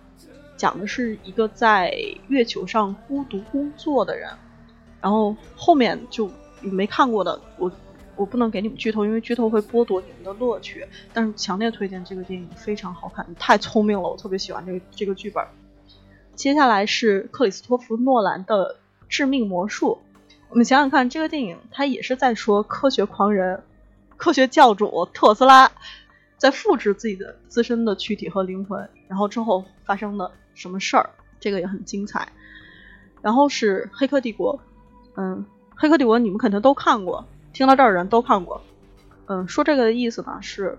[0.56, 1.94] 讲的是一个在
[2.28, 4.30] 月球上孤独工作的人，
[5.00, 6.30] 然后后面就
[6.60, 7.70] 没看过的，我
[8.16, 10.86] 我不能给你们剧透，因为剧透会剥夺你们的乐趣。
[11.12, 15.44] 但是强烈推荐这个电影，非常好看，太聪明了，我特别喜欢这个这个剧本。
[16.34, 18.74] 接下来是克里斯托弗诺兰的
[19.08, 19.98] 《致命魔术》，
[20.48, 23.62] 我们想想看，这个电影它也是在说科学狂人、
[24.16, 25.70] 科学教主特斯拉
[26.38, 32.28] 在复制自己的自身的躯体和灵魂，然后之后发生的什么事儿，这个也很精彩。
[33.22, 34.58] 然后是《黑客帝国》，
[35.14, 35.44] 嗯，
[35.76, 38.60] 《黑客帝国》你们肯定都看过，听到这儿的人都看过。
[39.26, 40.78] 嗯，说这个的意思呢是，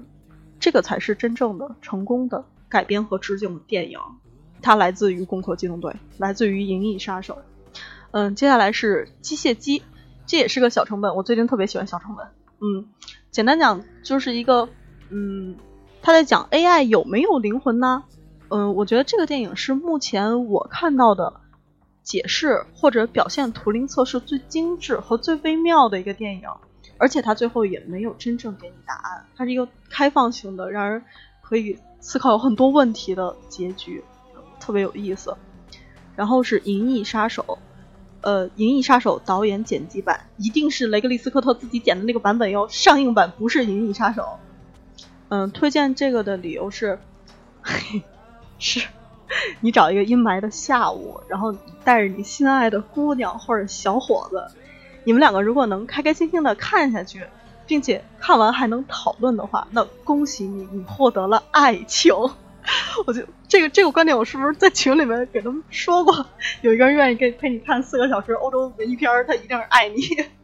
[0.60, 4.00] 这个才是真正的成功的改编和致敬的电影。
[4.62, 7.36] 它来自于《攻壳机动队》，来自于《银翼杀手》。
[8.12, 9.80] 嗯，接下来是《机械姬》，
[10.26, 11.16] 这也是个小成本。
[11.16, 12.26] 我最近特别喜欢小成本。
[12.60, 12.88] 嗯，
[13.30, 14.70] 简单讲就是一个，
[15.10, 15.56] 嗯，
[16.02, 18.04] 他在讲 AI 有没有灵魂呢？
[18.50, 21.42] 嗯，我觉得这个电影是目前我看到的
[22.04, 26.50] 解释或者表现图灵测试最精致和最微妙的一个电影。
[27.00, 31.04] 而且它最后也没有真正给你答案，它是一个开放性的，让人
[31.44, 34.04] 可以思考有很多问题的结局，
[34.60, 35.38] 特别有意思。
[36.16, 37.44] 然后是《银翼杀手》，
[38.22, 44.24] 呃，《银翼杀手》导演剪辑版一定是雷格利斯科特自己剪的那个版本哟，上映版不是《银翼杀手》。
[45.30, 46.98] 嗯，推荐这个的理由是，
[47.62, 48.02] 嘿
[48.60, 48.88] 是
[49.60, 51.54] 你找一个阴霾的下午，然后
[51.84, 54.48] 带着你心爱的姑娘或者小伙子。
[55.04, 57.26] 你们两个如果能开开心心的看下去，
[57.66, 62.14] 并且看完还能讨论的话，那恭喜你，你获得了爱情。
[63.06, 66.26] 我就这个这个观点，我是不是在群里面给他们说过？
[66.62, 70.02] 有一个人愿意跟陪你看四个小时欧洲文艺片，他一定是爱你。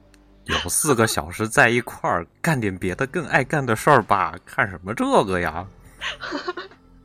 [0.45, 4.35] 有四个小时在一块儿干点别的更爱干的事儿吧？
[4.45, 5.65] 看什么这个呀？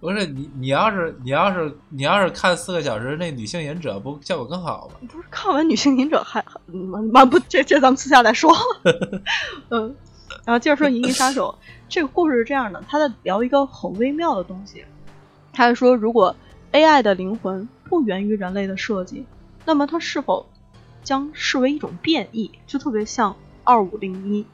[0.00, 5.08] 不是你，你要是你要是你要是看四个小时那女性隐者，不效果更好吗？
[5.10, 8.54] 不是看完女性隐者还蛮不这这咱们私下再说。
[9.70, 9.94] 嗯，
[10.44, 11.58] 然后接着说《银翼杀手》
[11.88, 14.84] 这个故事是这样的，他在聊一个很微妙的东西。
[15.52, 16.36] 他说，如果
[16.70, 19.26] AI 的灵魂不源于人类的设计，
[19.64, 20.46] 那么它是否
[21.02, 22.52] 将视为一种变异？
[22.66, 23.34] 就特别像
[23.64, 24.46] 二五零一。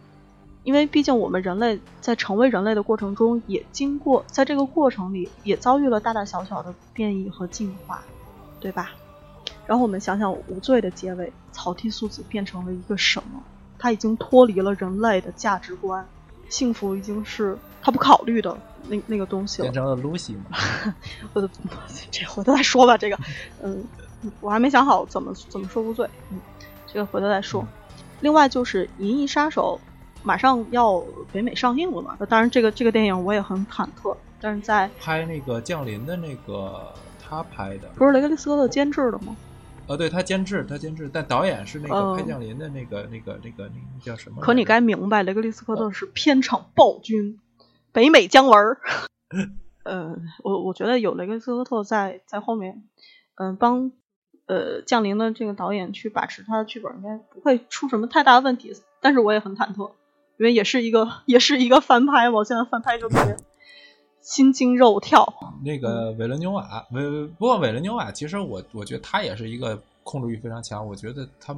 [0.64, 8.02] 因为毕竟我们人类在成为人类的过程中，也经过在这个过程里也遭遇了大大小小的变异和进化，
[8.60, 8.90] 对吧？
[9.66, 13.42] 然后我们想想无罪的结尾，草剃素子变成了一个什么？
[13.78, 16.06] 他已经脱离了人类的价值观，
[16.48, 18.56] 幸福已经是他不考虑的
[18.88, 19.64] 那那个东西了。
[19.70, 20.44] 变成了 Lucy 吗？
[21.34, 21.50] 我的
[22.10, 22.96] 这回头再说吧。
[22.96, 23.18] 这个，
[23.62, 23.84] 嗯，
[24.40, 26.08] 我还没想好怎么怎么说无罪。
[26.30, 26.40] 嗯，
[26.90, 27.66] 这个回头再说。
[28.20, 29.78] 另外就是《银翼杀手》。
[30.24, 32.16] 马上要北美上映了嘛？
[32.18, 34.16] 那当然，这个这个电影我也很忐忑。
[34.40, 36.92] 但是在拍那个降临的那个
[37.22, 39.36] 他拍的，不是雷格利斯科特监制的吗？
[39.86, 43.70] 呃，对他监制，他监制，但导演是那个拍降临的那个那个那个那个
[44.02, 44.40] 叫什么？
[44.40, 47.38] 可你该明白，雷格利斯科特是片场暴君，
[47.92, 48.58] 北美姜文。
[49.84, 52.82] 呃，我我觉得有雷格利斯科特在在后面，
[53.36, 53.92] 嗯，帮
[54.46, 58.74] 呃降临的这个导演去把持他的剧本，应该不会出什么太大的问题。
[59.00, 59.90] 但是我也很忐忑。
[60.38, 63.36] 因为也是一个， 也是一个翻拍嘛，现在翻拍就特别
[64.20, 65.26] 心惊肉跳。
[65.64, 70.86] 那个韦伦纽瓦，韦不过韦伦纽瓦，其实我我觉得他也是一个控制欲非常强。
[70.86, 71.56] 我觉得他，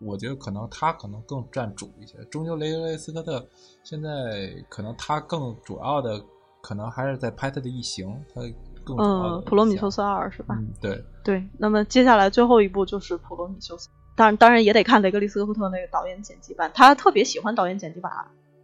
[0.00, 2.16] 我觉得可能他可能更占主一些。
[2.30, 3.44] 终究雷雷斯科特
[3.82, 6.20] 现在可能他更主要的
[6.60, 8.40] 可能还是在拍他的异形，他
[8.84, 10.56] 更嗯，普罗米修斯二是吧？
[10.58, 11.48] 嗯，对对。
[11.58, 13.88] 那么接下来最后一部就是普罗米修斯。
[14.18, 18.12] 当然，当然也得看雷格利斯科特那个导演剪辑版，他特别喜欢导演剪辑版。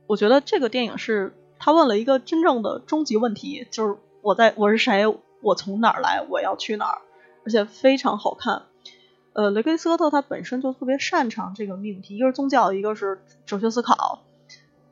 [0.08, 5.06] 我觉得这个电影是他问了一个真正的终极问题，就是我在我是谁，
[5.42, 7.02] 我从哪儿来，我要去哪儿，
[7.44, 8.64] 而且非常好看。
[9.32, 14.24] 呃，雷格利斯科特他本身就特别擅长这个命题，一个是宗教，一个是哲学思考。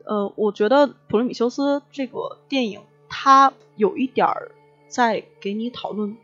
[0.05, 2.79] 呃，我觉得普罗米修斯这个电影，
[3.09, 4.51] 它有一点儿
[4.87, 6.15] 在给你讨论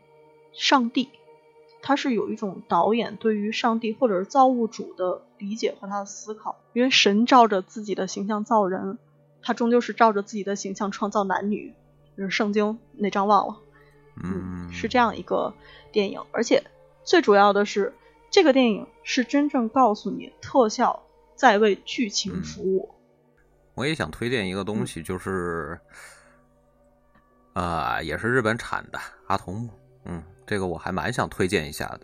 [0.54, 1.10] 上帝。
[1.82, 8.98] 他是有一种导演对于上帝或者是造物主的理解和他的思考，因为神照着自己的形象造人，
[9.42, 11.74] 他终究是照着自己的形象创造男女，
[12.16, 13.56] 就是圣经那章忘了，
[14.22, 15.54] 嗯，是这样一个
[15.90, 16.62] 电影，而且
[17.02, 17.94] 最主要的是，
[18.30, 21.02] 这个电影是真正告诉你特效
[21.34, 22.90] 在为剧情服务。
[23.74, 25.80] 我也想推荐一个东西，就是，
[27.54, 29.70] 呃，也是日本产的阿童木，
[30.04, 30.22] 嗯。
[30.50, 32.00] 这个我还蛮想推荐一下的，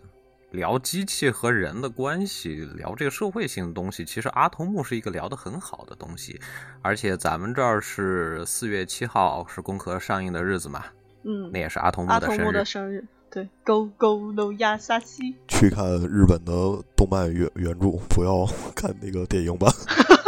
[0.51, 6.39] 聊机器和人的关系，聊这个社会性的东西，其实阿童木是一个聊得很好的东西，
[6.81, 10.85] 而且咱们这儿是四月七号是工壳上映的日子嘛，
[11.23, 16.53] 嗯，那也是阿童木的生日，的生日，对，Go Go No Yasashi，去看日本的
[16.95, 19.69] 动漫原原著，不要 看那个电影版，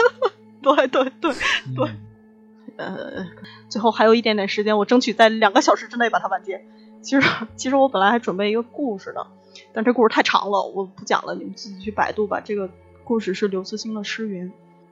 [0.62, 1.34] 对对对
[1.74, 1.90] 对，
[2.76, 3.26] 呃，
[3.70, 6.62] 最后还有一点点时间，我争取在两个小时之内把它完结。
[7.02, 9.26] 其实， 其实我本来还准备一个故事的，
[9.74, 12.70] 但这故事太长了，我不讲了，你们自己去百度吧这个
[13.04, 14.48] 故事是刘慈欣的《诗云》。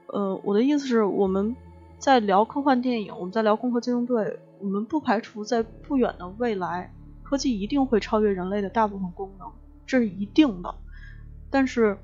[0.07, 1.55] 呃，我的意思是，我们
[1.99, 4.23] 在聊科幻电影，我们在聊《攻壳机动队》，
[4.59, 6.93] 我们不排除在不远的未来，
[7.23, 9.51] 科技一定会超越人类的大部分功能，
[9.85, 10.75] 这是一定的。
[11.49, 11.97] 但是，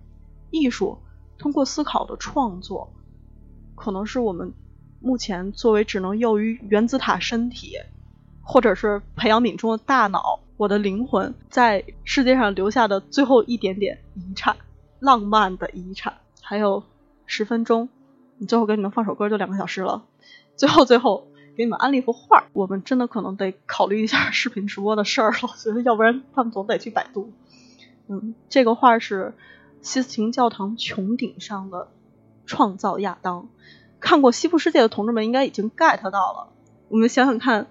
[0.52, 0.98] 艺术
[1.38, 2.92] 通过思考的创作，
[3.76, 4.54] 可能是我们
[5.00, 7.78] 目前作为只能囿于原子塔身体，
[8.44, 14.58] 或者是培养皿中的大脑，我的灵魂在世界上留下的最后一点点遗产，
[15.00, 16.84] 浪漫的遗产，还有。
[17.26, 17.88] 十分钟，
[18.38, 20.04] 你最后给你们放首歌就两个小时了。
[20.58, 27.32] 最后最后给你们安利幅画，我们真的可能得考虑一下视频直播的事儿了， 觉得要不然他们总得去百度。
[28.08, 29.34] 嗯，这个画是
[29.82, 31.88] 西斯廷教堂穹顶上的
[32.46, 33.48] 创造亚当。
[34.02, 36.50] 看过《西部世界》的同志们应该已经 get 到了。
[36.90, 37.68] 我们想想看，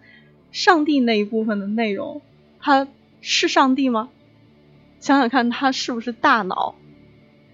[0.52, 2.22] 上帝那一部分的内容，
[2.60, 2.86] 他
[3.20, 4.10] 是上帝吗？
[5.00, 6.76] 想想看他是不是大脑？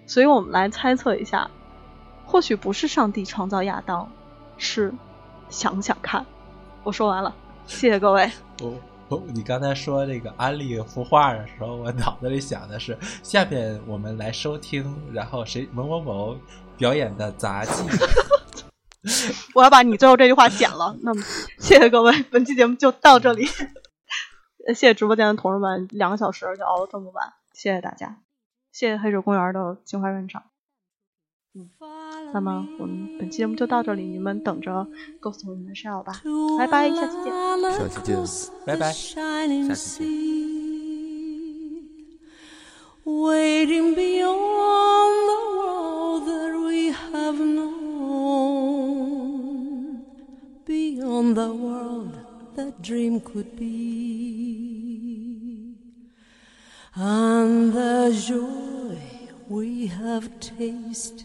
[0.04, 1.50] 所以我们来猜测一下。
[2.26, 4.12] 或许不是上帝创造亚当，
[4.58, 4.92] 是
[5.48, 6.26] 想想看。
[6.84, 7.34] 我说完了，
[7.66, 8.30] 谢谢各位。
[8.60, 8.74] 我
[9.08, 16.36] 我，你刚才说这个安利幅画的时候，我脑子里想的是，下面我们来收听，然后谁某某某
[16.76, 17.82] 表演的杂技。
[19.54, 20.96] 我要把你最后这句话剪了。
[21.02, 21.22] 那么，
[21.58, 23.46] 谢谢各位，本期节目就到这里。
[24.68, 28.18] 谢谢直播间的同志们，两个小时就熬了这么晚，谢谢大家，
[28.72, 30.42] 谢谢黑水公园的金花院长。
[31.54, 31.70] 嗯，
[32.34, 34.86] 那么我们本期节目就到这里，你们等着
[35.22, 36.20] Ghost in the Shell 吧，
[36.58, 37.32] 拜拜，下期见，
[37.72, 38.18] 下期见，
[38.66, 40.06] 拜拜，下期见。
[43.04, 47.77] Waiting beyond the world that we have known,
[50.68, 52.14] beyond the world
[52.54, 54.94] that dream could be,
[56.94, 58.98] and the joy
[59.48, 61.24] we have tasted.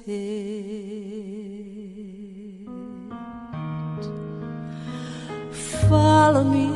[5.89, 6.69] Follow me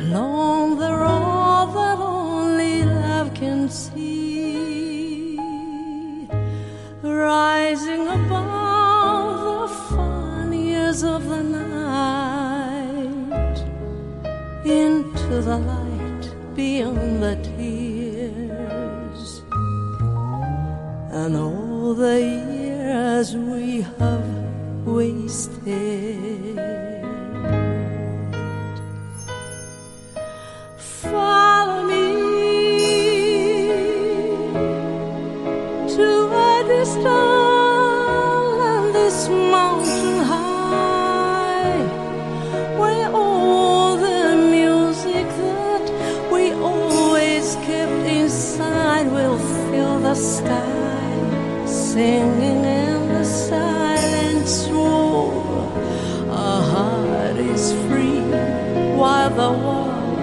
[0.00, 4.56] along the road that only love can see,
[7.02, 8.63] rising above
[9.74, 12.84] the fun years of the night
[14.64, 19.42] into the light beyond the tears
[21.10, 24.26] and all the years we have
[24.86, 26.60] wasted.
[30.76, 32.03] Follow me
[50.14, 55.32] sky singing in the silence roar.
[56.30, 58.20] Our heart is free
[58.96, 60.18] while the world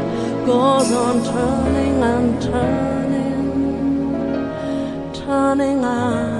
[0.45, 3.43] goes on turning and turning,
[5.13, 6.30] turning and